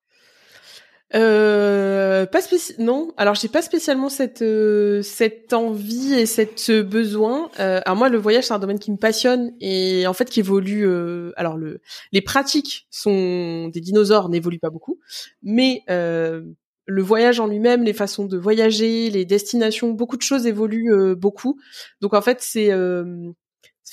Euh, 1.15 2.27
pas 2.27 2.41
spéci 2.41 2.75
non. 2.79 3.13
Alors 3.17 3.35
j'ai 3.35 3.49
pas 3.49 3.63
spécialement 3.63 4.09
cette 4.09 4.43
euh, 4.43 5.03
cette 5.03 5.53
envie 5.53 6.15
et 6.15 6.27
cette 6.27 6.71
besoin. 6.71 7.51
Euh, 7.61 7.81
alors 7.85 7.97
moi 7.97 8.09
le 8.09 8.19
voyage 8.19 8.45
c'est 8.45 8.55
un 8.55 8.59
domaine 8.59 8.79
qui 8.79 8.91
me 8.91 8.97
passionne 8.97 9.53
et 9.61 10.07
en 10.07 10.15
fait 10.15 10.31
qui 10.31 10.41
évolue. 10.41 10.87
Euh, 10.87 11.33
alors 11.37 11.57
le 11.57 11.81
les 12.13 12.23
pratiques 12.23 12.87
sont 12.91 13.69
des 13.69 13.81
dinosaures 13.81 14.31
n'évoluent 14.31 14.59
pas 14.59 14.71
beaucoup, 14.71 15.01
mais 15.43 15.83
euh, 15.91 16.43
le 16.87 17.03
voyage 17.03 17.41
en 17.41 17.47
lui-même, 17.47 17.85
les 17.85 17.93
façons 17.93 18.25
de 18.25 18.39
voyager, 18.39 19.11
les 19.11 19.25
destinations, 19.25 19.91
beaucoup 19.91 20.17
de 20.17 20.23
choses 20.23 20.47
évoluent 20.47 21.15
beaucoup. 21.15 21.61
Donc 22.01 22.15
en 22.15 22.23
fait 22.23 22.39
c'est 22.41 22.73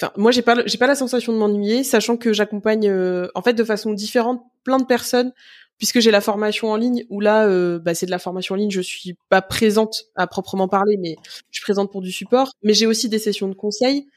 Enfin, 0.01 0.13
moi 0.15 0.31
j'ai 0.31 0.41
pas 0.41 0.65
j'ai 0.65 0.77
pas 0.77 0.87
la 0.87 0.95
sensation 0.95 1.33
de 1.33 1.37
m'ennuyer, 1.37 1.83
sachant 1.83 2.15
que 2.15 2.31
j'accompagne 2.31 2.89
en 3.35 3.41
fait 3.41 3.53
de 3.53 3.63
façon 3.65 3.91
différente 3.91 4.41
plein 4.63 4.77
de 4.77 4.85
personnes 4.85 5.33
puisque 5.79 6.01
j'ai 6.01 6.11
la 6.11 6.21
formation 6.21 6.69
en 6.69 6.75
ligne 6.75 7.05
où 7.09 7.21
là 7.21 7.47
euh, 7.47 7.79
bah, 7.79 7.95
c'est 7.95 8.05
de 8.05 8.11
la 8.11 8.19
formation 8.19 8.53
en 8.53 8.57
ligne 8.57 8.69
je 8.69 8.81
suis 8.81 9.15
pas 9.29 9.41
présente 9.41 10.05
à 10.15 10.27
proprement 10.27 10.67
parler 10.67 10.97
mais 10.97 11.15
je 11.49 11.57
suis 11.57 11.63
présente 11.63 11.91
pour 11.91 12.01
du 12.01 12.11
support. 12.11 12.51
Mais 12.61 12.73
j'ai 12.73 12.85
aussi 12.85 13.09
des 13.09 13.17
sessions 13.17 13.47
de 13.47 13.55
conseil 13.55 14.07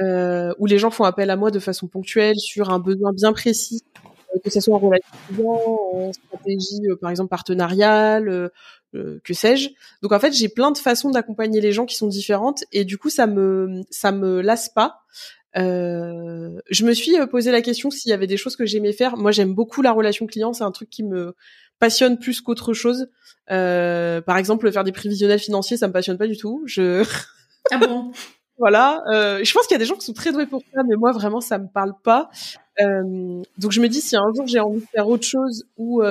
euh, 0.00 0.54
où 0.58 0.66
les 0.66 0.78
gens 0.78 0.90
font 0.90 1.04
appel 1.04 1.28
à 1.28 1.36
moi 1.36 1.50
de 1.50 1.58
façon 1.58 1.88
ponctuelle 1.88 2.38
sur 2.38 2.70
un 2.70 2.78
besoin 2.78 3.12
bien 3.12 3.32
précis 3.32 3.82
euh, 4.34 4.38
que 4.42 4.50
ce 4.50 4.60
soit 4.60 4.76
en 4.76 4.78
relation 4.78 5.10
en 5.38 6.12
stratégie 6.12 6.82
par 7.00 7.10
exemple 7.10 7.28
partenariale 7.28 8.50
que 8.94 9.34
sais-je. 9.34 9.68
Donc 10.00 10.12
en 10.12 10.20
fait 10.20 10.32
j'ai 10.32 10.48
plein 10.48 10.70
de 10.70 10.78
façons 10.78 11.10
d'accompagner 11.10 11.60
les 11.60 11.72
gens 11.72 11.84
qui 11.84 11.96
sont 11.96 12.06
différentes 12.06 12.64
et 12.72 12.84
du 12.84 12.96
coup 12.96 13.10
ça 13.10 13.26
me 13.26 13.82
ça 13.90 14.12
me 14.12 14.40
lasse 14.40 14.70
pas 14.70 15.02
euh, 15.56 16.60
je 16.70 16.84
me 16.84 16.92
suis 16.92 17.18
euh, 17.18 17.26
posé 17.26 17.50
la 17.50 17.62
question 17.62 17.90
s'il 17.90 18.10
y 18.10 18.12
avait 18.12 18.26
des 18.26 18.36
choses 18.36 18.56
que 18.56 18.66
j'aimais 18.66 18.92
faire. 18.92 19.16
Moi, 19.16 19.30
j'aime 19.32 19.54
beaucoup 19.54 19.82
la 19.82 19.92
relation 19.92 20.26
client. 20.26 20.52
C'est 20.52 20.64
un 20.64 20.70
truc 20.70 20.90
qui 20.90 21.02
me 21.02 21.34
passionne 21.78 22.18
plus 22.18 22.40
qu'autre 22.40 22.74
chose. 22.74 23.08
Euh, 23.50 24.20
par 24.20 24.36
exemple, 24.36 24.70
faire 24.70 24.84
des 24.84 24.92
prévisionnels 24.92 25.38
financiers, 25.38 25.76
ça 25.76 25.88
me 25.88 25.92
passionne 25.92 26.18
pas 26.18 26.26
du 26.26 26.36
tout. 26.36 26.62
Je 26.66 27.04
ah 27.70 27.78
bon? 27.78 28.12
Voilà. 28.60 29.04
Euh, 29.12 29.44
je 29.44 29.52
pense 29.52 29.68
qu'il 29.68 29.76
y 29.76 29.76
a 29.76 29.78
des 29.78 29.84
gens 29.84 29.94
qui 29.94 30.04
sont 30.04 30.12
très 30.12 30.32
doués 30.32 30.46
pour 30.46 30.62
ça, 30.74 30.82
mais 30.82 30.96
moi, 30.96 31.12
vraiment, 31.12 31.40
ça 31.40 31.58
me 31.58 31.68
parle 31.68 31.92
pas. 32.02 32.28
Euh, 32.80 33.40
donc, 33.56 33.70
je 33.70 33.80
me 33.80 33.88
dis 33.88 34.00
si 34.00 34.16
un 34.16 34.26
jour 34.34 34.48
j'ai 34.48 34.58
envie 34.58 34.80
de 34.80 34.86
faire 34.92 35.08
autre 35.08 35.24
chose 35.24 35.64
ou 35.76 36.02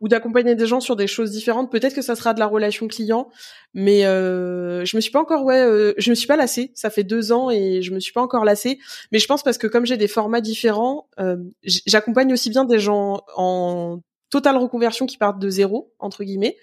ou 0.00 0.08
d'accompagner 0.08 0.54
des 0.54 0.66
gens 0.66 0.80
sur 0.80 0.96
des 0.96 1.06
choses 1.06 1.30
différentes. 1.30 1.70
Peut-être 1.70 1.94
que 1.94 2.02
ça 2.02 2.14
sera 2.14 2.34
de 2.34 2.38
la 2.38 2.46
relation 2.46 2.86
client, 2.88 3.28
mais 3.74 4.06
euh, 4.06 4.84
je 4.84 4.96
me 4.96 5.00
suis 5.00 5.10
pas 5.10 5.20
encore 5.20 5.44
ouais, 5.44 5.60
euh, 5.60 5.92
je 5.98 6.10
me 6.10 6.14
suis 6.14 6.26
pas 6.26 6.36
lassée. 6.36 6.70
Ça 6.74 6.90
fait 6.90 7.04
deux 7.04 7.32
ans 7.32 7.50
et 7.50 7.82
je 7.82 7.92
me 7.92 8.00
suis 8.00 8.12
pas 8.12 8.22
encore 8.22 8.44
lassée. 8.44 8.78
Mais 9.12 9.18
je 9.18 9.26
pense 9.26 9.42
parce 9.42 9.58
que 9.58 9.66
comme 9.66 9.86
j'ai 9.86 9.96
des 9.96 10.08
formats 10.08 10.40
différents, 10.40 11.08
euh, 11.18 11.36
j'accompagne 11.62 12.32
aussi 12.32 12.50
bien 12.50 12.64
des 12.64 12.78
gens 12.78 13.22
en 13.36 14.00
totale 14.30 14.56
reconversion 14.56 15.06
qui 15.06 15.16
partent 15.16 15.38
de 15.38 15.48
zéro 15.48 15.92
entre 15.98 16.24
guillemets, 16.24 16.56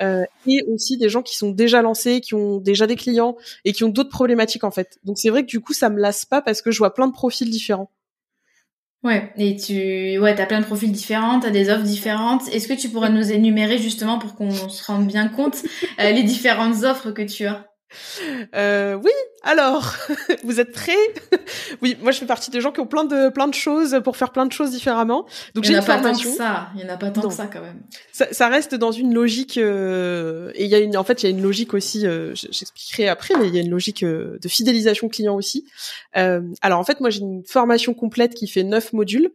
euh, 0.00 0.24
et 0.46 0.62
aussi 0.68 0.96
des 0.96 1.08
gens 1.08 1.22
qui 1.22 1.36
sont 1.36 1.50
déjà 1.50 1.82
lancés, 1.82 2.20
qui 2.20 2.34
ont 2.34 2.58
déjà 2.58 2.86
des 2.86 2.96
clients 2.96 3.36
et 3.64 3.72
qui 3.72 3.84
ont 3.84 3.88
d'autres 3.88 4.10
problématiques 4.10 4.64
en 4.64 4.70
fait. 4.70 4.98
Donc 5.04 5.18
c'est 5.18 5.30
vrai 5.30 5.42
que 5.42 5.48
du 5.48 5.60
coup 5.60 5.74
ça 5.74 5.90
me 5.90 6.00
lasse 6.00 6.24
pas 6.24 6.42
parce 6.42 6.62
que 6.62 6.70
je 6.70 6.78
vois 6.78 6.94
plein 6.94 7.08
de 7.08 7.12
profils 7.12 7.50
différents. 7.50 7.90
Ouais, 9.02 9.32
et 9.38 9.56
tu 9.56 10.18
ouais, 10.18 10.38
as 10.38 10.46
plein 10.46 10.60
de 10.60 10.66
profils 10.66 10.92
différents, 10.92 11.40
tu 11.40 11.46
as 11.46 11.50
des 11.50 11.70
offres 11.70 11.84
différentes. 11.84 12.48
Est-ce 12.48 12.68
que 12.68 12.74
tu 12.74 12.90
pourrais 12.90 13.10
nous 13.10 13.32
énumérer 13.32 13.78
justement 13.78 14.18
pour 14.18 14.34
qu'on 14.34 14.68
se 14.68 14.84
rende 14.84 15.06
bien 15.06 15.28
compte 15.28 15.62
euh, 16.00 16.10
les 16.10 16.22
différentes 16.22 16.84
offres 16.84 17.10
que 17.10 17.22
tu 17.22 17.46
as? 17.46 17.69
Euh, 18.54 18.94
oui, 18.94 19.10
alors, 19.42 19.96
vous 20.44 20.60
êtes 20.60 20.72
prêts? 20.72 20.92
Oui, 21.82 21.96
moi 22.02 22.12
je 22.12 22.18
fais 22.18 22.26
partie 22.26 22.50
des 22.50 22.60
gens 22.60 22.72
qui 22.72 22.80
ont 22.80 22.86
plein 22.86 23.04
de 23.04 23.30
plein 23.30 23.48
de 23.48 23.54
choses 23.54 24.00
pour 24.04 24.16
faire 24.16 24.32
plein 24.32 24.44
de 24.44 24.52
choses 24.52 24.70
différemment. 24.70 25.24
Donc 25.54 25.64
j'ai 25.64 25.74
une 25.74 25.82
formation. 25.82 26.30
Il 26.30 26.34
n'y 26.34 26.40
en 26.40 26.42
a 26.42 26.48
pas 26.48 26.50
tant 26.50 26.50
que 26.50 26.52
ça. 26.52 26.68
Il 26.74 26.80
y 26.80 26.84
en 26.84 26.94
a 26.94 26.96
pas 26.96 27.10
tant 27.10 27.28
que 27.28 27.34
ça 27.34 27.46
quand 27.46 27.60
même. 27.60 27.80
Ça, 28.12 28.26
ça 28.32 28.48
reste 28.48 28.74
dans 28.74 28.92
une 28.92 29.14
logique 29.14 29.56
euh, 29.56 30.50
et 30.54 30.64
il 30.64 30.70
y 30.70 30.74
a 30.74 30.78
une 30.78 30.96
en 30.96 31.04
fait 31.04 31.22
il 31.22 31.26
y 31.26 31.28
a 31.28 31.30
une 31.30 31.42
logique 31.42 31.72
aussi. 31.72 32.06
Euh, 32.06 32.34
j'expliquerai 32.34 33.08
après, 33.08 33.34
mais 33.38 33.48
il 33.48 33.54
y 33.54 33.58
a 33.58 33.62
une 33.62 33.70
logique 33.70 34.02
euh, 34.02 34.38
de 34.42 34.48
fidélisation 34.48 35.08
client 35.08 35.34
aussi. 35.34 35.64
Euh, 36.16 36.42
alors 36.60 36.78
en 36.78 36.84
fait 36.84 37.00
moi 37.00 37.08
j'ai 37.08 37.20
une 37.20 37.44
formation 37.46 37.94
complète 37.94 38.34
qui 38.34 38.46
fait 38.46 38.64
neuf 38.64 38.92
modules 38.92 39.30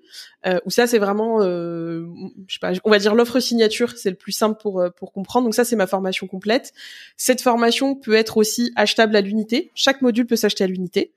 où 0.63 0.69
ça 0.69 0.85
c'est 0.85 0.99
vraiment 0.99 1.41
je 1.41 2.05
sais 2.53 2.59
pas 2.61 2.73
on 2.83 2.91
va 2.91 2.99
dire 2.99 3.15
l'offre 3.15 3.39
signature 3.39 3.93
c'est 3.97 4.11
le 4.11 4.15
plus 4.15 4.31
simple 4.31 4.61
pour 4.61 4.83
pour 4.95 5.11
comprendre. 5.11 5.45
Donc 5.45 5.55
ça 5.55 5.65
c'est 5.65 5.75
ma 5.75 5.87
formation 5.87 6.27
complète. 6.27 6.71
Cette 7.17 7.41
formation 7.41 7.95
peut 7.95 8.13
être 8.13 8.37
aussi 8.37 8.44
achetable 8.75 9.15
à 9.15 9.21
l'unité. 9.21 9.71
Chaque 9.75 10.01
module 10.01 10.25
peut 10.25 10.35
s'acheter 10.35 10.63
à 10.63 10.67
l'unité. 10.67 11.11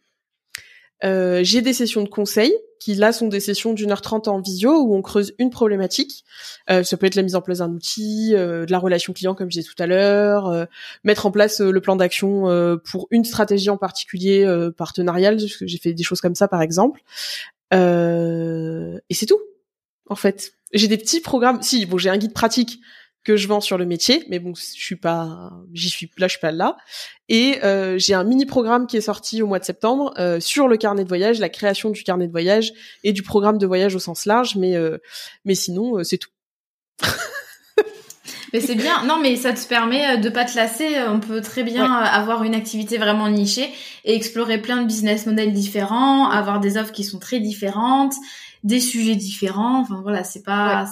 Euh, 1.05 1.41
j'ai 1.45 1.63
des 1.63 1.73
sessions 1.73 2.03
de 2.03 2.09
conseil 2.09 2.53
qui 2.81 2.95
là 2.95 3.13
sont 3.13 3.29
des 3.29 3.41
sessions 3.41 3.73
d'une 3.73 3.91
heure 3.91 4.03
trente 4.03 4.29
en 4.29 4.41
visio 4.41 4.83
où 4.83 4.95
on 4.95 5.03
creuse 5.03 5.35
une 5.39 5.51
problématique. 5.51 6.25
Euh, 6.71 6.83
ça 6.83 6.97
peut 6.97 7.07
être 7.07 7.15
la 7.15 7.23
mise 7.23 7.35
en 7.35 7.41
place 7.41 7.59
d'un 7.59 7.71
outil, 7.71 8.35
euh, 8.35 8.67
de 8.67 8.73
la 8.73 8.79
relation 8.79 9.13
client 9.13 9.35
comme 9.35 9.51
je 9.51 9.59
disais 9.59 9.69
tout 9.69 9.81
à 9.83 9.87
l'heure, 9.87 10.67
mettre 11.05 11.27
en 11.27 11.31
place 11.31 11.61
le 11.61 11.81
plan 11.81 11.97
d'action 11.97 12.79
pour 12.85 13.09
une 13.11 13.25
stratégie 13.25 13.71
en 13.71 13.77
particulier 13.77 14.47
partenariale, 14.77 15.39
j'ai 15.39 15.79
fait 15.79 15.93
des 15.93 16.03
choses 16.03 16.21
comme 16.21 16.35
ça 16.35 16.49
par 16.49 16.63
exemple. 16.63 17.01
et 17.73 19.15
c'est 19.15 19.27
tout 19.27 19.41
en 20.09 20.17
fait. 20.17 20.53
J'ai 20.73 20.89
des 20.89 20.99
petits 20.99 21.21
programmes. 21.21 21.63
Si 21.63 21.87
bon, 21.87 21.99
j'ai 21.99 22.11
un 22.11 22.19
guide 22.19 22.35
pratique 22.35 22.81
que 23.25 23.37
je 23.37 23.49
vends 23.49 23.61
sur 23.61 23.79
le 23.79 23.85
métier, 23.85 24.25
mais 24.29 24.39
bon, 24.39 24.55
je 24.55 24.63
suis 24.63 24.97
pas, 24.97 25.53
j'y 25.73 25.91
suis 25.91 26.11
là, 26.19 26.29
je 26.29 26.33
suis 26.33 26.41
pas 26.41 26.53
là. 26.53 26.77
Et 27.29 27.63
euh, 27.63 27.99
j'ai 27.99 28.15
un 28.15 28.25
mini 28.25 28.47
programme 28.47 28.87
qui 28.87 28.97
est 28.97 29.03
sorti 29.03 29.43
au 29.43 29.47
mois 29.47 29.59
de 29.59 29.65
septembre 29.65 30.15
euh, 30.19 30.41
sur 30.41 30.69
le 30.69 30.77
carnet 30.77 31.05
de 31.05 31.09
voyage, 31.09 31.39
la 31.39 31.49
création 31.49 31.91
du 31.91 32.03
carnet 32.05 32.27
de 32.27 32.33
voyage 32.33 32.73
et 33.05 33.13
du 33.13 33.23
programme 33.23 33.59
de 33.59 33.67
voyage 33.67 33.95
au 33.95 33.99
sens 33.99 34.25
large, 34.25 34.57
mais 34.57 34.77
euh, 34.77 34.99
mais 35.45 35.55
sinon 35.55 36.03
c'est 36.05 36.19
tout. 36.19 36.31
mais 38.53 38.61
c'est 38.61 38.77
bien. 38.77 39.05
Non, 39.05 39.19
mais 39.21 39.37
ça 39.37 39.53
te 39.53 39.69
permet 39.69 40.19
de 40.19 40.31
pas 40.31 40.47
te 40.47 40.57
lasser. 40.57 40.97
On 41.09 41.21
peut 41.21 41.43
très 41.43 41.65
bien 41.65 41.93
avoir 41.93 42.45
une 42.45 42.55
activité 42.55 42.97
vraiment 42.97 43.29
nichée 43.29 43.69
et 44.05 44.15
explorer 44.15 44.63
plein 44.63 44.81
de 44.81 44.87
business 44.87 45.27
models 45.27 45.53
différents, 45.53 46.31
avoir 46.31 46.61
des 46.61 46.79
offres 46.79 46.93
qui 46.93 47.05
sont 47.05 47.19
très 47.19 47.41
différentes, 47.41 48.15
des 48.65 48.81
sujets 48.81 49.17
différents. 49.17 49.81
Enfin 49.81 50.01
voilà, 50.03 50.25
c'est 50.25 50.43
pas 50.43 50.87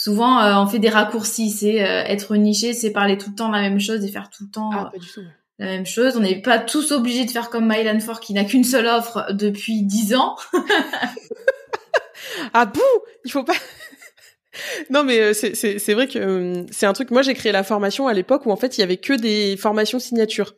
souvent 0.00 0.40
euh, 0.40 0.54
on 0.56 0.66
fait 0.66 0.78
des 0.78 0.88
raccourcis. 0.88 1.50
C'est 1.50 1.82
euh, 1.82 2.02
être 2.04 2.34
niché, 2.36 2.72
c'est 2.72 2.90
parler 2.90 3.18
tout 3.18 3.30
le 3.30 3.36
temps 3.36 3.50
la 3.50 3.60
même 3.60 3.80
chose 3.80 4.04
et 4.04 4.08
faire 4.08 4.30
tout 4.30 4.44
le 4.44 4.50
temps 4.50 4.70
ah, 4.72 4.90
euh, 4.94 5.22
la 5.58 5.66
même 5.66 5.86
chose. 5.86 6.16
On 6.16 6.20
n'est 6.20 6.40
pas 6.40 6.58
tous 6.58 6.92
obligés 6.92 7.26
de 7.26 7.30
faire 7.30 7.50
comme 7.50 7.68
Mylan 7.68 8.00
Ford 8.00 8.20
qui 8.20 8.32
n'a 8.32 8.44
qu'une 8.44 8.64
seule 8.64 8.86
offre 8.86 9.26
depuis 9.32 9.82
dix 9.82 10.14
ans. 10.14 10.36
ah 12.54 12.64
bouh, 12.64 12.80
il 13.26 13.30
faut 13.30 13.44
pas. 13.44 13.52
non 14.90 15.04
mais 15.04 15.34
c'est 15.34 15.54
c'est 15.54 15.94
vrai 15.94 16.08
que 16.08 16.64
c'est 16.70 16.86
un 16.86 16.94
truc. 16.94 17.10
Moi 17.10 17.20
j'ai 17.20 17.34
créé 17.34 17.52
la 17.52 17.62
formation 17.62 18.08
à 18.08 18.14
l'époque 18.14 18.46
où 18.46 18.50
en 18.50 18.56
fait 18.56 18.78
il 18.78 18.80
y 18.80 18.84
avait 18.84 18.96
que 18.96 19.12
des 19.12 19.58
formations 19.58 19.98
signatures. 19.98 20.54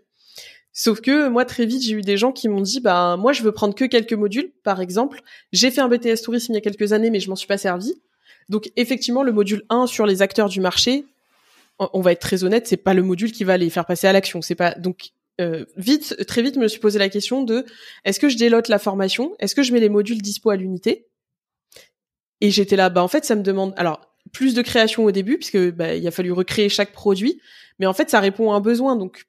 Sauf 0.72 1.01
que 1.01 1.28
moi 1.28 1.45
très 1.45 1.66
vite 1.66 1.82
j'ai 1.82 1.95
eu 1.95 2.01
des 2.01 2.16
gens 2.16 2.30
qui 2.30 2.49
m'ont 2.49 2.61
dit 2.61 2.80
bah 2.80 3.16
moi 3.18 3.32
je 3.32 3.43
veux 3.43 3.53
prendre 3.53 3.74
que 3.74 3.86
quelques 3.86 4.12
modules 4.12 4.53
par 4.62 4.80
exemple. 4.80 5.20
J'ai 5.53 5.72
fait 5.72 5.80
un 5.80 5.88
BTS 5.88 6.22
tourisme 6.22 6.53
il 6.53 6.55
y 6.55 6.59
a 6.59 6.61
quelques 6.61 6.93
années 6.93 7.11
mais 7.11 7.18
je 7.18 7.28
m'en 7.28 7.36
suis 7.36 7.49
pas 7.49 7.59
servi. 7.59 7.93
Donc 8.49 8.70
effectivement, 8.76 9.22
le 9.22 9.32
module 9.32 9.62
1 9.68 9.86
sur 9.86 10.07
les 10.07 10.22
acteurs 10.22 10.49
du 10.49 10.61
marché, 10.61 11.05
on 11.78 12.01
va 12.01 12.12
être 12.12 12.20
très 12.20 12.45
honnête, 12.45 12.66
c'est 12.66 12.76
pas 12.76 12.95
le 12.95 13.03
module 13.03 13.32
qui 13.32 13.45
va 13.45 13.57
les 13.57 13.70
faire 13.70 13.86
passer 13.86 14.07
à 14.07 14.12
l'action. 14.12 14.43
C'est 14.43 14.55
pas 14.55 14.72
donc 14.74 15.11
euh, 15.40 15.64
vite, 15.76 16.24
très 16.26 16.43
vite, 16.43 16.55
je 16.55 16.61
me 16.61 16.68
suis 16.68 16.80
posé 16.80 16.99
la 16.99 17.09
question 17.09 17.43
de 17.43 17.64
est-ce 18.05 18.20
que 18.20 18.28
je 18.28 18.36
délote 18.36 18.68
la 18.68 18.78
formation, 18.78 19.34
est-ce 19.38 19.55
que 19.55 19.62
je 19.62 19.72
mets 19.72 19.80
les 19.80 19.88
modules 19.88 20.20
dispo 20.20 20.51
à 20.51 20.57
l'unité? 20.57 21.07
Et 22.40 22.51
j'étais 22.51 22.76
là, 22.76 22.90
bah 22.90 23.03
en 23.03 23.09
fait, 23.09 23.24
ça 23.24 23.34
me 23.34 23.43
demande 23.43 23.72
alors 23.76 24.01
plus 24.32 24.55
de 24.55 24.62
création 24.62 25.05
au 25.05 25.11
début 25.11 25.38
puisque 25.38 25.70
bah, 25.72 25.95
il 25.95 26.07
a 26.07 26.11
fallu 26.11 26.32
recréer 26.32 26.68
chaque 26.68 26.93
produit, 26.93 27.40
mais 27.78 27.86
en 27.86 27.93
fait, 27.93 28.11
ça 28.11 28.20
répond 28.20 28.53
à 28.53 28.57
un 28.57 28.61
besoin. 28.61 28.97
Donc 28.97 29.26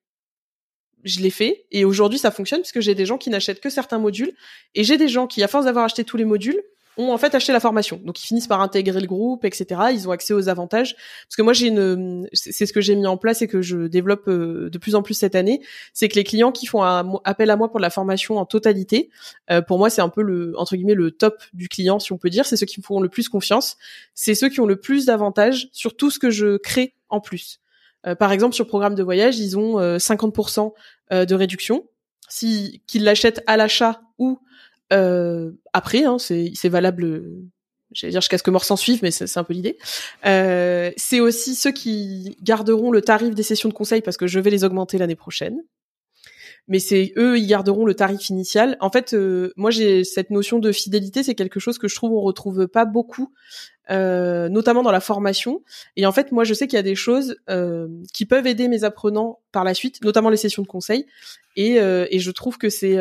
je 1.03 1.19
l'ai 1.19 1.29
fait 1.29 1.65
et 1.71 1.85
aujourd'hui 1.85 2.19
ça 2.19 2.31
fonctionne 2.31 2.61
puisque 2.61 2.79
j'ai 2.79 2.95
des 2.95 3.05
gens 3.05 3.17
qui 3.17 3.29
n'achètent 3.29 3.59
que 3.59 3.69
certains 3.69 3.99
modules 3.99 4.33
et 4.73 4.83
j'ai 4.83 4.97
des 4.97 5.09
gens 5.09 5.27
qui 5.27 5.43
à 5.43 5.47
force 5.47 5.65
d'avoir 5.65 5.85
acheté 5.85 6.03
tous 6.03 6.17
les 6.17 6.25
modules 6.25 6.61
ont 6.97 7.11
en 7.11 7.17
fait 7.17 7.33
acheté 7.35 7.51
la 7.51 7.59
formation. 7.59 7.99
Donc 8.03 8.21
ils 8.21 8.27
finissent 8.27 8.47
par 8.47 8.61
intégrer 8.61 8.99
le 8.99 9.07
groupe, 9.07 9.45
etc. 9.45 9.81
Ils 9.91 10.07
ont 10.07 10.11
accès 10.11 10.33
aux 10.33 10.49
avantages. 10.49 10.95
Parce 11.27 11.35
que 11.35 11.41
moi 11.41 11.53
j'ai 11.53 11.67
une, 11.67 12.27
c'est 12.33 12.65
ce 12.65 12.73
que 12.73 12.81
j'ai 12.81 12.95
mis 12.95 13.07
en 13.07 13.17
place 13.17 13.41
et 13.41 13.47
que 13.47 13.61
je 13.61 13.87
développe 13.87 14.27
euh, 14.27 14.69
de 14.69 14.77
plus 14.77 14.95
en 14.95 15.01
plus 15.01 15.13
cette 15.13 15.35
année, 15.35 15.61
c'est 15.93 16.07
que 16.07 16.15
les 16.15 16.23
clients 16.23 16.51
qui 16.51 16.65
font 16.65 16.81
appel 16.81 17.49
à 17.49 17.55
moi 17.55 17.69
pour 17.69 17.79
la 17.79 17.89
formation 17.89 18.37
en 18.37 18.45
totalité, 18.45 19.09
euh, 19.51 19.61
pour 19.61 19.77
moi 19.77 19.89
c'est 19.89 20.01
un 20.01 20.09
peu 20.09 20.21
le 20.21 20.53
entre 20.57 20.75
guillemets 20.75 20.93
le 20.93 21.11
top 21.11 21.41
du 21.53 21.67
client 21.67 21.99
si 21.99 22.11
on 22.13 22.17
peut 22.17 22.29
dire. 22.29 22.45
C'est 22.45 22.57
ceux 22.57 22.65
qui 22.65 22.79
me 22.79 22.83
font 22.83 22.99
le 22.99 23.09
plus 23.09 23.29
confiance. 23.29 23.77
C'est 24.13 24.35
ceux 24.35 24.49
qui 24.49 24.59
ont 24.59 24.67
le 24.67 24.79
plus 24.79 25.05
d'avantages 25.05 25.69
sur 25.71 25.95
tout 25.95 26.11
ce 26.11 26.19
que 26.19 26.29
je 26.29 26.57
crée 26.57 26.93
en 27.09 27.19
plus. 27.19 27.59
Euh, 28.05 28.15
par 28.15 28.31
exemple 28.31 28.53
sur 28.53 28.67
programme 28.67 28.95
de 28.95 29.03
voyage, 29.03 29.39
ils 29.39 29.57
ont 29.57 29.79
50% 29.97 30.73
de 31.11 31.35
réduction 31.35 31.85
si 32.27 32.81
qu'ils 32.87 33.03
l'achètent 33.03 33.43
à 33.45 33.57
l'achat 33.57 34.01
ou 34.17 34.39
après, 35.73 36.05
hein, 36.05 36.17
c'est 36.19 36.69
valable. 36.69 37.23
J'allais 37.93 38.11
dire 38.11 38.21
jusqu'à 38.21 38.37
ce 38.37 38.43
que 38.43 38.51
mort 38.51 38.65
s'en 38.65 38.75
suive, 38.75 38.99
mais 39.03 39.11
c'est 39.11 39.37
un 39.37 39.43
peu 39.43 39.53
l'idée. 39.53 39.77
Euh, 40.25 40.91
c'est 40.97 41.19
aussi 41.19 41.55
ceux 41.55 41.71
qui 41.71 42.37
garderont 42.41 42.91
le 42.91 43.01
tarif 43.01 43.35
des 43.35 43.43
sessions 43.43 43.69
de 43.69 43.73
conseil 43.73 44.01
parce 44.01 44.17
que 44.17 44.27
je 44.27 44.39
vais 44.39 44.49
les 44.49 44.63
augmenter 44.63 44.97
l'année 44.97 45.15
prochaine 45.15 45.61
mais 46.67 46.79
c'est 46.79 47.13
eux 47.17 47.37
ils 47.37 47.47
garderont 47.47 47.85
le 47.85 47.93
tarif 47.93 48.29
initial. 48.29 48.77
En 48.79 48.89
fait, 48.89 49.13
euh, 49.13 49.51
moi 49.57 49.69
j'ai 49.71 50.03
cette 50.03 50.29
notion 50.29 50.59
de 50.59 50.71
fidélité, 50.71 51.23
c'est 51.23 51.35
quelque 51.35 51.59
chose 51.59 51.77
que 51.77 51.87
je 51.87 51.95
trouve 51.95 52.13
on 52.13 52.21
retrouve 52.21 52.67
pas 52.67 52.85
beaucoup, 52.85 53.33
euh, 53.89 54.49
notamment 54.49 54.83
dans 54.83 54.91
la 54.91 54.99
formation. 54.99 55.61
Et 55.95 56.05
en 56.05 56.11
fait, 56.11 56.31
moi 56.31 56.43
je 56.43 56.53
sais 56.53 56.67
qu'il 56.67 56.77
y 56.77 56.79
a 56.79 56.83
des 56.83 56.95
choses 56.95 57.37
euh, 57.49 57.87
qui 58.13 58.25
peuvent 58.25 58.47
aider 58.47 58.67
mes 58.67 58.83
apprenants 58.83 59.39
par 59.51 59.63
la 59.63 59.73
suite, 59.73 60.03
notamment 60.03 60.29
les 60.29 60.37
sessions 60.37 60.61
de 60.61 60.67
conseil. 60.67 61.05
Et, 61.55 61.75
et 61.75 62.17
je 62.17 62.31
trouve 62.31 62.57
que 62.57 62.69
c'est 62.69 62.97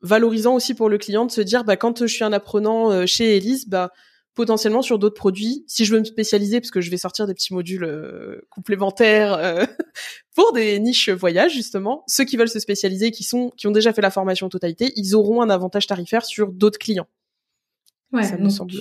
valorisant 0.00 0.54
aussi 0.54 0.74
pour 0.74 0.88
le 0.88 0.96
client 0.96 1.26
de 1.26 1.30
se 1.30 1.42
dire, 1.42 1.64
bah 1.64 1.76
quand 1.76 2.06
je 2.06 2.12
suis 2.12 2.24
un 2.24 2.32
apprenant 2.32 3.04
chez 3.04 3.36
Elise, 3.36 3.68
bah 3.68 3.92
potentiellement 4.38 4.82
sur 4.82 5.00
d'autres 5.00 5.16
produits, 5.16 5.64
si 5.66 5.84
je 5.84 5.92
veux 5.92 5.98
me 5.98 6.04
spécialiser, 6.04 6.60
parce 6.60 6.70
que 6.70 6.80
je 6.80 6.92
vais 6.92 6.96
sortir 6.96 7.26
des 7.26 7.34
petits 7.34 7.52
modules 7.52 7.82
euh, 7.82 8.40
complémentaires 8.50 9.32
euh, 9.32 9.66
pour 10.36 10.52
des 10.52 10.78
niches 10.78 11.08
voyage 11.08 11.54
justement, 11.54 12.04
ceux 12.06 12.22
qui 12.24 12.36
veulent 12.36 12.48
se 12.48 12.60
spécialiser, 12.60 13.10
qui 13.10 13.24
sont, 13.24 13.50
qui 13.56 13.66
ont 13.66 13.72
déjà 13.72 13.92
fait 13.92 14.00
la 14.00 14.12
formation 14.12 14.46
en 14.46 14.48
totalité, 14.48 14.92
ils 14.94 15.16
auront 15.16 15.42
un 15.42 15.50
avantage 15.50 15.88
tarifaire 15.88 16.24
sur 16.24 16.52
d'autres 16.52 16.78
clients. 16.78 17.08
Ouais, 18.12 18.22
ça 18.22 18.36
me 18.36 18.48
semble. 18.48 18.74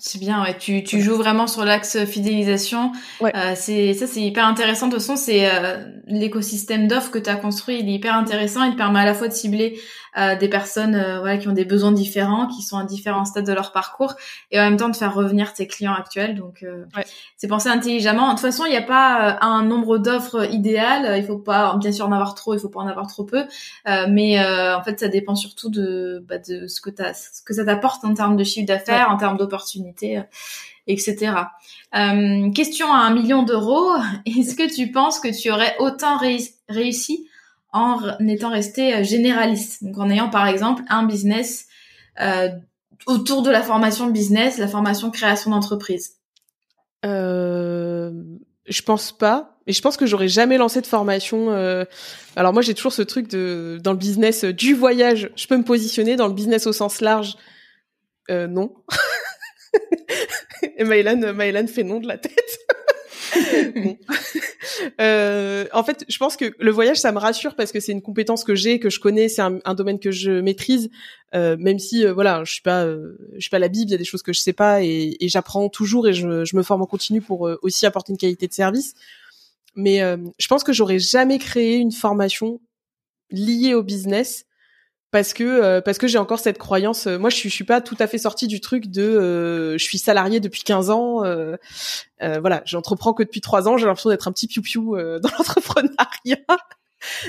C'est 0.00 0.20
bien, 0.20 0.42
ouais. 0.44 0.56
Tu, 0.56 0.84
tu 0.84 1.00
joues 1.00 1.16
vraiment 1.16 1.48
sur 1.48 1.64
l'axe 1.64 2.04
fidélisation. 2.04 2.92
Ouais. 3.20 3.32
Euh, 3.34 3.54
c'est 3.56 3.94
ça, 3.94 4.06
c'est 4.06 4.20
hyper 4.20 4.46
intéressant. 4.46 4.86
De 4.86 4.92
toute 4.92 5.00
façon, 5.00 5.16
c'est 5.16 5.50
euh, 5.52 5.84
l'écosystème 6.06 6.86
d'offres 6.86 7.10
que 7.10 7.18
tu 7.18 7.28
as 7.28 7.34
construit. 7.34 7.80
Il 7.80 7.88
est 7.88 7.94
hyper 7.94 8.14
intéressant. 8.14 8.62
Il 8.62 8.72
te 8.72 8.76
permet 8.76 9.00
à 9.00 9.04
la 9.04 9.14
fois 9.14 9.26
de 9.26 9.32
cibler 9.32 9.80
euh, 10.16 10.36
des 10.36 10.48
personnes 10.48 10.94
euh, 10.94 11.18
voilà, 11.20 11.36
qui 11.36 11.48
ont 11.48 11.52
des 11.52 11.64
besoins 11.64 11.92
différents, 11.92 12.46
qui 12.46 12.62
sont 12.62 12.78
à 12.78 12.84
différents 12.84 13.24
stades 13.24 13.46
de 13.46 13.52
leur 13.52 13.72
parcours, 13.72 14.14
et 14.50 14.58
en 14.58 14.64
même 14.64 14.76
temps 14.76 14.88
de 14.88 14.96
faire 14.96 15.14
revenir 15.14 15.52
tes 15.52 15.66
clients 15.66 15.94
actuels. 15.94 16.34
Donc, 16.34 16.62
euh, 16.62 16.84
ouais. 16.96 17.04
c'est 17.36 17.48
penser 17.48 17.68
intelligemment. 17.68 18.28
De 18.28 18.32
toute 18.32 18.40
façon, 18.40 18.64
il 18.66 18.70
n'y 18.70 18.76
a 18.76 18.82
pas 18.82 19.38
un 19.40 19.62
nombre 19.64 19.98
d'offres 19.98 20.52
idéal. 20.52 21.18
Il 21.18 21.24
faut 21.24 21.38
pas, 21.38 21.76
bien 21.76 21.92
sûr, 21.92 22.06
en 22.06 22.12
avoir 22.12 22.34
trop. 22.34 22.54
Il 22.54 22.60
faut 22.60 22.68
pas 22.68 22.80
en 22.80 22.88
avoir 22.88 23.06
trop 23.06 23.24
peu. 23.24 23.44
mais 24.08 24.38
en 24.40 24.82
fait, 24.82 25.00
ça 25.00 25.08
dépend 25.08 25.34
surtout 25.34 25.70
de, 25.70 26.24
bah, 26.28 26.38
de 26.38 26.66
ce 26.66 26.80
que 26.80 26.90
t'as, 26.90 27.14
ce 27.14 27.42
que 27.42 27.54
ça 27.54 27.64
t'apporte 27.64 28.04
en 28.04 28.14
termes 28.14 28.36
de 28.36 28.44
chiffre 28.44 28.66
d'affaires, 28.66 29.10
en 29.10 29.16
termes 29.16 29.36
d'opportunités 29.36 30.22
etc. 30.88 31.32
Euh, 31.94 32.50
question 32.50 32.92
à 32.92 32.98
un 32.98 33.14
million 33.14 33.42
d'euros. 33.42 33.92
Est-ce 34.26 34.56
que 34.56 34.74
tu 34.74 34.90
penses 34.90 35.20
que 35.20 35.28
tu 35.28 35.50
aurais 35.50 35.76
autant 35.78 36.18
réussi 36.68 37.27
en 37.72 38.00
étant 38.26 38.50
resté 38.50 38.94
euh, 38.94 39.02
généraliste 39.02 39.84
Donc 39.84 39.98
en 39.98 40.10
ayant 40.10 40.30
par 40.30 40.46
exemple 40.46 40.82
un 40.88 41.04
business 41.04 41.66
euh, 42.20 42.48
autour 43.06 43.42
de 43.42 43.50
la 43.50 43.62
formation 43.62 44.08
business, 44.08 44.58
la 44.58 44.68
formation 44.68 45.10
création 45.10 45.50
d'entreprise 45.50 46.14
euh, 47.04 48.10
Je 48.66 48.82
pense 48.82 49.16
pas. 49.16 49.58
Et 49.66 49.72
je 49.72 49.82
pense 49.82 49.96
que 49.98 50.06
j'aurais 50.06 50.28
jamais 50.28 50.56
lancé 50.56 50.80
de 50.80 50.86
formation. 50.86 51.50
Euh... 51.50 51.84
Alors 52.36 52.52
moi 52.54 52.62
j'ai 52.62 52.74
toujours 52.74 52.92
ce 52.92 53.02
truc 53.02 53.28
de 53.28 53.78
dans 53.82 53.92
le 53.92 53.98
business 53.98 54.44
du 54.44 54.74
voyage, 54.74 55.30
je 55.36 55.46
peux 55.46 55.56
me 55.56 55.64
positionner 55.64 56.16
dans 56.16 56.26
le 56.26 56.34
business 56.34 56.66
au 56.66 56.72
sens 56.72 57.00
large. 57.00 57.36
Euh, 58.30 58.46
non. 58.46 58.74
Et 60.76 60.84
Maëlan, 60.84 61.66
fait 61.66 61.84
non 61.84 62.00
de 62.00 62.08
la 62.08 62.18
tête. 62.18 62.58
euh, 65.00 65.66
en 65.72 65.82
fait, 65.82 66.04
je 66.08 66.18
pense 66.18 66.36
que 66.36 66.54
le 66.58 66.70
voyage, 66.70 66.98
ça 66.98 67.12
me 67.12 67.18
rassure 67.18 67.54
parce 67.54 67.72
que 67.72 67.80
c'est 67.80 67.92
une 67.92 68.02
compétence 68.02 68.44
que 68.44 68.54
j'ai, 68.54 68.78
que 68.78 68.90
je 68.90 69.00
connais, 69.00 69.28
c'est 69.28 69.42
un, 69.42 69.74
domaine 69.74 69.98
que 69.98 70.10
je 70.10 70.40
maîtrise. 70.40 70.90
Euh, 71.34 71.56
même 71.58 71.78
si, 71.78 72.06
euh, 72.06 72.12
voilà, 72.12 72.44
je 72.44 72.52
suis 72.52 72.62
pas, 72.62 72.86
je 72.86 73.40
suis 73.40 73.50
pas 73.50 73.58
la 73.58 73.68
Bible, 73.68 73.90
il 73.90 73.92
y 73.92 73.94
a 73.94 73.98
des 73.98 74.04
choses 74.04 74.22
que 74.22 74.32
je 74.32 74.40
sais 74.40 74.52
pas 74.52 74.82
et, 74.82 75.16
et 75.20 75.28
j'apprends 75.28 75.68
toujours 75.68 76.08
et 76.08 76.14
je, 76.14 76.44
je, 76.44 76.56
me 76.56 76.62
forme 76.62 76.82
en 76.82 76.86
continu 76.86 77.20
pour 77.20 77.50
aussi 77.62 77.86
apporter 77.86 78.12
une 78.12 78.18
qualité 78.18 78.46
de 78.48 78.52
service. 78.52 78.94
Mais 79.74 80.00
je 80.38 80.48
pense 80.48 80.64
que 80.64 80.72
j'aurais 80.72 80.98
jamais 80.98 81.38
créé 81.38 81.76
une 81.76 81.92
formation 81.92 82.60
liée 83.30 83.74
au 83.74 83.82
business 83.82 84.44
parce 85.10 85.32
que 85.32 85.44
euh, 85.44 85.80
parce 85.80 85.98
que 85.98 86.06
j'ai 86.06 86.18
encore 86.18 86.38
cette 86.38 86.58
croyance 86.58 87.06
euh, 87.06 87.18
moi 87.18 87.30
je 87.30 87.36
suis 87.36 87.48
je 87.48 87.54
suis 87.54 87.64
pas 87.64 87.80
tout 87.80 87.96
à 87.98 88.06
fait 88.06 88.18
sortie 88.18 88.46
du 88.46 88.60
truc 88.60 88.88
de 88.88 89.02
euh, 89.02 89.78
je 89.78 89.84
suis 89.84 89.98
salarié 89.98 90.40
depuis 90.40 90.62
15 90.62 90.90
ans 90.90 91.22
voilà 92.20 92.62
j'entreprends 92.64 93.14
que 93.14 93.22
depuis 93.22 93.40
3 93.40 93.68
ans 93.68 93.76
j'ai 93.76 93.86
l'impression 93.86 94.10
d'être 94.10 94.28
un 94.28 94.32
petit 94.32 94.48
piou 94.48 94.62
piou 94.62 94.96
dans 94.96 95.30
l'entrepreneuriat 95.38 96.38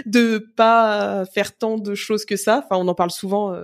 de 0.08 0.40
pas 0.56 1.26
faire 1.32 1.56
tant 1.56 1.78
de 1.78 1.94
choses 1.94 2.26
que 2.26 2.36
ça. 2.36 2.64
Enfin 2.66 2.82
on 2.82 2.88
en 2.88 2.96
parle 2.96 3.12
souvent 3.12 3.56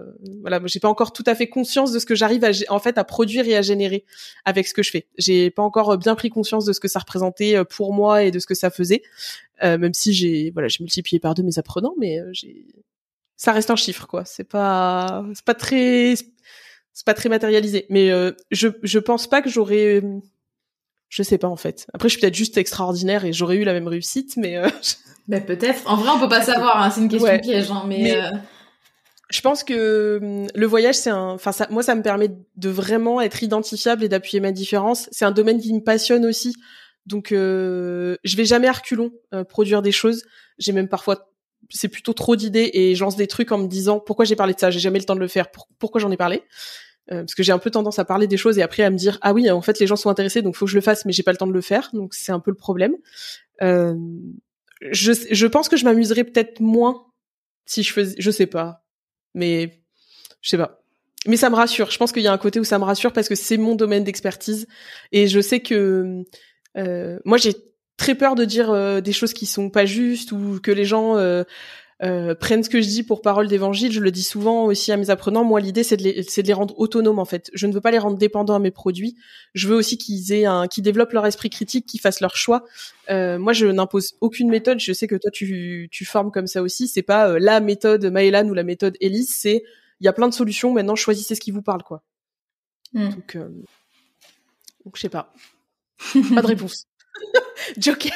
voilà 0.41 0.61
j'ai 0.65 0.79
pas 0.79 0.87
encore 0.87 1.13
tout 1.13 1.23
à 1.25 1.33
fait 1.33 1.47
conscience 1.47 1.91
de 1.91 1.99
ce 1.99 2.05
que 2.05 2.15
j'arrive 2.15 2.43
à 2.45 2.51
en 2.69 2.79
fait 2.79 2.97
à 2.97 3.03
produire 3.03 3.47
et 3.47 3.55
à 3.57 3.63
générer 3.63 4.05
avec 4.45 4.67
ce 4.67 4.73
que 4.73 4.83
je 4.83 4.91
fais. 4.91 5.07
J'ai 5.17 5.49
pas 5.49 5.63
encore 5.63 5.97
bien 5.97 6.15
pris 6.15 6.29
conscience 6.29 6.63
de 6.63 6.73
ce 6.73 6.79
que 6.79 6.87
ça 6.87 6.99
représentait 6.99 7.65
pour 7.65 7.91
moi 7.91 8.23
et 8.23 8.31
de 8.31 8.39
ce 8.39 8.45
que 8.45 8.55
ça 8.55 8.69
faisait 8.69 9.01
même 9.61 9.93
si 9.93 10.13
j'ai 10.13 10.51
voilà 10.51 10.67
j'ai 10.67 10.83
multiplié 10.83 11.19
par 11.19 11.33
deux 11.33 11.43
mes 11.43 11.57
apprenants 11.57 11.95
mais 11.97 12.19
j'ai 12.33 12.65
ça 13.37 13.51
reste 13.51 13.71
un 13.71 13.75
chiffre 13.75 14.07
quoi. 14.07 14.25
C'est 14.25 14.43
pas 14.43 15.25
c'est 15.33 15.45
pas 15.45 15.53
très 15.53 16.15
c'est 16.93 17.05
pas 17.05 17.13
très 17.13 17.29
matérialisé. 17.29 17.85
Mais 17.89 18.11
euh, 18.11 18.31
je 18.51 18.69
je 18.83 18.99
pense 18.99 19.27
pas 19.27 19.41
que 19.41 19.49
j'aurais 19.49 20.01
je 21.09 21.23
sais 21.23 21.37
pas 21.37 21.47
en 21.47 21.55
fait. 21.55 21.87
Après 21.93 22.09
je 22.09 22.13
suis 22.13 22.21
peut-être 22.21 22.35
juste 22.35 22.57
extraordinaire 22.57 23.25
et 23.25 23.33
j'aurais 23.33 23.57
eu 23.57 23.63
la 23.63 23.73
même 23.73 23.87
réussite, 23.87 24.37
mais 24.37 24.57
euh... 24.57 24.69
ben, 25.27 25.43
peut-être. 25.43 25.89
En 25.89 25.97
vrai 25.97 26.09
on 26.15 26.19
peut 26.19 26.29
pas 26.29 26.43
savoir. 26.43 26.81
Hein. 26.81 26.91
C'est 26.91 27.01
une 27.01 27.09
question 27.09 27.37
piège, 27.39 27.71
hein, 27.71 27.83
mais, 27.87 28.15
euh... 28.15 28.31
je 29.29 29.41
pense 29.41 29.63
que 29.63 30.19
hum, 30.21 30.47
le 30.55 30.65
voyage 30.65 30.95
c'est 30.95 31.09
un 31.09 31.31
enfin 31.31 31.51
ça 31.51 31.67
moi 31.69 31.83
ça 31.83 31.95
me 31.95 32.01
permet 32.01 32.29
de 32.55 32.69
vraiment 32.69 33.21
être 33.21 33.43
identifiable 33.43 34.03
et 34.03 34.09
d'appuyer 34.09 34.39
ma 34.39 34.51
différence. 34.51 35.09
C'est 35.11 35.25
un 35.25 35.31
domaine 35.31 35.59
qui 35.59 35.73
me 35.73 35.81
passionne 35.81 36.25
aussi. 36.25 36.55
Donc 37.05 37.31
euh, 37.31 38.17
je 38.23 38.35
vais 38.35 38.45
jamais 38.45 38.67
à 38.67 38.71
reculons 38.71 39.11
euh, 39.33 39.43
produire 39.43 39.81
des 39.81 39.91
choses. 39.91 40.23
J'ai 40.57 40.71
même 40.71 40.87
parfois 40.87 41.29
c'est 41.69 41.87
plutôt 41.87 42.13
trop 42.13 42.35
d'idées 42.35 42.69
et 42.73 42.95
je 42.95 43.03
lance 43.03 43.15
des 43.15 43.27
trucs 43.27 43.51
en 43.51 43.57
me 43.57 43.67
disant 43.67 43.99
pourquoi 43.99 44.25
j'ai 44.25 44.35
parlé 44.35 44.53
de 44.53 44.59
ça, 44.59 44.69
j'ai 44.69 44.79
jamais 44.79 44.99
le 44.99 45.05
temps 45.05 45.15
de 45.15 45.19
le 45.19 45.27
faire, 45.27 45.47
pourquoi 45.79 46.01
j'en 46.01 46.11
ai 46.11 46.17
parlé? 46.17 46.43
Euh, 47.11 47.19
parce 47.19 47.35
que 47.35 47.43
j'ai 47.43 47.51
un 47.51 47.59
peu 47.59 47.69
tendance 47.69 47.99
à 47.99 48.05
parler 48.05 48.25
des 48.25 48.37
choses 48.37 48.57
et 48.57 48.63
après 48.63 48.81
à 48.81 48.89
me 48.89 48.97
dire 48.97 49.19
ah 49.21 49.31
oui 49.31 49.51
en 49.51 49.61
fait 49.61 49.79
les 49.79 49.85
gens 49.85 49.95
sont 49.95 50.09
intéressés 50.09 50.41
donc 50.41 50.55
faut 50.55 50.65
que 50.65 50.71
je 50.71 50.75
le 50.75 50.81
fasse 50.81 51.05
mais 51.05 51.11
j'ai 51.11 51.21
pas 51.21 51.31
le 51.31 51.37
temps 51.37 51.45
de 51.45 51.53
le 51.53 51.61
faire 51.61 51.91
donc 51.93 52.15
c'est 52.15 52.31
un 52.31 52.39
peu 52.39 52.49
le 52.49 52.57
problème. 52.57 52.95
Euh, 53.61 53.93
je 54.91 55.11
je 55.29 55.47
pense 55.47 55.69
que 55.69 55.77
je 55.77 55.85
m'amuserais 55.85 56.23
peut-être 56.23 56.61
moins 56.61 57.05
si 57.67 57.83
je 57.83 57.93
faisais 57.93 58.15
je 58.17 58.31
sais 58.31 58.47
pas 58.47 58.83
mais 59.35 59.83
je 60.41 60.49
sais 60.49 60.57
pas 60.57 60.81
mais 61.27 61.37
ça 61.37 61.49
me 61.49 61.55
rassure. 61.55 61.89
Je 61.89 61.97
pense 61.97 62.11
qu'il 62.11 62.21
y 62.21 62.27
a 62.27 62.33
un 62.33 62.37
côté 62.37 62.59
où 62.59 62.63
ça 62.63 62.77
me 62.77 62.83
rassure 62.83 63.11
parce 63.11 63.27
que 63.27 63.35
c'est 63.35 63.57
mon 63.57 63.75
domaine 63.75 64.03
d'expertise 64.03 64.67
et 65.11 65.27
je 65.27 65.39
sais 65.39 65.59
que 65.59 66.23
euh, 66.77 67.19
moi 67.25 67.37
j'ai 67.37 67.53
très 67.97 68.15
peur 68.15 68.35
de 68.35 68.45
dire 68.45 68.71
euh, 68.71 69.01
des 69.01 69.13
choses 69.13 69.33
qui 69.33 69.45
sont 69.45 69.69
pas 69.69 69.85
justes 69.85 70.31
ou 70.31 70.59
que 70.61 70.71
les 70.71 70.85
gens 70.85 71.17
euh, 71.17 71.43
euh, 72.03 72.35
prennent 72.35 72.63
ce 72.63 72.69
que 72.69 72.81
je 72.81 72.87
dis 72.87 73.03
pour 73.03 73.21
parole 73.21 73.47
d'évangile. 73.47 73.91
Je 73.91 74.01
le 74.01 74.11
dis 74.11 74.23
souvent 74.23 74.65
aussi 74.65 74.91
à 74.91 74.97
mes 74.97 75.09
apprenants. 75.09 75.43
Moi, 75.43 75.61
l'idée 75.61 75.83
c'est 75.83 75.97
de, 75.97 76.03
les, 76.03 76.23
c'est 76.23 76.43
de 76.43 76.47
les 76.47 76.53
rendre 76.53 76.77
autonomes 76.77 77.19
en 77.19 77.25
fait. 77.25 77.49
Je 77.53 77.67
ne 77.67 77.73
veux 77.73 77.81
pas 77.81 77.91
les 77.91 77.97
rendre 77.97 78.17
dépendants 78.17 78.55
à 78.55 78.59
mes 78.59 78.71
produits. 78.71 79.15
Je 79.53 79.67
veux 79.67 79.75
aussi 79.75 79.97
qu'ils 79.97 80.33
aient 80.33 80.45
un, 80.45 80.67
qu'ils 80.67 80.83
développent 80.83 81.13
leur 81.13 81.25
esprit 81.25 81.49
critique, 81.49 81.85
qu'ils 81.85 82.01
fassent 82.01 82.21
leur 82.21 82.35
choix. 82.35 82.63
moi, 83.09 83.53
je 83.53 83.67
n'impose 83.67 84.15
aucune 84.21 84.49
méthode. 84.49 84.79
Je 84.79 84.91
sais 84.93 85.07
que 85.07 85.15
toi, 85.15 85.31
tu, 85.31 85.87
tu 85.91 86.05
formes 86.05 86.31
comme 86.31 86.47
ça 86.47 86.61
aussi. 86.61 86.87
C'est 86.87 87.01
pas 87.01 87.39
la 87.39 87.59
méthode 87.61 88.05
Maëlan 88.05 88.47
ou 88.49 88.53
la 88.53 88.63
méthode 88.63 88.97
Elise. 88.99 89.33
C'est 89.33 89.63
il 90.01 90.05
y 90.05 90.09
a 90.09 90.13
plein 90.13 90.27
de 90.27 90.33
solutions. 90.33 90.73
Maintenant, 90.73 90.95
choisissez 90.95 91.35
ce 91.35 91.41
qui 91.41 91.51
vous 91.51 91.61
parle, 91.61 91.83
quoi. 91.83 92.03
Mm. 92.93 93.09
Donc, 93.09 93.37
donc, 94.83 94.95
je 94.97 95.01
sais 95.01 95.09
pas. 95.09 95.33
pas 96.33 96.41
de 96.41 96.47
réponse. 96.47 96.87
Joker. 97.77 98.11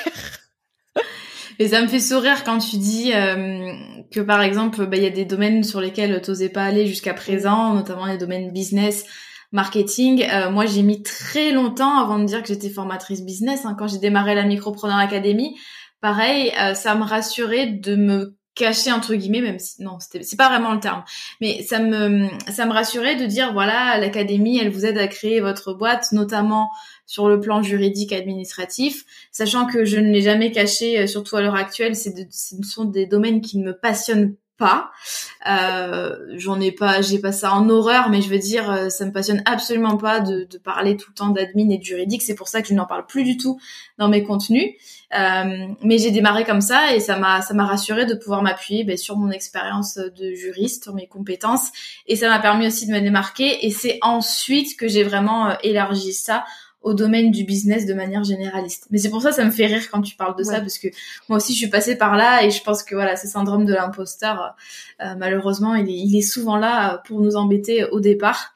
Et 1.59 1.67
ça 1.67 1.81
me 1.81 1.87
fait 1.87 1.99
sourire 1.99 2.43
quand 2.43 2.59
tu 2.59 2.77
dis 2.77 3.11
euh, 3.13 3.73
que 4.11 4.21
par 4.21 4.41
exemple, 4.41 4.85
bah, 4.85 4.97
il 4.97 5.03
y 5.03 5.07
a 5.07 5.11
des 5.11 5.25
domaines 5.25 5.63
sur 5.63 5.81
lesquels 5.81 6.21
tu 6.21 6.31
n'osais 6.31 6.49
pas 6.49 6.63
aller 6.63 6.87
jusqu'à 6.87 7.13
présent, 7.13 7.73
notamment 7.73 8.05
les 8.05 8.17
domaines 8.17 8.51
business, 8.51 9.05
marketing. 9.51 10.25
moi, 10.51 10.65
j'ai 10.65 10.83
mis 10.83 11.03
très 11.03 11.51
longtemps 11.51 11.99
avant 11.99 12.17
de 12.17 12.25
dire 12.25 12.41
que 12.41 12.47
j'étais 12.47 12.69
formatrice 12.69 13.25
business. 13.25 13.65
Hein. 13.65 13.75
Quand 13.77 13.87
j'ai 13.87 13.97
démarré 13.97 14.35
la 14.35 14.45
Micropreneur 14.45 14.97
Academy, 14.97 15.57
pareil, 15.99 16.53
ça 16.75 16.95
me 16.95 17.03
rassurait 17.03 17.67
de 17.67 17.95
me 17.97 18.38
cacher 18.59 18.91
entre 18.91 19.15
guillemets 19.15 19.41
même 19.41 19.57
si 19.57 19.81
non 19.81 19.97
c'est 19.99 20.35
pas 20.35 20.49
vraiment 20.49 20.73
le 20.73 20.79
terme 20.79 21.03
mais 21.39 21.63
ça 21.63 21.79
me 21.79 22.27
ça 22.51 22.65
me 22.65 22.73
rassurait 22.73 23.15
de 23.15 23.25
dire 23.25 23.53
voilà 23.53 23.97
l'académie 23.97 24.59
elle 24.59 24.69
vous 24.69 24.85
aide 24.85 24.97
à 24.97 25.07
créer 25.07 25.39
votre 25.39 25.73
boîte 25.73 26.11
notamment 26.11 26.69
sur 27.05 27.29
le 27.29 27.39
plan 27.39 27.63
juridique 27.63 28.11
administratif 28.11 29.05
sachant 29.31 29.65
que 29.65 29.85
je 29.85 29.97
ne 29.97 30.11
l'ai 30.11 30.21
jamais 30.21 30.51
caché 30.51 30.99
euh, 30.99 31.07
surtout 31.07 31.37
à 31.37 31.41
l'heure 31.41 31.55
actuelle 31.55 31.95
ce 31.95 32.09
sont 32.63 32.85
des 32.85 33.05
domaines 33.05 33.41
qui 33.41 33.57
ne 33.57 33.65
me 33.65 33.73
passionnent 33.73 34.35
pas. 34.59 34.91
Euh, 35.49 36.15
j'en 36.35 36.59
ai 36.59 36.71
pas, 36.71 37.01
j'ai 37.01 37.17
pas 37.17 37.31
ça 37.31 37.53
en 37.53 37.67
horreur, 37.69 38.09
mais 38.09 38.21
je 38.21 38.29
veux 38.29 38.37
dire, 38.37 38.69
euh, 38.69 38.89
ça 38.89 39.05
me 39.05 39.11
passionne 39.11 39.41
absolument 39.45 39.97
pas 39.97 40.19
de, 40.19 40.43
de 40.43 40.57
parler 40.59 40.97
tout 40.97 41.09
le 41.09 41.15
temps 41.15 41.29
d'admin 41.29 41.69
et 41.69 41.79
de 41.79 41.83
juridique. 41.83 42.21
C'est 42.21 42.35
pour 42.35 42.49
ça 42.49 42.61
que 42.61 42.67
je 42.67 42.73
n'en 42.75 42.85
parle 42.85 43.07
plus 43.07 43.23
du 43.23 43.37
tout 43.37 43.59
dans 43.97 44.09
mes 44.09 44.21
contenus. 44.21 44.73
Euh, 45.17 45.67
mais 45.81 45.97
j'ai 45.97 46.11
démarré 46.11 46.45
comme 46.45 46.61
ça 46.61 46.93
et 46.93 46.99
ça 46.99 47.17
m'a, 47.17 47.41
ça 47.41 47.53
m'a 47.53 47.65
rassuré 47.65 48.05
de 48.05 48.13
pouvoir 48.13 48.43
m'appuyer 48.43 48.83
ben, 48.83 48.95
sur 48.95 49.17
mon 49.17 49.31
expérience 49.31 49.95
de 49.97 50.33
juriste, 50.33 50.83
sur 50.83 50.93
mes 50.93 51.07
compétences, 51.07 51.69
et 52.05 52.15
ça 52.15 52.29
m'a 52.29 52.39
permis 52.39 52.67
aussi 52.67 52.85
de 52.85 52.91
me 52.91 53.01
démarquer. 53.01 53.65
Et 53.65 53.71
c'est 53.71 53.97
ensuite 54.01 54.77
que 54.77 54.87
j'ai 54.87 55.03
vraiment 55.03 55.57
élargi 55.61 56.13
ça 56.13 56.45
au 56.81 56.93
domaine 56.93 57.31
du 57.31 57.43
business 57.43 57.85
de 57.85 57.93
manière 57.93 58.23
généraliste. 58.23 58.87
Mais 58.89 58.99
c'est 58.99 59.09
pour 59.09 59.21
ça 59.21 59.31
ça 59.31 59.43
me 59.43 59.51
fait 59.51 59.65
rire 59.65 59.89
quand 59.91 60.01
tu 60.01 60.15
parles 60.15 60.37
de 60.37 60.43
ça 60.43 60.61
parce 60.61 60.77
que 60.77 60.87
moi 61.27 61.37
aussi 61.37 61.53
je 61.53 61.57
suis 61.57 61.67
passée 61.67 61.97
par 61.97 62.15
là 62.15 62.43
et 62.43 62.51
je 62.51 62.63
pense 62.63 62.83
que 62.83 62.95
voilà, 62.95 63.17
ce 63.17 63.27
syndrome 63.27 63.65
de 63.65 63.73
l'imposteur 63.73 64.55
euh, 65.01 65.15
malheureusement, 65.17 65.75
il 65.75 65.89
est, 65.89 65.97
il 65.97 66.15
est 66.17 66.21
souvent 66.21 66.55
là 66.55 67.01
pour 67.05 67.19
nous 67.19 67.35
embêter 67.35 67.83
au 67.85 67.99
départ 67.99 68.53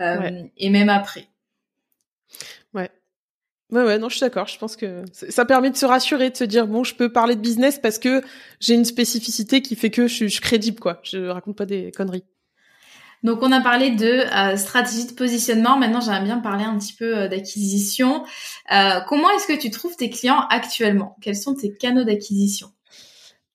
euh, 0.00 0.42
et 0.56 0.70
même 0.70 0.88
après. 0.88 1.28
Ouais. 3.74 3.82
Ouais, 3.82 3.98
non, 3.98 4.08
je 4.08 4.16
suis 4.16 4.20
d'accord. 4.20 4.46
Je 4.46 4.58
pense 4.58 4.76
que 4.76 5.02
ça 5.12 5.44
permet 5.44 5.70
de 5.70 5.76
se 5.76 5.86
rassurer, 5.86 6.30
de 6.30 6.36
se 6.36 6.44
dire 6.44 6.66
bon, 6.66 6.84
je 6.84 6.94
peux 6.94 7.12
parler 7.12 7.34
de 7.34 7.40
business 7.40 7.78
parce 7.78 7.98
que 7.98 8.22
j'ai 8.60 8.74
une 8.74 8.84
spécificité 8.84 9.62
qui 9.62 9.76
fait 9.76 9.90
que 9.90 10.06
je 10.06 10.14
suis, 10.14 10.28
je 10.28 10.34
suis 10.34 10.40
crédible, 10.40 10.78
quoi. 10.80 11.00
Je 11.02 11.26
raconte 11.28 11.56
pas 11.56 11.66
des 11.66 11.90
conneries. 11.90 12.24
Donc 13.24 13.38
on 13.42 13.50
a 13.52 13.60
parlé 13.60 13.90
de 13.90 14.06
euh, 14.06 14.56
stratégie 14.56 15.06
de 15.06 15.12
positionnement. 15.12 15.78
Maintenant, 15.78 16.00
j'aimerais 16.00 16.22
bien 16.22 16.38
parler 16.38 16.64
un 16.64 16.78
petit 16.78 16.92
peu 16.92 17.16
euh, 17.16 17.28
d'acquisition. 17.28 18.24
Euh, 18.70 19.00
comment 19.08 19.30
est-ce 19.30 19.46
que 19.46 19.58
tu 19.58 19.70
trouves 19.70 19.96
tes 19.96 20.10
clients 20.10 20.46
actuellement? 20.50 21.16
Quels 21.22 21.36
sont 21.36 21.54
tes 21.54 21.74
canaux 21.74 22.04
d'acquisition? 22.04 22.68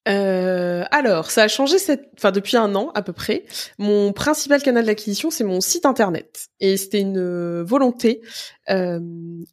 Alors, 0.06 1.30
ça 1.30 1.44
a 1.44 1.48
changé 1.48 1.78
cette, 1.78 2.10
enfin 2.16 2.32
depuis 2.32 2.56
un 2.56 2.74
an 2.74 2.90
à 2.94 3.02
peu 3.02 3.12
près. 3.12 3.44
Mon 3.78 4.12
principal 4.12 4.62
canal 4.62 4.86
d'acquisition, 4.86 5.30
c'est 5.30 5.44
mon 5.44 5.60
site 5.60 5.86
internet, 5.86 6.48
et 6.58 6.76
c'était 6.76 7.00
une 7.00 7.62
volonté. 7.62 8.22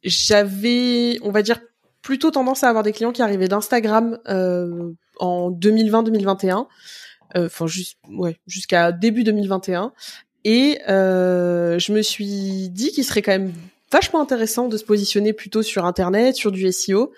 J'avais, 0.02 1.18
on 1.22 1.30
va 1.30 1.42
dire, 1.42 1.60
plutôt 2.02 2.30
tendance 2.30 2.64
à 2.64 2.68
avoir 2.68 2.82
des 2.82 2.92
clients 2.92 3.12
qui 3.12 3.22
arrivaient 3.22 3.48
d'Instagram 3.48 4.18
en 4.26 5.50
2020-2021 5.50 6.66
euh, 7.36 7.46
enfin 7.46 7.66
jusqu'à 8.46 8.90
début 8.90 9.22
2021 9.22 9.92
et 10.44 10.78
euh, 10.88 11.78
je 11.78 11.92
me 11.92 12.00
suis 12.00 12.70
dit 12.70 12.90
qu'il 12.90 13.04
serait 13.04 13.20
quand 13.20 13.32
même 13.32 13.52
vachement 13.90 14.20
intéressant 14.20 14.68
de 14.68 14.76
se 14.76 14.84
positionner 14.84 15.32
plutôt 15.32 15.62
sur 15.62 15.84
internet, 15.84 16.36
sur 16.36 16.52
du 16.52 16.70
SEO. 16.70 17.12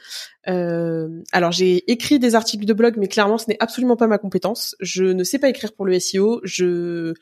Euh, 0.48 1.08
alors 1.32 1.52
j'ai 1.52 1.90
écrit 1.90 2.18
des 2.18 2.34
articles 2.34 2.64
de 2.64 2.72
blog, 2.72 2.94
mais 2.96 3.08
clairement 3.08 3.38
ce 3.38 3.46
n'est 3.48 3.56
absolument 3.60 3.96
pas 3.96 4.06
ma 4.06 4.18
compétence. 4.18 4.76
Je 4.80 5.04
ne 5.04 5.24
sais 5.24 5.38
pas 5.38 5.48
écrire 5.48 5.72
pour 5.72 5.86
le 5.86 5.98
SEO. 5.98 6.40
Je 6.44 7.14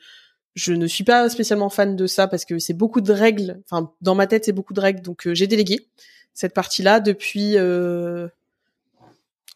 je 0.55 0.73
ne 0.73 0.87
suis 0.87 1.03
pas 1.03 1.29
spécialement 1.29 1.69
fan 1.69 1.95
de 1.95 2.07
ça 2.07 2.27
parce 2.27 2.45
que 2.45 2.59
c'est 2.59 2.73
beaucoup 2.73 3.01
de 3.01 3.13
règles. 3.13 3.61
Enfin 3.65 3.91
dans 4.01 4.15
ma 4.15 4.27
tête 4.27 4.45
c'est 4.45 4.51
beaucoup 4.51 4.73
de 4.73 4.81
règles, 4.81 5.01
donc 5.01 5.27
euh, 5.27 5.33
j'ai 5.33 5.47
délégué 5.47 5.87
cette 6.33 6.53
partie-là 6.53 6.99
depuis 6.99 7.57
euh, 7.57 8.27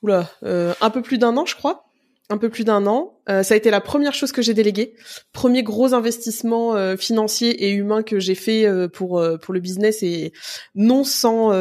oula, 0.01 0.29
euh, 0.43 0.73
un 0.81 0.89
peu 0.89 1.01
plus 1.01 1.17
d'un 1.17 1.37
an 1.37 1.45
je 1.45 1.55
crois 1.55 1.85
un 2.29 2.37
peu 2.37 2.49
plus 2.49 2.63
d'un 2.63 2.85
an. 2.87 3.19
Euh, 3.29 3.43
ça 3.43 3.53
a 3.53 3.57
été 3.57 3.69
la 3.69 3.81
première 3.81 4.13
chose 4.13 4.31
que 4.31 4.41
j'ai 4.41 4.53
déléguée, 4.53 4.95
premier 5.31 5.63
gros 5.63 5.93
investissement 5.93 6.75
euh, 6.75 6.97
financier 6.97 7.65
et 7.65 7.71
humain 7.71 8.03
que 8.03 8.19
j'ai 8.19 8.35
fait 8.35 8.65
euh, 8.65 8.87
pour 8.87 9.23
pour 9.41 9.53
le 9.53 9.59
business 9.59 10.03
et 10.03 10.33
non 10.75 11.03
sans 11.03 11.51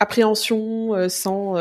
appréhension, 0.00 1.08
sans 1.08 1.56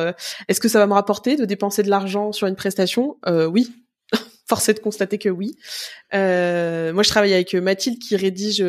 est-ce 0.48 0.60
que 0.60 0.68
ça 0.68 0.80
va 0.80 0.88
me 0.88 0.94
rapporter 0.94 1.36
de 1.36 1.46
dépenser 1.46 1.84
de 1.84 1.90
l'argent 1.90 2.32
sur 2.32 2.48
une 2.48 2.56
prestation? 2.56 3.18
Oui, 3.28 3.72
force 4.48 4.70
est 4.70 4.74
de 4.74 4.80
constater 4.80 5.18
que 5.18 5.30
oui. 5.30 5.56
moi, 6.12 7.04
je 7.04 7.10
travaille 7.10 7.34
avec 7.34 7.54
Mathilde 7.54 8.00
qui 8.00 8.16
rédige 8.16 8.64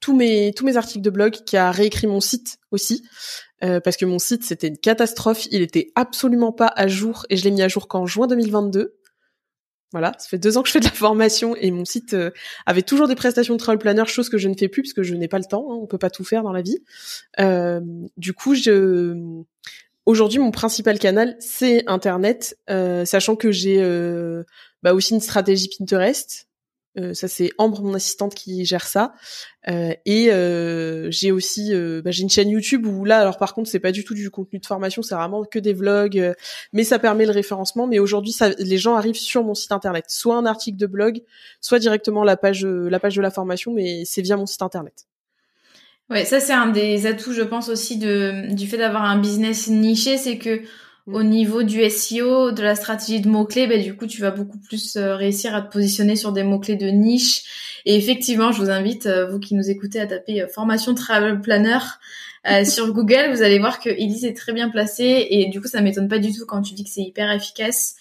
tous 0.00 0.16
mes 0.16 0.52
tous 0.54 0.64
mes 0.64 0.76
articles 0.76 1.02
de 1.02 1.10
blog, 1.10 1.32
qui 1.46 1.56
a 1.56 1.70
réécrit 1.70 2.06
mon 2.06 2.20
site 2.20 2.58
aussi. 2.70 3.02
Euh, 3.64 3.80
parce 3.80 3.96
que 3.96 4.04
mon 4.04 4.18
site 4.18 4.44
c'était 4.44 4.68
une 4.68 4.76
catastrophe, 4.76 5.46
il 5.50 5.62
était 5.62 5.90
absolument 5.94 6.52
pas 6.52 6.70
à 6.76 6.88
jour 6.88 7.24
et 7.30 7.36
je 7.36 7.44
l'ai 7.44 7.50
mis 7.50 7.62
à 7.62 7.68
jour 7.68 7.88
qu'en 7.88 8.04
juin 8.06 8.26
2022. 8.26 8.94
Voilà, 9.92 10.12
ça 10.18 10.28
fait 10.28 10.38
deux 10.38 10.58
ans 10.58 10.62
que 10.62 10.68
je 10.68 10.72
fais 10.72 10.80
de 10.80 10.84
la 10.84 10.90
formation 10.90 11.56
et 11.56 11.70
mon 11.70 11.86
site 11.86 12.12
euh, 12.12 12.30
avait 12.66 12.82
toujours 12.82 13.08
des 13.08 13.14
prestations 13.14 13.54
de 13.54 13.58
travel 13.58 13.78
planner, 13.78 14.04
chose 14.06 14.28
que 14.28 14.36
je 14.36 14.48
ne 14.48 14.54
fais 14.54 14.68
plus 14.68 14.82
parce 14.82 14.92
que 14.92 15.02
je 15.02 15.14
n'ai 15.14 15.28
pas 15.28 15.38
le 15.38 15.44
temps, 15.44 15.66
hein, 15.70 15.78
on 15.80 15.86
peut 15.86 15.96
pas 15.96 16.10
tout 16.10 16.24
faire 16.24 16.42
dans 16.42 16.52
la 16.52 16.60
vie. 16.60 16.78
Euh, 17.40 17.80
du 18.18 18.34
coup, 18.34 18.54
je 18.54 19.16
aujourd'hui 20.04 20.38
mon 20.38 20.50
principal 20.50 20.98
canal 20.98 21.34
c'est 21.40 21.84
Internet, 21.86 22.58
sachant 22.68 23.36
que 23.36 23.50
j'ai 23.50 23.80
bah, 24.82 24.92
aussi 24.92 25.14
une 25.14 25.20
stratégie 25.20 25.70
Pinterest 25.78 26.46
euh, 26.98 27.14
ça 27.14 27.28
c'est 27.28 27.50
Ambre, 27.58 27.82
mon 27.82 27.94
assistante, 27.94 28.34
qui 28.34 28.64
gère 28.64 28.86
ça. 28.86 29.14
Euh, 29.68 29.92
et 30.04 30.30
euh, 30.30 31.10
j'ai 31.10 31.32
aussi, 31.32 31.72
bah, 32.04 32.10
j'ai 32.10 32.22
une 32.22 32.30
chaîne 32.30 32.48
YouTube 32.48 32.86
où 32.86 33.04
là, 33.04 33.20
alors 33.20 33.38
par 33.38 33.54
contre, 33.54 33.68
c'est 33.68 33.80
pas 33.80 33.92
du 33.92 34.04
tout 34.04 34.14
du 34.14 34.30
contenu 34.30 34.58
de 34.58 34.66
formation, 34.66 35.02
c'est 35.02 35.14
vraiment 35.14 35.44
que 35.44 35.58
des 35.58 35.72
vlogs, 35.72 36.34
mais 36.72 36.84
ça 36.84 36.98
permet 36.98 37.26
le 37.26 37.32
référencement. 37.32 37.86
Mais 37.86 37.98
aujourd'hui, 37.98 38.34
les 38.58 38.78
gens 38.78 38.94
arrivent 38.94 39.16
sur 39.16 39.44
mon 39.44 39.54
site 39.54 39.72
internet, 39.72 40.04
soit 40.08 40.36
un 40.36 40.46
article 40.46 40.78
de 40.78 40.86
blog, 40.86 41.22
soit 41.60 41.78
directement 41.78 42.24
la 42.24 42.36
page, 42.36 42.64
la 42.64 43.00
page 43.00 43.16
de 43.16 43.22
la 43.22 43.30
formation, 43.30 43.72
mais 43.72 44.02
c'est 44.04 44.22
via 44.22 44.36
mon 44.36 44.46
site 44.46 44.62
internet. 44.62 45.06
Ouais, 46.08 46.24
ça 46.24 46.38
c'est 46.38 46.52
un 46.52 46.68
des 46.68 47.06
atouts, 47.06 47.32
je 47.32 47.42
pense 47.42 47.68
aussi 47.68 47.98
de 47.98 48.54
du 48.54 48.68
fait 48.68 48.78
d'avoir 48.78 49.04
un 49.04 49.18
business 49.18 49.66
niché, 49.66 50.18
c'est 50.18 50.38
que 50.38 50.60
au 51.06 51.22
niveau 51.22 51.62
du 51.62 51.88
SEO, 51.88 52.50
de 52.50 52.62
la 52.62 52.74
stratégie 52.74 53.20
de 53.20 53.28
mots-clés, 53.28 53.68
ben, 53.68 53.80
du 53.80 53.96
coup, 53.96 54.06
tu 54.06 54.20
vas 54.20 54.32
beaucoup 54.32 54.58
plus 54.58 54.96
euh, 54.96 55.14
réussir 55.14 55.54
à 55.54 55.62
te 55.62 55.72
positionner 55.72 56.16
sur 56.16 56.32
des 56.32 56.42
mots-clés 56.42 56.76
de 56.76 56.88
niche. 56.88 57.80
Et 57.84 57.96
effectivement, 57.96 58.50
je 58.50 58.60
vous 58.60 58.70
invite, 58.70 59.06
euh, 59.06 59.26
vous 59.26 59.38
qui 59.38 59.54
nous 59.54 59.70
écoutez, 59.70 60.00
à 60.00 60.06
taper 60.06 60.42
euh, 60.42 60.48
formation 60.48 60.94
travel 60.94 61.40
planner 61.40 61.78
sur 62.64 62.92
Google. 62.92 63.30
Vous 63.30 63.42
allez 63.42 63.58
voir 63.58 63.78
que 63.78 63.88
Elise 63.88 64.24
est 64.24 64.36
très 64.36 64.52
bien 64.52 64.68
placée 64.68 65.26
et 65.30 65.48
du 65.48 65.60
coup, 65.60 65.68
ça 65.68 65.80
m'étonne 65.80 66.08
pas 66.08 66.18
du 66.18 66.32
tout 66.32 66.46
quand 66.46 66.62
tu 66.62 66.74
dis 66.74 66.84
que 66.84 66.90
c'est 66.90 67.02
hyper 67.02 67.30
efficace. 67.30 67.96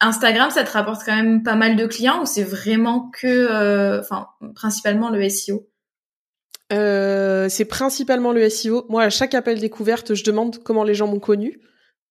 Instagram, 0.00 0.50
ça 0.50 0.64
te 0.64 0.70
rapporte 0.70 1.02
quand 1.04 1.16
même 1.16 1.42
pas 1.42 1.54
mal 1.56 1.76
de 1.76 1.86
clients 1.86 2.22
ou 2.22 2.26
c'est 2.26 2.42
vraiment 2.42 3.10
que, 3.10 4.00
enfin, 4.00 4.28
principalement 4.54 5.08
le 5.08 5.26
SEO 5.28 5.66
euh, 6.74 7.48
c'est 7.48 7.64
principalement 7.64 8.32
le 8.32 8.48
SEO. 8.48 8.86
Moi, 8.88 9.02
à 9.02 9.10
chaque 9.10 9.34
appel 9.34 9.60
découverte, 9.60 10.14
je 10.14 10.24
demande 10.24 10.62
comment 10.62 10.84
les 10.84 10.94
gens 10.94 11.06
m'ont 11.06 11.20
connu, 11.20 11.60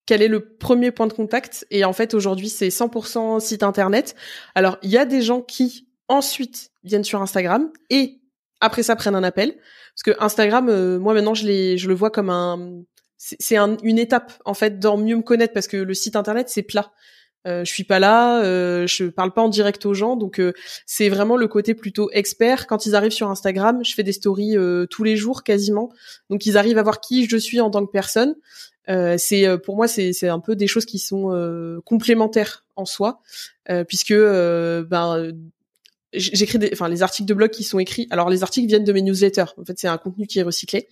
quel 0.06 0.22
est 0.22 0.28
le 0.28 0.56
premier 0.56 0.92
point 0.92 1.08
de 1.08 1.14
contact. 1.14 1.66
Et 1.70 1.86
en 1.86 1.94
fait, 1.94 2.14
aujourd'hui, 2.14 2.50
c'est 2.50 2.70
100% 2.70 3.40
site 3.40 3.64
internet. 3.64 4.16
Alors, 4.56 4.78
il 4.82 4.90
y 4.90 4.98
a 4.98 5.06
des 5.06 5.22
gens 5.22 5.42
qui 5.42 5.88
ensuite 6.08 6.72
viennent 6.84 7.04
sur 7.04 7.22
Instagram 7.22 7.72
et 7.90 8.20
après 8.60 8.84
ça 8.84 8.96
prennent 8.96 9.16
un 9.16 9.24
appel. 9.24 9.56
Parce 9.96 10.04
que 10.04 10.24
Instagram, 10.24 10.70
euh, 10.70 11.00
moi 11.00 11.14
maintenant, 11.14 11.34
je, 11.34 11.76
je 11.78 11.88
le 11.88 11.94
vois 11.94 12.10
comme 12.10 12.30
un, 12.30 12.84
c'est 13.18 13.58
une 13.58 14.00
étape 14.00 14.34
en 14.46 14.54
fait 14.54 14.80
dans 14.80 14.98
mieux 14.98 15.16
me 15.16 15.22
connaître 15.22 15.54
parce 15.54 15.68
que 15.68 15.78
le 15.78 15.94
site 15.94 16.16
internet 16.16 16.50
c'est 16.50 16.64
plat. 16.64 16.92
Euh, 17.48 17.66
je 17.66 17.72
suis 17.72 17.84
pas 17.84 18.00
là, 18.00 18.44
euh, 18.44 18.88
je 18.88 19.06
parle 19.06 19.34
pas 19.34 19.42
en 19.42 19.50
direct 19.50 19.86
aux 19.86 19.94
gens, 19.94 20.16
donc 20.16 20.40
euh, 20.40 20.54
c'est 20.86 21.10
vraiment 21.10 21.36
le 21.36 21.48
côté 21.48 21.74
plutôt 21.74 22.10
expert. 22.12 22.68
Quand 22.68 22.86
ils 22.86 22.96
arrivent 22.96 23.12
sur 23.12 23.30
Instagram, 23.30 23.84
je 23.84 23.94
fais 23.94 24.04
des 24.04 24.14
stories 24.14 24.58
euh, 24.58 24.86
tous 24.86 25.04
les 25.04 25.18
jours 25.18 25.44
quasiment, 25.44 25.92
donc 26.30 26.46
ils 26.46 26.58
arrivent 26.58 26.78
à 26.78 26.84
voir 26.84 27.02
qui 27.02 27.28
je 27.28 27.38
suis 27.38 27.60
en 27.60 27.70
tant 27.70 27.86
que 27.86 27.92
personne. 27.92 28.36
c'est 29.18 29.46
pour 29.66 29.76
moi 29.76 29.88
c'est 29.88 30.28
un 30.28 30.40
peu 30.40 30.56
des 30.56 30.68
choses 30.68 30.86
qui 30.86 31.00
sont 31.00 31.82
complémentaires 31.86 32.66
en 32.76 32.86
soi, 32.86 33.22
puisque 33.88 34.14
ben 34.14 35.34
j'écris 36.14 36.60
enfin 36.72 36.88
les 36.88 37.02
articles 37.02 37.28
de 37.28 37.34
blog 37.34 37.50
qui 37.50 37.64
sont 37.64 37.80
écrits. 37.80 38.08
Alors 38.12 38.30
les 38.30 38.44
articles 38.44 38.68
viennent 38.68 38.84
de 38.84 38.94
mes 38.94 39.02
newsletters. 39.02 39.46
En 39.58 39.66
fait, 39.66 39.78
c'est 39.78 39.88
un 39.88 39.98
contenu 39.98 40.28
qui 40.28 40.40
est 40.40 40.44
recyclé 40.44 40.88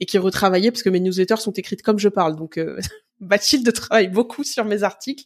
et 0.00 0.06
qui 0.06 0.16
est 0.16 0.20
retravaillé 0.20 0.70
parce 0.70 0.82
que 0.82 0.90
mes 0.90 1.00
newsletters 1.00 1.38
sont 1.38 1.52
écrites 1.52 1.82
comme 1.82 1.98
je 1.98 2.08
parle. 2.08 2.36
Donc 2.36 2.58
euh, 2.58 2.78
Bathilde 3.20 3.72
travaille 3.72 4.08
beaucoup 4.08 4.44
sur 4.44 4.64
mes 4.64 4.82
articles. 4.82 5.24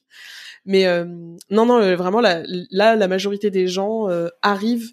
Mais 0.65 0.87
euh, 0.87 1.05
non, 1.51 1.67
non, 1.67 1.81
euh, 1.81 1.97
vraiment 1.97 2.21
là, 2.21 2.43
la 2.71 3.09
majorité 3.09 3.51
des 3.51 3.67
gens 3.67 4.09
euh, 4.09 4.29
arrivent 4.43 4.93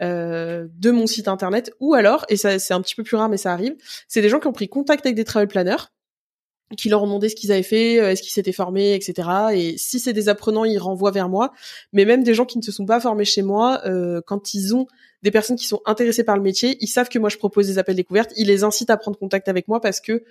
de 0.00 0.90
mon 0.90 1.06
site 1.06 1.28
internet 1.28 1.72
ou 1.80 1.94
alors, 1.94 2.26
et 2.28 2.36
ça 2.36 2.58
c'est 2.58 2.74
un 2.74 2.82
petit 2.82 2.94
peu 2.94 3.04
plus 3.04 3.16
rare 3.16 3.30
mais 3.30 3.38
ça 3.38 3.52
arrive, 3.52 3.74
c'est 4.06 4.20
des 4.20 4.28
gens 4.28 4.38
qui 4.38 4.46
ont 4.48 4.52
pris 4.52 4.68
contact 4.68 5.06
avec 5.06 5.16
des 5.16 5.24
travel 5.24 5.48
planners 5.48 5.88
qui 6.76 6.90
leur 6.90 7.02
ont 7.02 7.06
demandé 7.06 7.30
ce 7.30 7.36
qu'ils 7.36 7.52
avaient 7.52 7.62
fait, 7.62 7.94
est-ce 7.94 8.20
qu'ils 8.20 8.32
s'étaient 8.32 8.52
formés, 8.52 8.94
etc. 8.94 9.28
Et 9.54 9.78
si 9.78 10.00
c'est 10.00 10.12
des 10.12 10.28
apprenants, 10.28 10.64
ils 10.64 10.78
renvoient 10.78 11.12
vers 11.12 11.30
moi. 11.30 11.52
Mais 11.94 12.04
même 12.04 12.22
des 12.22 12.34
gens 12.34 12.44
qui 12.44 12.58
ne 12.58 12.62
se 12.62 12.72
sont 12.72 12.84
pas 12.84 13.00
formés 13.00 13.24
chez 13.24 13.40
moi, 13.40 13.82
quand 14.26 14.52
ils 14.52 14.74
ont 14.74 14.86
des 15.22 15.30
personnes 15.30 15.56
qui 15.56 15.66
sont 15.66 15.80
intéressées 15.86 16.24
par 16.24 16.36
le 16.36 16.42
métier, 16.42 16.76
ils 16.80 16.86
savent 16.86 17.08
que 17.08 17.18
moi 17.18 17.30
je 17.30 17.38
propose 17.38 17.66
des 17.66 17.78
appels 17.78 17.96
découvertes, 17.96 18.32
ils 18.36 18.46
les 18.46 18.62
incitent 18.62 18.90
à 18.90 18.98
prendre 18.98 19.18
contact 19.18 19.48
avec 19.48 19.68
moi 19.68 19.80
parce 19.80 20.00
que 20.00 20.22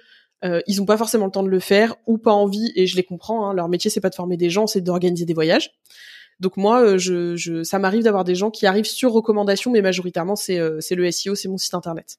euh, 0.44 0.62
ils 0.68 0.78
n'ont 0.78 0.86
pas 0.86 0.98
forcément 0.98 1.26
le 1.26 1.32
temps 1.32 1.44
de 1.44 1.50
le 1.50 1.60
faire 1.60 1.96
ou 2.06 2.18
pas 2.18 2.34
envie 2.34 2.72
et 2.76 2.88
je 2.88 2.96
les 2.96 3.04
comprends. 3.04 3.48
Hein, 3.50 3.54
leur 3.54 3.70
métier 3.70 3.90
c'est 3.90 4.02
pas 4.02 4.10
de 4.10 4.16
former 4.16 4.38
des 4.38 4.50
gens, 4.50 4.68
c'est 4.68 4.82
d'organiser 4.82 5.26
des 5.26 5.34
voyages. 5.34 5.72
Donc 6.40 6.58
moi, 6.58 6.82
euh, 6.82 6.98
je, 6.98 7.36
je 7.36 7.64
ça 7.64 7.80
m'arrive 7.80 8.04
d'avoir 8.04 8.24
des 8.24 8.36
gens 8.36 8.52
qui 8.52 8.66
arrivent 8.66 8.86
sur 8.86 9.12
recommandation, 9.12 9.72
mais 9.72 9.82
majoritairement 9.82 10.36
c'est 10.36 10.60
euh, 10.60 10.80
c'est 10.82 10.96
le 10.96 11.10
SEO, 11.12 11.36
c'est 11.36 11.48
mon 11.48 11.58
site 11.58 11.74
internet. 11.74 12.18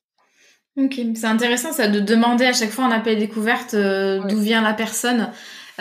Ok, 0.76 1.00
c'est 1.14 1.26
intéressant 1.26 1.72
ça 1.72 1.86
de 1.88 2.00
demander 2.00 2.46
à 2.46 2.52
chaque 2.52 2.70
fois 2.70 2.84
en 2.84 2.90
appel 2.90 3.18
découverte 3.18 3.76
d'où 3.76 4.40
vient 4.40 4.60
la 4.60 4.74
personne. 4.74 5.30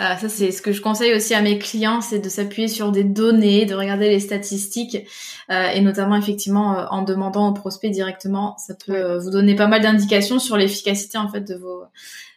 Euh, 0.00 0.16
ça, 0.16 0.28
c'est 0.28 0.50
ce 0.50 0.60
que 0.60 0.72
je 0.72 0.80
conseille 0.80 1.14
aussi 1.14 1.34
à 1.34 1.40
mes 1.40 1.58
clients, 1.58 2.00
c'est 2.00 2.18
de 2.18 2.28
s'appuyer 2.28 2.66
sur 2.66 2.90
des 2.90 3.04
données, 3.04 3.64
de 3.64 3.74
regarder 3.74 4.08
les 4.08 4.18
statistiques, 4.18 5.06
euh, 5.50 5.68
et 5.68 5.80
notamment 5.80 6.16
effectivement 6.16 6.78
euh, 6.78 6.86
en 6.90 7.02
demandant 7.02 7.48
aux 7.48 7.52
prospects 7.52 7.90
directement, 7.90 8.56
ça 8.58 8.74
peut 8.74 9.18
vous 9.18 9.30
donner 9.30 9.54
pas 9.54 9.68
mal 9.68 9.82
d'indications 9.82 10.40
sur 10.40 10.56
l'efficacité 10.56 11.16
en 11.16 11.28
fait 11.28 11.42
de 11.42 11.54
vos 11.54 11.82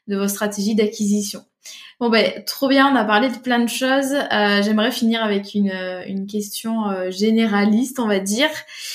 de 0.07 0.17
vos 0.17 0.27
stratégies 0.27 0.75
d'acquisition. 0.75 1.43
Bon 1.99 2.09
ben 2.09 2.43
trop 2.45 2.67
bien, 2.67 2.91
on 2.91 2.95
a 2.95 3.03
parlé 3.03 3.27
de 3.29 3.37
plein 3.37 3.57
de 3.57 3.69
choses. 3.69 4.13
Euh, 4.13 4.61
J'aimerais 4.61 4.91
finir 4.91 5.23
avec 5.23 5.55
une, 5.55 5.73
une 6.05 6.27
question 6.27 6.89
euh, 6.89 7.09
généraliste, 7.09 7.99
on 7.99 8.07
va 8.07 8.19
dire. 8.19 8.49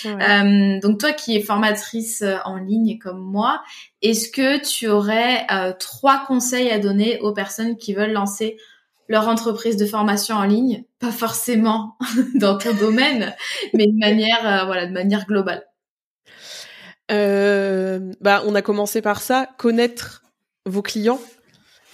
Euh, 0.06 0.78
donc 0.80 1.00
toi 1.00 1.12
qui 1.12 1.36
es 1.36 1.42
formatrice 1.42 2.22
euh, 2.22 2.36
en 2.44 2.58
ligne 2.58 2.98
comme 2.98 3.20
moi, 3.20 3.60
est-ce 4.02 4.30
que 4.30 4.64
tu 4.64 4.86
aurais 4.86 5.44
euh, 5.50 5.72
trois 5.76 6.24
conseils 6.26 6.70
à 6.70 6.78
donner 6.78 7.18
aux 7.20 7.32
personnes 7.32 7.76
qui 7.76 7.92
veulent 7.92 8.12
lancer 8.12 8.56
leur 9.08 9.26
entreprise 9.26 9.76
de 9.76 9.84
formation 9.84 10.36
en 10.36 10.44
ligne, 10.44 10.84
pas 11.00 11.10
forcément 11.10 11.96
dans 12.36 12.56
ton 12.56 12.72
domaine, 12.72 13.34
mais 13.74 13.88
de 13.88 13.98
manière 13.98 14.64
voilà 14.66 14.86
de 14.86 14.92
manière 14.92 15.26
globale. 15.26 15.64
bah 17.08 18.42
on 18.46 18.54
a 18.54 18.62
commencé 18.62 19.02
par 19.02 19.20
ça, 19.20 19.48
connaître 19.58 20.21
vos 20.66 20.82
clients 20.82 21.20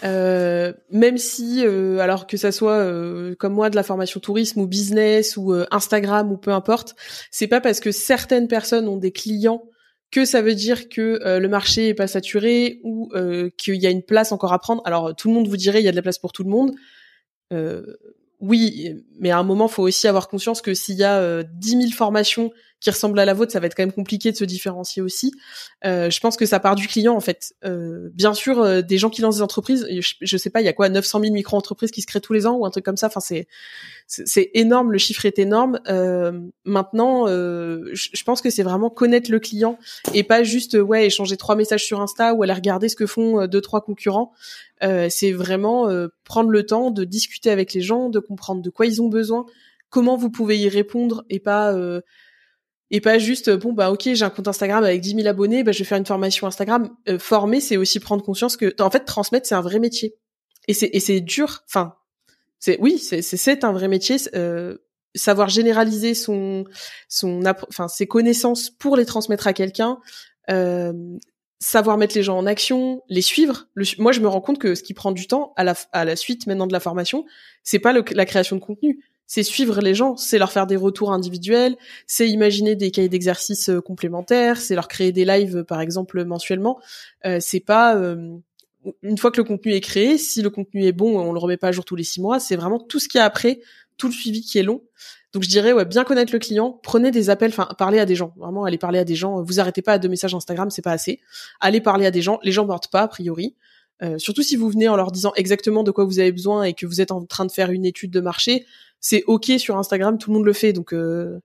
euh, 0.04 0.72
même 0.90 1.18
si, 1.18 1.64
euh, 1.64 1.98
alors 1.98 2.26
que 2.26 2.36
ça 2.36 2.52
soit 2.52 2.76
euh, 2.76 3.34
comme 3.34 3.52
moi 3.54 3.68
de 3.68 3.76
la 3.76 3.82
formation 3.82 4.20
tourisme 4.20 4.60
ou 4.60 4.66
business 4.66 5.36
ou 5.36 5.52
Instagram 5.70 6.30
ou 6.30 6.36
peu 6.36 6.52
importe, 6.52 6.94
c'est 7.30 7.48
pas 7.48 7.60
parce 7.60 7.80
que 7.80 7.90
certaines 7.90 8.48
personnes 8.48 8.88
ont 8.88 8.96
des 8.96 9.12
clients 9.12 9.64
que 10.10 10.24
ça 10.24 10.40
veut 10.40 10.54
dire 10.54 10.88
que 10.88 11.20
le 11.38 11.48
marché 11.48 11.88
est 11.88 11.94
pas 11.94 12.06
saturé 12.06 12.80
ou 12.82 13.10
qu'il 13.58 13.74
y 13.74 13.86
a 13.86 13.90
une 13.90 14.02
place 14.02 14.32
encore 14.32 14.54
à 14.54 14.58
prendre. 14.58 14.80
Alors 14.86 15.14
tout 15.14 15.28
le 15.28 15.34
monde 15.34 15.48
vous 15.48 15.58
dirait 15.58 15.82
il 15.82 15.84
y 15.84 15.88
a 15.88 15.90
de 15.90 15.96
la 15.96 16.02
place 16.02 16.18
pour 16.18 16.32
tout 16.32 16.44
le 16.44 16.50
monde. 16.50 16.74
oui, 18.40 18.94
mais 19.18 19.30
à 19.30 19.38
un 19.38 19.42
moment, 19.42 19.68
faut 19.68 19.82
aussi 19.82 20.08
avoir 20.08 20.28
conscience 20.28 20.62
que 20.62 20.72
s'il 20.72 20.96
y 20.96 21.04
a 21.04 21.42
10 21.42 21.70
000 21.70 21.90
formations 21.90 22.52
qui 22.80 22.90
ressemble 22.90 23.18
à 23.18 23.24
la 23.24 23.34
vôtre, 23.34 23.52
ça 23.52 23.60
va 23.60 23.66
être 23.66 23.74
quand 23.74 23.82
même 23.82 23.92
compliqué 23.92 24.30
de 24.30 24.36
se 24.36 24.44
différencier 24.44 25.02
aussi. 25.02 25.32
Euh, 25.84 26.10
je 26.10 26.20
pense 26.20 26.36
que 26.36 26.46
ça 26.46 26.60
part 26.60 26.76
du 26.76 26.86
client 26.86 27.14
en 27.14 27.20
fait. 27.20 27.54
Euh, 27.64 28.08
bien 28.12 28.34
sûr, 28.34 28.60
euh, 28.60 28.82
des 28.82 28.98
gens 28.98 29.10
qui 29.10 29.20
lancent 29.20 29.36
des 29.36 29.42
entreprises, 29.42 29.86
je, 30.00 30.14
je 30.20 30.36
sais 30.36 30.50
pas, 30.50 30.60
il 30.60 30.64
y 30.64 30.68
a 30.68 30.72
quoi, 30.72 30.88
900 30.88 31.20
000 31.20 31.32
micro-entreprises 31.32 31.90
qui 31.90 32.02
se 32.02 32.06
créent 32.06 32.20
tous 32.20 32.32
les 32.32 32.46
ans 32.46 32.54
ou 32.54 32.66
un 32.66 32.70
truc 32.70 32.84
comme 32.84 32.96
ça. 32.96 33.08
Enfin, 33.08 33.20
c'est 33.20 33.48
c'est 34.06 34.50
énorme, 34.54 34.92
le 34.92 34.98
chiffre 34.98 35.26
est 35.26 35.38
énorme. 35.38 35.80
Euh, 35.88 36.32
maintenant, 36.64 37.28
euh, 37.28 37.90
je, 37.92 38.24
pense 38.24 38.40
que 38.40 38.48
c'est 38.48 38.62
vraiment 38.62 38.88
connaître 38.88 39.30
le 39.30 39.38
client 39.38 39.78
et 40.14 40.22
pas 40.22 40.42
juste 40.44 40.74
ouais 40.74 41.06
échanger 41.06 41.36
trois 41.36 41.56
messages 41.56 41.84
sur 41.84 42.00
Insta 42.00 42.32
ou 42.32 42.42
aller 42.42 42.54
regarder 42.54 42.88
ce 42.88 42.96
que 42.96 43.06
font 43.06 43.46
deux 43.46 43.60
trois 43.60 43.82
concurrents. 43.82 44.32
c'est 44.80 45.32
vraiment 45.32 45.88
prendre 46.24 46.48
le 46.48 46.64
temps 46.64 46.90
de 46.90 47.04
discuter 47.04 47.50
avec 47.50 47.74
les 47.74 47.82
gens, 47.82 48.08
de 48.08 48.18
comprendre 48.18 48.62
de 48.62 48.70
quoi 48.70 48.86
ils 48.86 49.02
ont 49.02 49.08
besoin, 49.08 49.44
comment 49.90 50.16
vous 50.16 50.30
pouvez 50.30 50.58
y 50.58 50.70
répondre 50.70 51.24
et 51.28 51.38
pas 51.38 51.74
et 52.90 53.00
pas 53.00 53.18
juste 53.18 53.50
bon 53.50 53.72
bah 53.72 53.90
ok 53.90 54.10
j'ai 54.14 54.24
un 54.24 54.30
compte 54.30 54.48
Instagram 54.48 54.82
avec 54.82 55.00
10 55.00 55.16
000 55.16 55.26
abonnés 55.26 55.62
bah 55.62 55.72
je 55.72 55.80
vais 55.80 55.84
faire 55.84 55.98
une 55.98 56.06
formation 56.06 56.46
Instagram. 56.46 56.90
Euh, 57.08 57.18
former 57.18 57.60
c'est 57.60 57.76
aussi 57.76 58.00
prendre 58.00 58.22
conscience 58.22 58.56
que 58.56 58.74
en 58.80 58.90
fait 58.90 59.04
transmettre 59.04 59.46
c'est 59.46 59.54
un 59.54 59.60
vrai 59.60 59.78
métier. 59.78 60.16
Et 60.68 60.74
c'est 60.74 60.90
et 60.92 61.00
c'est 61.00 61.20
dur 61.20 61.62
enfin 61.66 61.94
c'est 62.58 62.78
oui 62.80 62.98
c'est 62.98 63.22
c'est 63.22 63.64
un 63.64 63.72
vrai 63.72 63.88
métier 63.88 64.16
euh, 64.34 64.78
savoir 65.14 65.48
généraliser 65.48 66.14
son 66.14 66.64
son 67.08 67.42
enfin 67.68 67.88
ses 67.88 68.06
connaissances 68.06 68.70
pour 68.70 68.96
les 68.96 69.04
transmettre 69.06 69.46
à 69.46 69.52
quelqu'un 69.52 69.98
euh, 70.50 70.92
savoir 71.60 71.98
mettre 71.98 72.14
les 72.14 72.22
gens 72.22 72.38
en 72.38 72.46
action 72.46 73.02
les 73.08 73.22
suivre. 73.22 73.68
Moi 73.98 74.12
je 74.12 74.20
me 74.20 74.28
rends 74.28 74.40
compte 74.40 74.58
que 74.58 74.74
ce 74.74 74.82
qui 74.82 74.94
prend 74.94 75.12
du 75.12 75.26
temps 75.26 75.52
à 75.56 75.64
la 75.64 75.74
à 75.92 76.06
la 76.06 76.16
suite 76.16 76.46
maintenant 76.46 76.66
de 76.66 76.72
la 76.72 76.80
formation 76.80 77.26
c'est 77.64 77.80
pas 77.80 77.92
le, 77.92 78.02
la 78.12 78.24
création 78.24 78.56
de 78.56 78.62
contenu 78.62 79.04
c'est 79.28 79.42
suivre 79.42 79.80
les 79.80 79.94
gens, 79.94 80.16
c'est 80.16 80.38
leur 80.38 80.50
faire 80.50 80.66
des 80.66 80.74
retours 80.74 81.12
individuels, 81.12 81.76
c'est 82.06 82.28
imaginer 82.28 82.74
des 82.74 82.90
cahiers 82.90 83.10
d'exercices 83.10 83.68
euh, 83.68 83.80
complémentaires, 83.80 84.56
c'est 84.56 84.74
leur 84.74 84.88
créer 84.88 85.12
des 85.12 85.26
lives 85.26 85.64
par 85.64 85.82
exemple 85.82 86.24
mensuellement. 86.24 86.80
Euh, 87.26 87.36
c'est 87.38 87.60
pas 87.60 87.94
euh, 87.94 88.38
une 89.02 89.18
fois 89.18 89.30
que 89.30 89.36
le 89.36 89.44
contenu 89.44 89.74
est 89.74 89.82
créé, 89.82 90.16
si 90.16 90.40
le 90.40 90.48
contenu 90.48 90.86
est 90.86 90.92
bon, 90.92 91.20
on 91.20 91.32
le 91.32 91.38
remet 91.38 91.58
pas 91.58 91.68
à 91.68 91.72
jour 91.72 91.84
tous 91.84 91.94
les 91.94 92.04
six 92.04 92.22
mois. 92.22 92.40
C'est 92.40 92.56
vraiment 92.56 92.78
tout 92.78 92.98
ce 92.98 93.06
qu'il 93.06 93.18
y 93.18 93.22
a 93.22 93.26
après, 93.26 93.60
tout 93.98 94.06
le 94.06 94.14
suivi 94.14 94.40
qui 94.40 94.58
est 94.58 94.62
long. 94.62 94.82
Donc 95.34 95.42
je 95.42 95.48
dirais 95.50 95.74
ouais, 95.74 95.84
bien 95.84 96.04
connaître 96.04 96.32
le 96.32 96.38
client, 96.38 96.80
prenez 96.82 97.10
des 97.10 97.28
appels, 97.28 97.50
enfin 97.50 97.68
parlez 97.76 97.98
à 97.98 98.06
des 98.06 98.14
gens, 98.14 98.32
vraiment 98.38 98.64
allez 98.64 98.78
parler 98.78 98.98
à 98.98 99.04
des 99.04 99.14
gens. 99.14 99.42
Vous 99.42 99.60
arrêtez 99.60 99.82
pas 99.82 99.92
à 99.92 99.98
deux 99.98 100.08
messages 100.08 100.34
Instagram, 100.34 100.70
c'est 100.70 100.80
pas 100.80 100.92
assez. 100.92 101.20
Allez 101.60 101.82
parler 101.82 102.06
à 102.06 102.10
des 102.10 102.22
gens, 102.22 102.38
les 102.44 102.52
gens 102.52 102.64
mordent 102.64 102.88
pas 102.90 103.02
a 103.02 103.08
priori. 103.08 103.54
surtout 104.16 104.42
si 104.42 104.56
vous 104.56 104.70
venez 104.70 104.88
en 104.88 104.96
leur 104.96 105.12
disant 105.12 105.32
exactement 105.36 105.82
de 105.82 105.90
quoi 105.90 106.06
vous 106.06 106.18
avez 106.18 106.32
besoin 106.32 106.62
et 106.62 106.72
que 106.72 106.86
vous 106.86 107.02
êtes 107.02 107.12
en 107.12 107.22
train 107.26 107.44
de 107.44 107.52
faire 107.52 107.70
une 107.70 107.84
étude 107.84 108.10
de 108.10 108.20
marché, 108.20 108.64
c'est 109.00 109.24
ok 109.26 109.52
sur 109.58 109.76
Instagram, 109.76 110.18
tout 110.18 110.30
le 110.30 110.34
monde 110.34 110.46
le 110.46 110.52
fait, 110.52 110.72
donc 110.72 110.92
euh, 110.92 111.40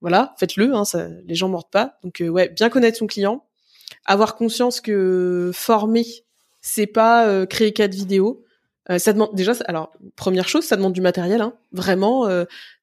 voilà, 0.00 0.34
faites-le, 0.38 0.74
hein, 0.74 0.84
les 1.26 1.34
gens 1.34 1.48
mordent 1.48 1.70
pas. 1.70 1.98
Donc 2.02 2.20
euh, 2.20 2.28
ouais, 2.28 2.48
bien 2.48 2.68
connaître 2.70 2.98
son 2.98 3.06
client, 3.06 3.46
avoir 4.04 4.36
conscience 4.36 4.80
que 4.80 5.50
former, 5.54 6.06
c'est 6.60 6.86
pas 6.86 7.26
euh, 7.26 7.46
créer 7.46 7.72
quatre 7.72 7.94
vidéos. 7.94 8.44
ça 8.98 9.12
demande 9.12 9.34
déjà, 9.34 9.52
alors 9.66 9.92
première 10.16 10.48
chose, 10.48 10.64
ça 10.64 10.76
demande 10.76 10.92
du 10.92 11.00
matériel, 11.00 11.40
hein, 11.40 11.54
vraiment. 11.72 12.28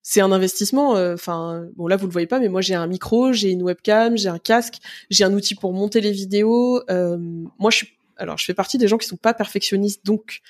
c'est 0.03 0.21
un 0.21 0.31
investissement. 0.31 0.91
Enfin, 0.91 1.67
bon 1.75 1.87
là 1.87 1.97
vous 1.97 2.07
le 2.07 2.13
voyez 2.13 2.27
pas, 2.27 2.39
mais 2.39 2.47
moi 2.47 2.61
j'ai 2.61 2.75
un 2.75 2.87
micro, 2.87 3.33
j'ai 3.33 3.49
une 3.51 3.63
webcam, 3.63 4.17
j'ai 4.17 4.29
un 4.29 4.39
casque, 4.39 4.75
j'ai 5.09 5.25
un 5.25 5.33
outil 5.33 5.55
pour 5.55 5.73
monter 5.73 5.99
les 5.99 6.13
vidéos. 6.13 6.81
moi 6.87 7.71
je 7.71 7.77
suis, 7.77 7.89
alors 8.15 8.37
je 8.37 8.45
fais 8.45 8.53
partie 8.53 8.77
des 8.77 8.87
gens 8.87 8.97
qui 8.97 9.07
sont 9.07 9.17
pas 9.17 9.33
perfectionnistes, 9.33 10.05
donc 10.05 10.41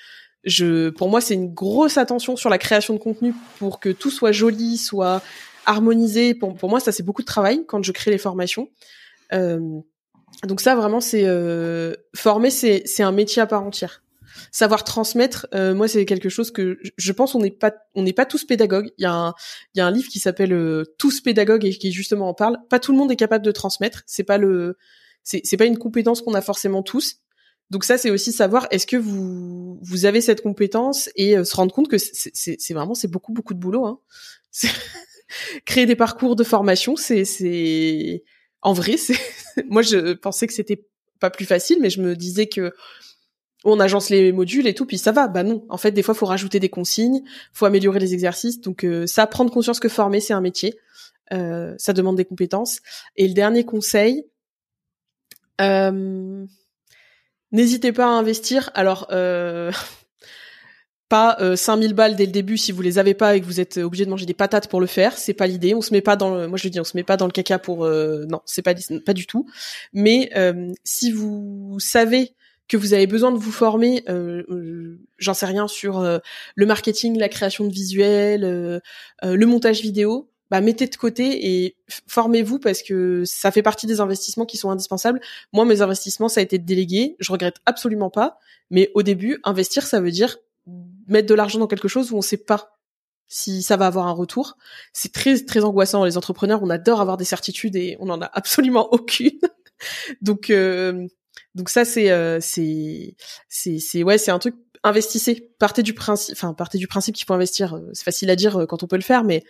je, 0.44 0.90
pour 0.90 1.08
moi, 1.08 1.20
c'est 1.20 1.34
une 1.34 1.52
grosse 1.52 1.98
attention 1.98 2.36
sur 2.36 2.50
la 2.50 2.58
création 2.58 2.94
de 2.94 2.98
contenu 2.98 3.34
pour 3.58 3.80
que 3.80 3.88
tout 3.90 4.10
soit 4.10 4.32
joli, 4.32 4.76
soit 4.78 5.22
harmonisé. 5.66 6.34
Pour, 6.34 6.68
moi, 6.68 6.80
ça 6.80 6.92
c'est 6.92 7.02
beaucoup 7.02 7.22
de 7.22 7.26
travail 7.26 7.64
quand 7.66 7.82
je 7.82 7.92
crée 7.92 8.10
les 8.10 8.18
formations. 8.18 8.68
Euh, 9.32 9.80
donc 10.44 10.60
ça, 10.60 10.76
vraiment, 10.76 11.00
c'est 11.00 11.24
euh, 11.24 11.94
former, 12.14 12.50
c'est 12.50 13.02
un 13.02 13.12
métier 13.12 13.42
à 13.42 13.46
part 13.46 13.62
entière. 13.62 14.02
Savoir 14.52 14.84
transmettre, 14.84 15.46
euh, 15.54 15.74
moi, 15.74 15.88
c'est 15.88 16.04
quelque 16.04 16.28
chose 16.28 16.50
que 16.50 16.78
je 16.96 17.12
pense 17.12 17.34
on 17.34 17.40
n'est 17.40 17.50
pas 17.50 17.72
on 17.94 18.02
n'est 18.02 18.12
pas 18.12 18.26
tous 18.26 18.44
pédagogues. 18.44 18.90
Il 18.98 19.02
y 19.02 19.06
a 19.06 19.12
un 19.12 19.34
y 19.74 19.80
a 19.80 19.86
un 19.86 19.90
livre 19.90 20.08
qui 20.08 20.20
s'appelle 20.20 20.52
euh, 20.52 20.84
Tous 20.98 21.20
pédagogues 21.20 21.64
et 21.64 21.70
qui 21.70 21.90
justement 21.92 22.28
en 22.28 22.34
parle. 22.34 22.58
Pas 22.70 22.78
tout 22.78 22.92
le 22.92 22.98
monde 22.98 23.10
est 23.10 23.16
capable 23.16 23.44
de 23.44 23.50
transmettre. 23.50 24.02
C'est 24.06 24.24
pas 24.24 24.38
le 24.38 24.76
c'est 25.24 25.56
pas 25.58 25.66
une 25.66 25.76
compétence 25.76 26.22
qu'on 26.22 26.34
a 26.34 26.40
forcément 26.40 26.82
tous. 26.82 27.16
Donc 27.70 27.84
ça, 27.84 27.98
c'est 27.98 28.10
aussi 28.10 28.32
savoir 28.32 28.66
est-ce 28.70 28.86
que 28.86 28.96
vous 28.96 29.78
vous 29.82 30.06
avez 30.06 30.20
cette 30.20 30.42
compétence 30.42 31.10
et 31.16 31.36
euh, 31.36 31.44
se 31.44 31.54
rendre 31.54 31.74
compte 31.74 31.88
que 31.88 31.98
c'est 31.98 32.74
vraiment 32.74 32.94
c'est 32.94 33.08
beaucoup 33.08 33.32
beaucoup 33.32 33.54
de 33.54 33.58
boulot. 33.58 33.84
Hein. 33.86 34.00
Créer 35.66 35.86
des 35.86 35.96
parcours 35.96 36.36
de 36.36 36.44
formation, 36.44 36.96
c'est 36.96 37.24
c'est 37.24 38.24
en 38.62 38.72
vrai, 38.72 38.96
c'est 38.96 39.18
moi 39.68 39.82
je 39.82 40.14
pensais 40.14 40.46
que 40.46 40.54
c'était 40.54 40.86
pas 41.20 41.30
plus 41.30 41.44
facile, 41.44 41.78
mais 41.80 41.90
je 41.90 42.00
me 42.00 42.16
disais 42.16 42.46
que 42.46 42.72
on 43.64 43.80
agence 43.80 44.10
les 44.10 44.32
modules 44.32 44.66
et 44.66 44.74
tout, 44.74 44.86
puis 44.86 44.98
ça 44.98 45.12
va. 45.12 45.28
Bah 45.28 45.42
non, 45.42 45.64
en 45.68 45.78
fait, 45.78 45.90
des 45.90 46.02
fois, 46.02 46.14
faut 46.14 46.26
rajouter 46.26 46.60
des 46.60 46.68
consignes, 46.68 47.22
faut 47.52 47.66
améliorer 47.66 47.98
les 47.98 48.14
exercices. 48.14 48.60
Donc 48.60 48.84
euh, 48.84 49.06
ça, 49.06 49.26
prendre 49.26 49.50
conscience 49.50 49.80
que 49.80 49.88
former, 49.88 50.20
c'est 50.20 50.32
un 50.32 50.40
métier. 50.40 50.78
Euh, 51.32 51.74
ça 51.76 51.92
demande 51.92 52.16
des 52.16 52.24
compétences. 52.24 52.80
Et 53.16 53.26
le 53.26 53.34
dernier 53.34 53.64
conseil, 53.64 54.24
euh, 55.60 56.46
N'hésitez 57.52 57.92
pas 57.92 58.06
à 58.06 58.10
investir. 58.10 58.70
Alors, 58.74 59.06
euh, 59.10 59.72
pas 61.08 61.38
euh, 61.40 61.56
5000 61.56 61.94
balles 61.94 62.16
dès 62.16 62.26
le 62.26 62.32
début 62.32 62.58
si 62.58 62.72
vous 62.72 62.82
les 62.82 62.98
avez 62.98 63.14
pas 63.14 63.36
et 63.36 63.40
que 63.40 63.46
vous 63.46 63.60
êtes 63.60 63.78
obligé 63.78 64.04
de 64.04 64.10
manger 64.10 64.26
des 64.26 64.34
patates 64.34 64.68
pour 64.68 64.80
le 64.80 64.86
faire. 64.86 65.16
C'est 65.16 65.34
pas 65.34 65.46
l'idée. 65.46 65.74
On 65.74 65.80
se 65.80 65.92
met 65.92 66.02
pas 66.02 66.16
dans 66.16 66.34
le, 66.34 66.48
moi 66.48 66.58
je 66.58 66.68
dis, 66.68 66.80
on 66.80 66.84
se 66.84 66.96
met 66.96 67.04
pas 67.04 67.16
dans 67.16 67.26
le 67.26 67.32
caca 67.32 67.58
pour, 67.58 67.84
euh, 67.84 68.26
non, 68.28 68.40
c'est 68.44 68.62
pas 68.62 68.74
pas 69.04 69.14
du 69.14 69.26
tout. 69.26 69.46
Mais 69.92 70.30
euh, 70.36 70.72
si 70.84 71.10
vous 71.10 71.78
savez 71.80 72.34
que 72.68 72.76
vous 72.76 72.92
avez 72.92 73.06
besoin 73.06 73.32
de 73.32 73.38
vous 73.38 73.50
former, 73.50 74.04
j'en 75.16 75.32
sais 75.32 75.46
rien 75.46 75.68
sur 75.68 76.02
le 76.02 76.66
marketing, 76.66 77.18
la 77.18 77.30
création 77.30 77.66
de 77.66 77.72
visuels, 77.72 78.42
le 79.22 79.46
montage 79.46 79.80
vidéo, 79.80 80.28
bah, 80.50 80.60
mettez 80.60 80.86
de 80.86 80.96
côté 80.96 81.64
et 81.64 81.76
formez-vous 82.06 82.58
parce 82.58 82.82
que 82.82 83.22
ça 83.26 83.50
fait 83.50 83.62
partie 83.62 83.86
des 83.86 84.00
investissements 84.00 84.46
qui 84.46 84.56
sont 84.56 84.70
indispensables. 84.70 85.20
Moi, 85.52 85.64
mes 85.64 85.82
investissements, 85.82 86.28
ça 86.28 86.40
a 86.40 86.42
été 86.42 86.58
de 86.58 86.64
déléguer. 86.64 87.16
Je 87.18 87.30
regrette 87.32 87.56
absolument 87.66 88.10
pas. 88.10 88.38
Mais 88.70 88.90
au 88.94 89.02
début, 89.02 89.40
investir, 89.44 89.86
ça 89.86 90.00
veut 90.00 90.10
dire 90.10 90.38
mettre 91.06 91.26
de 91.26 91.34
l'argent 91.34 91.58
dans 91.58 91.66
quelque 91.66 91.88
chose 91.88 92.12
où 92.12 92.16
on 92.16 92.22
sait 92.22 92.36
pas 92.36 92.78
si 93.28 93.62
ça 93.62 93.76
va 93.76 93.86
avoir 93.86 94.06
un 94.06 94.12
retour. 94.12 94.56
C'est 94.92 95.12
très 95.12 95.38
très 95.44 95.64
angoissant. 95.64 96.04
Les 96.04 96.16
entrepreneurs, 96.16 96.62
on 96.62 96.70
adore 96.70 97.00
avoir 97.00 97.16
des 97.16 97.24
certitudes 97.24 97.76
et 97.76 97.96
on 98.00 98.08
en 98.08 98.20
a 98.20 98.30
absolument 98.32 98.88
aucune. 98.92 99.38
donc 100.22 100.50
euh, 100.50 101.06
donc 101.54 101.68
ça 101.68 101.84
c'est 101.84 102.10
euh, 102.10 102.38
c'est 102.40 103.14
c'est 103.48 104.02
ouais 104.02 104.18
c'est 104.18 104.30
un 104.30 104.38
truc 104.38 104.54
investissez. 104.82 105.52
Partez 105.58 105.82
du 105.82 105.92
principe, 105.92 106.34
enfin 106.36 106.54
partez 106.54 106.78
du 106.78 106.88
principe 106.88 107.14
qu'il 107.14 107.26
faut 107.26 107.34
investir. 107.34 107.74
Euh, 107.74 107.90
c'est 107.92 108.04
facile 108.04 108.30
à 108.30 108.36
dire 108.36 108.66
quand 108.68 108.82
on 108.82 108.86
peut 108.86 108.96
le 108.96 109.02
faire, 109.02 109.24
mais 109.24 109.44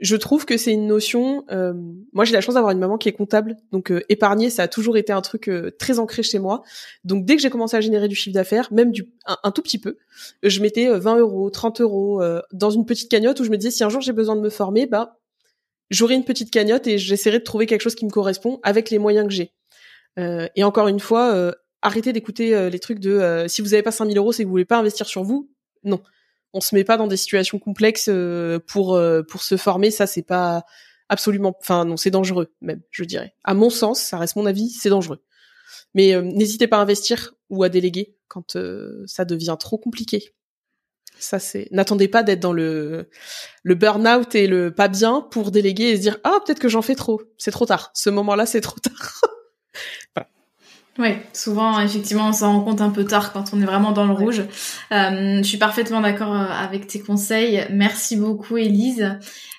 je 0.00 0.16
trouve 0.16 0.46
que 0.46 0.56
c'est 0.56 0.72
une 0.72 0.86
notion. 0.86 1.44
Euh, 1.50 1.74
moi, 2.12 2.24
j'ai 2.24 2.32
la 2.32 2.40
chance 2.40 2.54
d'avoir 2.54 2.72
une 2.72 2.78
maman 2.78 2.96
qui 2.96 3.08
est 3.08 3.12
comptable, 3.12 3.56
donc 3.70 3.92
euh, 3.92 4.02
épargner, 4.08 4.48
ça 4.48 4.62
a 4.62 4.68
toujours 4.68 4.96
été 4.96 5.12
un 5.12 5.20
truc 5.20 5.48
euh, 5.48 5.70
très 5.78 5.98
ancré 5.98 6.22
chez 6.22 6.38
moi. 6.38 6.62
Donc, 7.04 7.26
dès 7.26 7.36
que 7.36 7.42
j'ai 7.42 7.50
commencé 7.50 7.76
à 7.76 7.80
générer 7.80 8.08
du 8.08 8.14
chiffre 8.14 8.34
d'affaires, 8.34 8.72
même 8.72 8.92
du 8.92 9.12
un, 9.26 9.50
tout 9.50 9.60
petit 9.60 9.78
peu, 9.78 9.98
je 10.42 10.60
mettais 10.60 10.90
20 10.90 11.18
euros, 11.18 11.50
30 11.50 11.82
euros 11.82 12.22
dans 12.52 12.70
une 12.70 12.86
petite 12.86 13.10
cagnotte 13.10 13.40
où 13.40 13.44
je 13.44 13.50
me 13.50 13.56
disais 13.56 13.70
si 13.70 13.84
un 13.84 13.88
jour 13.88 14.00
j'ai 14.00 14.12
besoin 14.12 14.36
de 14.36 14.40
me 14.40 14.50
former, 14.50 14.86
bah 14.86 15.18
j'aurai 15.90 16.14
une 16.14 16.24
petite 16.24 16.50
cagnotte 16.50 16.86
et 16.86 16.98
j'essaierai 16.98 17.38
de 17.38 17.44
trouver 17.44 17.66
quelque 17.66 17.82
chose 17.82 17.94
qui 17.94 18.04
me 18.04 18.10
correspond 18.10 18.60
avec 18.62 18.90
les 18.90 18.98
moyens 18.98 19.26
que 19.26 19.32
j'ai. 19.32 19.52
et 20.16 20.64
encore 20.64 20.88
une 20.88 21.00
fois, 21.00 21.54
arrêtez 21.82 22.12
d'écouter 22.12 22.70
les 22.70 22.78
trucs 22.78 23.00
de 23.00 23.44
si 23.48 23.62
vous 23.62 23.68
n'avez 23.68 23.82
pas 23.82 23.92
5000 23.92 24.16
euros, 24.16 24.32
c'est 24.32 24.42
que 24.42 24.48
vous 24.48 24.52
voulez 24.52 24.64
pas 24.64 24.78
investir 24.78 25.06
sur 25.06 25.22
vous. 25.22 25.50
Non 25.84 26.00
on 26.52 26.60
se 26.60 26.74
met 26.74 26.84
pas 26.84 26.96
dans 26.96 27.06
des 27.06 27.16
situations 27.16 27.58
complexes 27.58 28.08
euh, 28.08 28.58
pour 28.58 28.94
euh, 28.94 29.22
pour 29.22 29.42
se 29.42 29.56
former. 29.56 29.90
Ça, 29.90 30.06
c'est 30.06 30.22
pas 30.22 30.64
absolument. 31.08 31.56
Enfin, 31.60 31.84
non, 31.84 31.96
c'est 31.96 32.10
dangereux 32.10 32.52
même, 32.60 32.82
je 32.90 33.04
dirais. 33.04 33.34
À 33.44 33.54
mon 33.54 33.70
sens, 33.70 34.00
ça 34.00 34.18
reste 34.18 34.36
mon 34.36 34.46
avis, 34.46 34.70
c'est 34.70 34.90
dangereux. 34.90 35.22
Mais 35.94 36.14
euh, 36.14 36.22
n'hésitez 36.22 36.66
pas 36.66 36.78
à 36.78 36.80
investir 36.80 37.34
ou 37.48 37.62
à 37.62 37.68
déléguer 37.68 38.16
quand 38.28 38.56
ça 39.06 39.24
devient 39.24 39.56
trop 39.58 39.78
compliqué. 39.78 40.34
Ça 41.18 41.38
c'est. 41.38 41.68
N'attendez 41.70 42.08
pas 42.08 42.22
d'être 42.22 42.40
dans 42.40 42.52
le 42.52 43.10
le 43.62 43.74
burn-out 43.74 44.34
et 44.34 44.46
le 44.46 44.74
pas 44.74 44.88
bien 44.88 45.20
pour 45.20 45.50
déléguer 45.50 45.90
et 45.90 45.96
se 45.96 46.00
dire 46.00 46.18
ah 46.24 46.38
peut-être 46.44 46.60
que 46.60 46.68
j'en 46.68 46.82
fais 46.82 46.94
trop. 46.94 47.20
C'est 47.38 47.50
trop 47.50 47.66
tard. 47.66 47.90
Ce 47.94 48.08
moment-là, 48.10 48.46
c'est 48.46 48.60
trop 48.60 48.78
tard. 48.80 49.20
Oui, 51.00 51.16
souvent, 51.32 51.80
effectivement, 51.80 52.28
on 52.28 52.32
s'en 52.34 52.52
rend 52.52 52.60
compte 52.60 52.82
un 52.82 52.90
peu 52.90 53.06
tard 53.06 53.32
quand 53.32 53.54
on 53.54 53.62
est 53.62 53.64
vraiment 53.64 53.92
dans 53.92 54.04
le 54.04 54.12
rouge. 54.12 54.42
Euh, 54.92 55.38
je 55.38 55.42
suis 55.42 55.56
parfaitement 55.56 56.02
d'accord 56.02 56.34
euh, 56.34 56.44
avec 56.44 56.86
tes 56.88 57.00
conseils. 57.00 57.66
Merci 57.70 58.16
beaucoup, 58.16 58.58
Élise. 58.58 59.16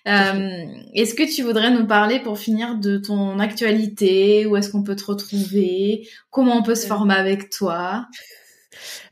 Euh, 0.08 0.66
est-ce 0.94 1.16
que 1.16 1.24
tu 1.24 1.42
voudrais 1.42 1.72
nous 1.72 1.88
parler 1.88 2.20
pour 2.20 2.38
finir 2.38 2.76
de 2.76 3.00
ton 3.00 3.40
actualité? 3.40 4.46
Où 4.46 4.56
est-ce 4.56 4.70
qu'on 4.70 4.84
peut 4.84 4.96
te 4.96 5.06
retrouver? 5.06 6.08
Comment 6.30 6.58
on 6.58 6.64
peut 6.64 6.76
se 6.76 6.86
former 6.86 7.16
avec 7.16 7.50
toi? 7.50 8.06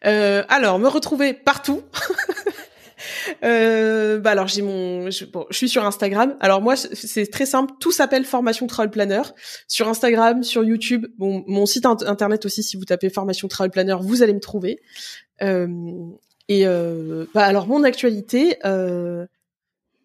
Alors, 0.04 0.78
me 0.78 0.88
retrouver 0.88 1.34
partout. 1.34 1.82
Euh, 3.44 4.20
bah 4.20 4.32
alors 4.32 4.48
j'ai 4.48 4.62
mon, 4.62 5.10
je, 5.10 5.26
bon, 5.26 5.46
je 5.50 5.58
suis 5.58 5.70
sur 5.70 5.86
Instagram. 5.86 6.36
Alors 6.40 6.62
moi 6.62 6.76
c'est 6.76 7.28
très 7.28 7.46
simple, 7.46 7.74
tout 7.80 7.92
s'appelle 7.92 8.26
Formation 8.26 8.68
Travel 8.68 8.92
Planner. 8.92 9.22
Sur 9.68 9.88
Instagram, 9.88 10.44
sur 10.44 10.64
YouTube, 10.64 11.08
bon, 11.18 11.44
mon 11.48 11.66
site 11.66 11.86
internet 11.86 12.46
aussi. 12.46 12.64
Si 12.64 12.78
vous 12.78 12.86
tapez 12.86 13.10
Formation 13.10 13.48
Travel 13.48 13.72
Planner, 13.72 13.98
vous 14.02 14.24
allez 14.24 14.34
me 14.34 14.40
trouver. 14.40 14.80
Euh, 15.42 15.68
et 16.48 16.66
euh, 16.66 17.26
bah 17.34 17.46
alors 17.46 17.68
mon 17.68 17.84
actualité, 17.84 18.58
euh, 18.66 19.26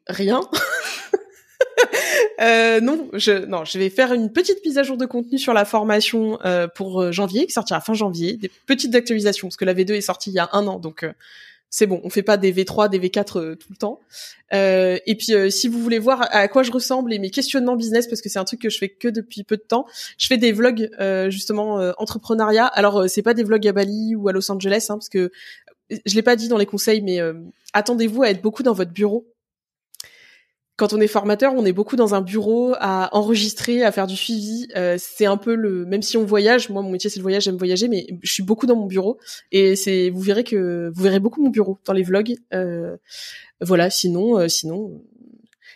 rien. 0.06 0.40
Euh, 2.40 2.80
non, 2.80 3.08
je 3.12 3.44
non, 3.46 3.64
je 3.64 3.78
vais 3.78 3.90
faire 3.90 4.12
une 4.12 4.32
petite 4.32 4.64
mise 4.64 4.76
à 4.76 4.82
jour 4.82 4.96
de 4.96 5.06
contenu 5.06 5.38
sur 5.38 5.54
la 5.54 5.64
formation 5.64 6.38
euh, 6.44 6.66
pour 6.66 7.12
janvier, 7.12 7.46
qui 7.46 7.52
sortira 7.52 7.80
fin 7.80 7.94
janvier, 7.94 8.36
des 8.36 8.50
petites 8.66 8.94
actualisations 8.94 9.48
parce 9.48 9.56
que 9.56 9.64
la 9.64 9.72
V2 9.72 9.92
est 9.92 10.00
sortie 10.00 10.30
il 10.30 10.34
y 10.34 10.38
a 10.40 10.48
un 10.52 10.66
an, 10.66 10.78
donc 10.80 11.06
c'est 11.76 11.88
bon, 11.88 12.00
on 12.04 12.08
fait 12.08 12.22
pas 12.22 12.36
des 12.36 12.52
V3, 12.52 12.88
des 12.88 13.00
V4 13.00 13.40
euh, 13.40 13.54
tout 13.56 13.66
le 13.68 13.74
temps. 13.74 13.98
Euh, 14.52 14.96
et 15.06 15.16
puis 15.16 15.34
euh, 15.34 15.50
si 15.50 15.66
vous 15.66 15.82
voulez 15.82 15.98
voir 15.98 16.24
à 16.30 16.46
quoi 16.46 16.62
je 16.62 16.70
ressemble 16.70 17.12
et 17.12 17.18
mes 17.18 17.30
questionnements 17.30 17.74
business, 17.74 18.06
parce 18.06 18.20
que 18.20 18.28
c'est 18.28 18.38
un 18.38 18.44
truc 18.44 18.60
que 18.60 18.70
je 18.70 18.78
fais 18.78 18.88
que 18.88 19.08
depuis 19.08 19.42
peu 19.42 19.56
de 19.56 19.64
temps, 19.66 19.84
je 20.16 20.28
fais 20.28 20.36
des 20.36 20.52
vlogs 20.52 20.88
justement 21.30 21.92
entrepreneuriat. 21.98 22.66
Alors 22.66 23.10
c'est 23.10 23.22
pas 23.22 23.34
des 23.34 23.42
vlogs 23.42 23.66
à 23.66 23.72
Bali 23.72 24.14
ou 24.14 24.28
à 24.28 24.32
Los 24.32 24.52
Angeles, 24.52 24.86
hein, 24.88 24.94
parce 24.94 25.08
que 25.08 25.32
je 25.90 26.14
l'ai 26.14 26.22
pas 26.22 26.36
dit 26.36 26.46
dans 26.46 26.58
les 26.58 26.66
conseils, 26.66 27.02
mais 27.02 27.18
attendez-vous 27.72 28.22
à 28.22 28.30
être 28.30 28.40
beaucoup 28.40 28.62
dans 28.62 28.72
votre 28.72 28.92
bureau 28.92 29.26
quand 30.76 30.92
on 30.92 31.00
est 31.00 31.06
formateur, 31.06 31.52
on 31.54 31.64
est 31.64 31.72
beaucoup 31.72 31.94
dans 31.94 32.14
un 32.14 32.20
bureau 32.20 32.74
à 32.80 33.08
enregistrer, 33.16 33.84
à 33.84 33.92
faire 33.92 34.06
du 34.06 34.16
suivi. 34.16 34.66
Euh, 34.76 34.96
c'est 34.98 35.26
un 35.26 35.36
peu 35.36 35.54
le, 35.54 35.84
même 35.86 36.02
si 36.02 36.16
on 36.16 36.24
voyage, 36.24 36.68
moi 36.68 36.82
mon 36.82 36.90
métier 36.90 37.08
c'est 37.10 37.20
le 37.20 37.22
voyage, 37.22 37.44
j'aime 37.44 37.56
voyager, 37.56 37.86
mais 37.86 38.06
je 38.22 38.32
suis 38.32 38.42
beaucoup 38.42 38.66
dans 38.66 38.74
mon 38.74 38.86
bureau 38.86 39.18
et 39.52 39.76
c'est, 39.76 40.10
vous 40.10 40.20
verrez 40.20 40.42
que 40.42 40.90
vous 40.92 41.02
verrez 41.02 41.20
beaucoup 41.20 41.42
mon 41.42 41.50
bureau 41.50 41.78
dans 41.84 41.92
les 41.92 42.02
vlogs. 42.02 42.34
Euh, 42.52 42.96
voilà, 43.60 43.88
sinon, 43.88 44.38
euh, 44.38 44.48
sinon. 44.48 45.00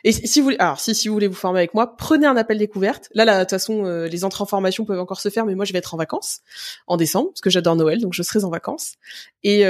Et 0.05 0.13
si 0.13 0.41
vous 0.41 0.45
voulez, 0.45 0.57
alors 0.59 0.79
si, 0.79 0.95
si 0.95 1.09
vous 1.09 1.15
voulez 1.15 1.27
vous 1.27 1.35
former 1.35 1.59
avec 1.59 1.75
moi, 1.75 1.97
prenez 1.97 2.27
un 2.27 2.37
appel 2.37 2.57
découverte. 2.57 3.09
Là, 3.15 3.25
de 3.25 3.41
toute 3.41 3.51
façon, 3.51 3.83
les 3.83 4.25
entrées 4.25 4.43
en 4.43 4.47
formation 4.47 4.85
peuvent 4.85 5.01
encore 5.01 5.21
se 5.21 5.29
faire, 5.29 5.45
mais 5.45 5.57
moi 5.57 5.65
je 5.65 5.73
vais 5.73 5.81
être 5.81 5.93
en 5.93 5.97
vacances 5.97 6.41
en 6.87 6.97
décembre 6.97 7.31
parce 7.31 7.41
que 7.41 7.51
j'adore 7.51 7.75
Noël, 7.75 8.01
donc 8.01 8.15
je 8.15 8.23
serai 8.23 8.45
en 8.45 8.51
vacances. 8.51 8.95
Et 9.43 9.65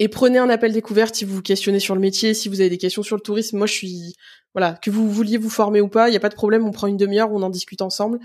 et 0.00 0.08
prenez 0.08 0.38
un 0.38 0.48
appel 0.48 0.72
découverte 0.72 1.14
si 1.14 1.26
vous 1.26 1.36
vous 1.36 1.42
questionnez 1.42 1.78
sur 1.78 1.94
le 1.94 2.00
métier, 2.00 2.32
si 2.32 2.48
vous 2.48 2.60
avez 2.60 2.70
des 2.70 2.78
questions 2.78 3.02
sur 3.02 3.16
le 3.16 3.22
tourisme. 3.22 3.58
Moi, 3.58 3.66
je 3.66 3.74
suis 3.74 4.16
voilà, 4.54 4.72
que 4.72 4.90
vous 4.90 5.08
vouliez 5.08 5.36
vous 5.36 5.50
former 5.50 5.80
ou 5.80 5.88
pas, 5.88 6.08
il 6.08 6.12
y 6.12 6.16
a 6.16 6.20
pas 6.20 6.30
de 6.30 6.34
problème. 6.34 6.66
On 6.66 6.72
prend 6.72 6.86
une 6.86 6.96
demi-heure, 6.96 7.30
on 7.30 7.42
en 7.42 7.50
discute 7.50 7.82
ensemble. 7.82 8.18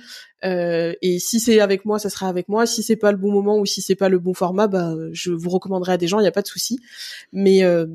Euh, 0.45 0.93
et 1.01 1.19
si 1.19 1.39
c'est 1.39 1.59
avec 1.59 1.85
moi, 1.85 1.99
ça 1.99 2.09
sera 2.09 2.29
avec 2.29 2.47
moi. 2.47 2.65
Si 2.65 2.81
c'est 2.81 2.95
pas 2.95 3.11
le 3.11 3.17
bon 3.17 3.31
moment 3.31 3.59
ou 3.59 3.65
si 3.65 3.81
c'est 3.81 3.95
pas 3.95 4.09
le 4.09 4.19
bon 4.19 4.33
format, 4.33 4.67
bah, 4.67 4.95
je 5.11 5.31
vous 5.31 5.49
recommanderai 5.49 5.91
à 5.91 5.97
des 5.97 6.07
gens. 6.07 6.19
Il 6.19 6.23
y 6.23 6.27
a 6.27 6.31
pas 6.31 6.41
de 6.41 6.47
souci. 6.47 6.79
Mais 7.33 7.63
euh, 7.63 7.85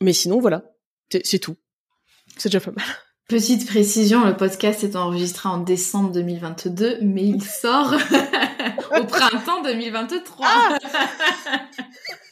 mais 0.00 0.12
sinon, 0.12 0.38
voilà, 0.38 0.62
c'est 1.24 1.40
tout. 1.40 1.56
C'est 2.36 2.48
déjà 2.48 2.60
pas 2.60 2.70
mal. 2.70 2.84
Petite 3.28 3.66
précision, 3.66 4.24
le 4.24 4.36
podcast 4.36 4.84
est 4.84 4.96
enregistré 4.96 5.48
en 5.48 5.58
décembre 5.58 6.12
2022, 6.12 6.98
mais 7.02 7.24
il 7.24 7.42
sort 7.42 7.94
au 9.00 9.04
printemps 9.04 9.62
2023. 9.62 10.46
Ah 10.48 10.78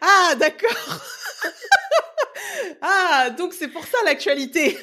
ah, 0.00 0.34
d'accord. 0.38 1.00
ah, 2.82 3.30
donc 3.36 3.52
c'est 3.52 3.68
pour 3.68 3.84
ça 3.84 3.98
l'actualité. 4.04 4.78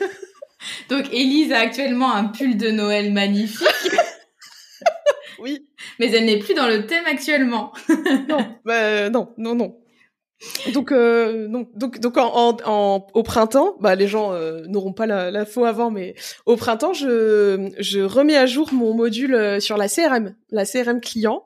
donc 0.90 1.12
Élise 1.12 1.52
a 1.52 1.60
actuellement 1.60 2.14
un 2.14 2.26
pull 2.26 2.58
de 2.58 2.70
Noël 2.70 3.12
magnifique. 3.14 3.68
oui. 5.40 5.68
Mais 6.00 6.12
elle 6.12 6.26
n'est 6.26 6.40
plus 6.40 6.54
dans 6.54 6.68
le 6.68 6.86
thème 6.86 7.06
actuellement. 7.06 7.74
non, 8.28 8.58
bah, 8.66 9.10
non, 9.10 9.34
non, 9.38 9.56
non. 9.56 9.78
Donc, 10.74 10.92
euh, 10.92 11.48
donc, 11.48 11.76
donc, 11.76 12.00
donc 12.00 12.18
en, 12.18 12.58
en, 12.64 13.08
au 13.14 13.24
printemps, 13.24 13.76
bah, 13.80 13.96
les 13.96 14.08
gens 14.08 14.34
euh, 14.34 14.66
n'auront 14.68 14.94
pas 14.94 15.08
la, 15.08 15.32
la 15.32 15.46
faux 15.46 15.66
avant, 15.66 15.90
mais 15.90 16.14
au 16.46 16.56
printemps, 16.56 16.94
je, 16.94 17.72
je 17.80 18.02
remets 18.02 18.38
à 18.38 18.46
jour 18.46 18.72
mon 18.72 18.94
module 18.94 19.34
euh, 19.34 19.60
sur 19.60 19.78
la 19.78 19.90
CRM, 19.90 20.36
la 20.52 20.66
CRM 20.66 21.02
client. 21.02 21.44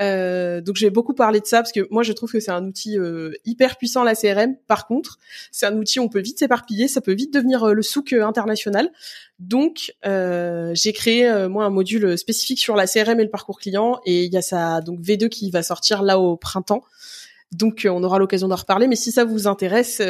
Euh, 0.00 0.60
donc 0.60 0.76
j'ai 0.76 0.88
beaucoup 0.88 1.12
parlé 1.12 1.40
de 1.40 1.46
ça 1.46 1.58
parce 1.58 1.72
que 1.72 1.86
moi 1.90 2.02
je 2.02 2.12
trouve 2.12 2.32
que 2.32 2.40
c'est 2.40 2.50
un 2.50 2.64
outil 2.64 2.98
euh, 2.98 3.32
hyper 3.44 3.76
puissant 3.76 4.02
la 4.02 4.14
CRM. 4.14 4.56
Par 4.66 4.86
contre, 4.86 5.18
c'est 5.50 5.66
un 5.66 5.76
outil 5.76 6.00
on 6.00 6.08
peut 6.08 6.20
vite 6.20 6.38
s'éparpiller, 6.38 6.88
ça 6.88 7.00
peut 7.00 7.12
vite 7.12 7.32
devenir 7.34 7.64
euh, 7.64 7.72
le 7.74 7.82
souk 7.82 8.12
international. 8.14 8.90
Donc 9.38 9.94
j'ai 10.02 10.92
créé 10.92 11.48
moi 11.48 11.64
un 11.64 11.70
module 11.70 12.18
spécifique 12.18 12.58
sur 12.58 12.76
la 12.76 12.86
CRM 12.86 13.20
et 13.20 13.24
le 13.24 13.30
parcours 13.30 13.58
client 13.58 14.00
et 14.04 14.24
il 14.24 14.32
y 14.32 14.36
a 14.36 14.42
ça 14.42 14.80
donc 14.82 15.00
V2 15.00 15.28
qui 15.28 15.50
va 15.50 15.62
sortir 15.62 16.02
là 16.02 16.18
au 16.18 16.36
printemps. 16.36 16.82
Donc 17.52 17.86
on 17.88 18.02
aura 18.04 18.18
l'occasion 18.18 18.48
d'en 18.48 18.56
reparler, 18.56 18.86
mais 18.86 18.96
si 18.96 19.10
ça 19.10 19.24
vous 19.24 19.46
intéresse, 19.46 20.00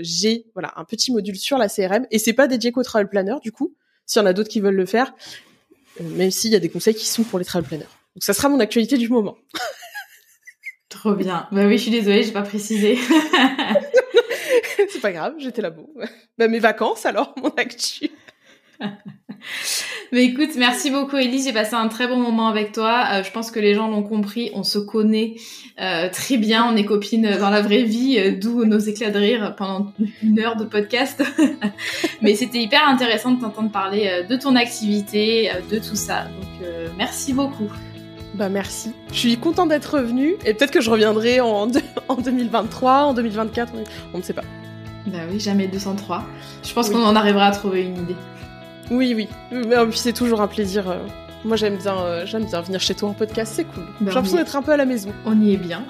j'ai 0.00 0.46
voilà 0.54 0.72
un 0.76 0.84
petit 0.84 1.12
module 1.12 1.36
sur 1.36 1.56
la 1.56 1.68
CRM 1.68 2.06
et 2.10 2.18
c'est 2.18 2.32
pas 2.32 2.48
dédié 2.48 2.72
qu'au 2.72 2.82
travel 2.82 3.08
planner 3.08 3.36
du 3.42 3.52
coup. 3.52 3.74
S'il 4.06 4.20
y 4.20 4.24
en 4.24 4.26
a 4.26 4.32
d'autres 4.32 4.48
qui 4.48 4.60
veulent 4.60 4.74
le 4.74 4.86
faire, 4.86 5.14
même 6.00 6.32
s'il 6.32 6.50
y 6.50 6.56
a 6.56 6.58
des 6.58 6.68
conseils 6.68 6.94
qui 6.94 7.06
sont 7.06 7.22
pour 7.22 7.38
les 7.38 7.44
travel 7.44 7.68
planners. 7.68 7.84
Donc 8.16 8.24
ça 8.24 8.32
sera 8.32 8.48
mon 8.48 8.58
actualité 8.58 8.96
du 8.96 9.08
moment. 9.08 9.36
Trop 10.88 11.14
bien. 11.14 11.46
Bah 11.52 11.66
oui, 11.66 11.78
je 11.78 11.82
suis 11.82 11.90
désolée, 11.92 12.24
j'ai 12.24 12.32
pas 12.32 12.42
précisé. 12.42 12.98
c'est 14.88 15.00
pas 15.00 15.12
grave, 15.12 15.34
j'étais 15.38 15.62
là-bas. 15.62 15.82
Bah 16.36 16.48
mes 16.48 16.58
vacances 16.58 17.06
alors, 17.06 17.32
mon 17.36 17.50
actu. 17.50 18.10
Mais 20.12 20.24
écoute, 20.24 20.50
merci 20.56 20.90
beaucoup 20.90 21.16
Elise, 21.16 21.46
j'ai 21.46 21.52
passé 21.52 21.74
un 21.74 21.86
très 21.86 22.08
bon 22.08 22.16
moment 22.16 22.48
avec 22.48 22.72
toi. 22.72 23.04
Euh, 23.12 23.22
je 23.22 23.30
pense 23.30 23.52
que 23.52 23.60
les 23.60 23.74
gens 23.74 23.88
l'ont 23.88 24.02
compris, 24.02 24.50
on 24.54 24.64
se 24.64 24.78
connaît 24.78 25.36
euh, 25.80 26.08
très 26.10 26.36
bien, 26.36 26.66
on 26.68 26.76
est 26.76 26.84
copines 26.84 27.36
dans 27.38 27.50
la 27.50 27.60
vraie 27.60 27.84
vie, 27.84 28.18
euh, 28.18 28.32
d'où 28.36 28.64
nos 28.64 28.78
éclats 28.78 29.10
de 29.10 29.18
rire 29.18 29.54
pendant 29.56 29.92
une 30.22 30.40
heure 30.40 30.56
de 30.56 30.64
podcast. 30.64 31.22
Mais 32.22 32.34
c'était 32.34 32.58
hyper 32.58 32.88
intéressant 32.88 33.32
de 33.32 33.40
t'entendre 33.40 33.70
parler 33.70 34.24
de 34.28 34.36
ton 34.36 34.56
activité, 34.56 35.50
de 35.70 35.78
tout 35.78 35.96
ça. 35.96 36.24
Donc 36.24 36.68
merci 36.98 37.32
beaucoup. 37.32 37.70
Bah 38.34 38.48
merci. 38.48 38.92
Je 39.12 39.18
suis 39.18 39.36
contente 39.36 39.68
d'être 39.68 39.94
revenue 39.94 40.34
et 40.44 40.54
peut-être 40.54 40.70
que 40.70 40.80
je 40.80 40.90
reviendrai 40.90 41.40
en, 41.40 41.68
en 42.08 42.16
2023, 42.16 42.92
en 43.02 43.14
2024, 43.14 43.72
on 44.12 44.18
ne 44.18 44.22
sait 44.22 44.32
pas. 44.32 44.44
Bah 45.06 45.18
oui, 45.30 45.40
jamais 45.40 45.66
203. 45.66 46.24
Je 46.62 46.72
pense 46.72 46.90
qu'on 46.90 47.02
en 47.02 47.16
arrivera 47.16 47.46
à 47.46 47.50
trouver 47.52 47.82
une 47.82 47.96
idée. 47.96 48.16
Oui, 48.90 49.14
oui. 49.16 49.28
Mais 49.52 49.76
puis 49.88 49.98
c'est 49.98 50.12
toujours 50.12 50.40
un 50.40 50.48
plaisir. 50.48 50.88
euh, 50.90 50.96
Moi, 51.44 51.56
j'aime 51.56 51.76
bien, 51.76 51.96
euh, 51.98 52.26
j'aime 52.26 52.44
bien 52.44 52.60
venir 52.60 52.80
chez 52.80 52.94
toi 52.94 53.08
en 53.10 53.12
podcast, 53.12 53.52
c'est 53.56 53.64
cool. 53.64 53.84
Bah 54.00 54.10
J'ai 54.10 54.14
l'impression 54.14 54.36
d'être 54.38 54.56
un 54.56 54.62
peu 54.62 54.72
à 54.72 54.76
la 54.76 54.84
maison. 54.84 55.10
On 55.24 55.40
y 55.40 55.54
est 55.54 55.56
bien. 55.56 55.84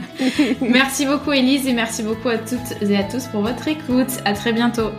merci 0.60 1.04
beaucoup 1.06 1.32
Elise 1.32 1.66
et 1.66 1.72
merci 1.72 2.02
beaucoup 2.02 2.28
à 2.28 2.38
toutes 2.38 2.80
et 2.82 2.96
à 2.96 3.04
tous 3.04 3.26
pour 3.26 3.42
votre 3.42 3.66
écoute. 3.68 4.10
À 4.24 4.32
très 4.32 4.52
bientôt. 4.52 4.90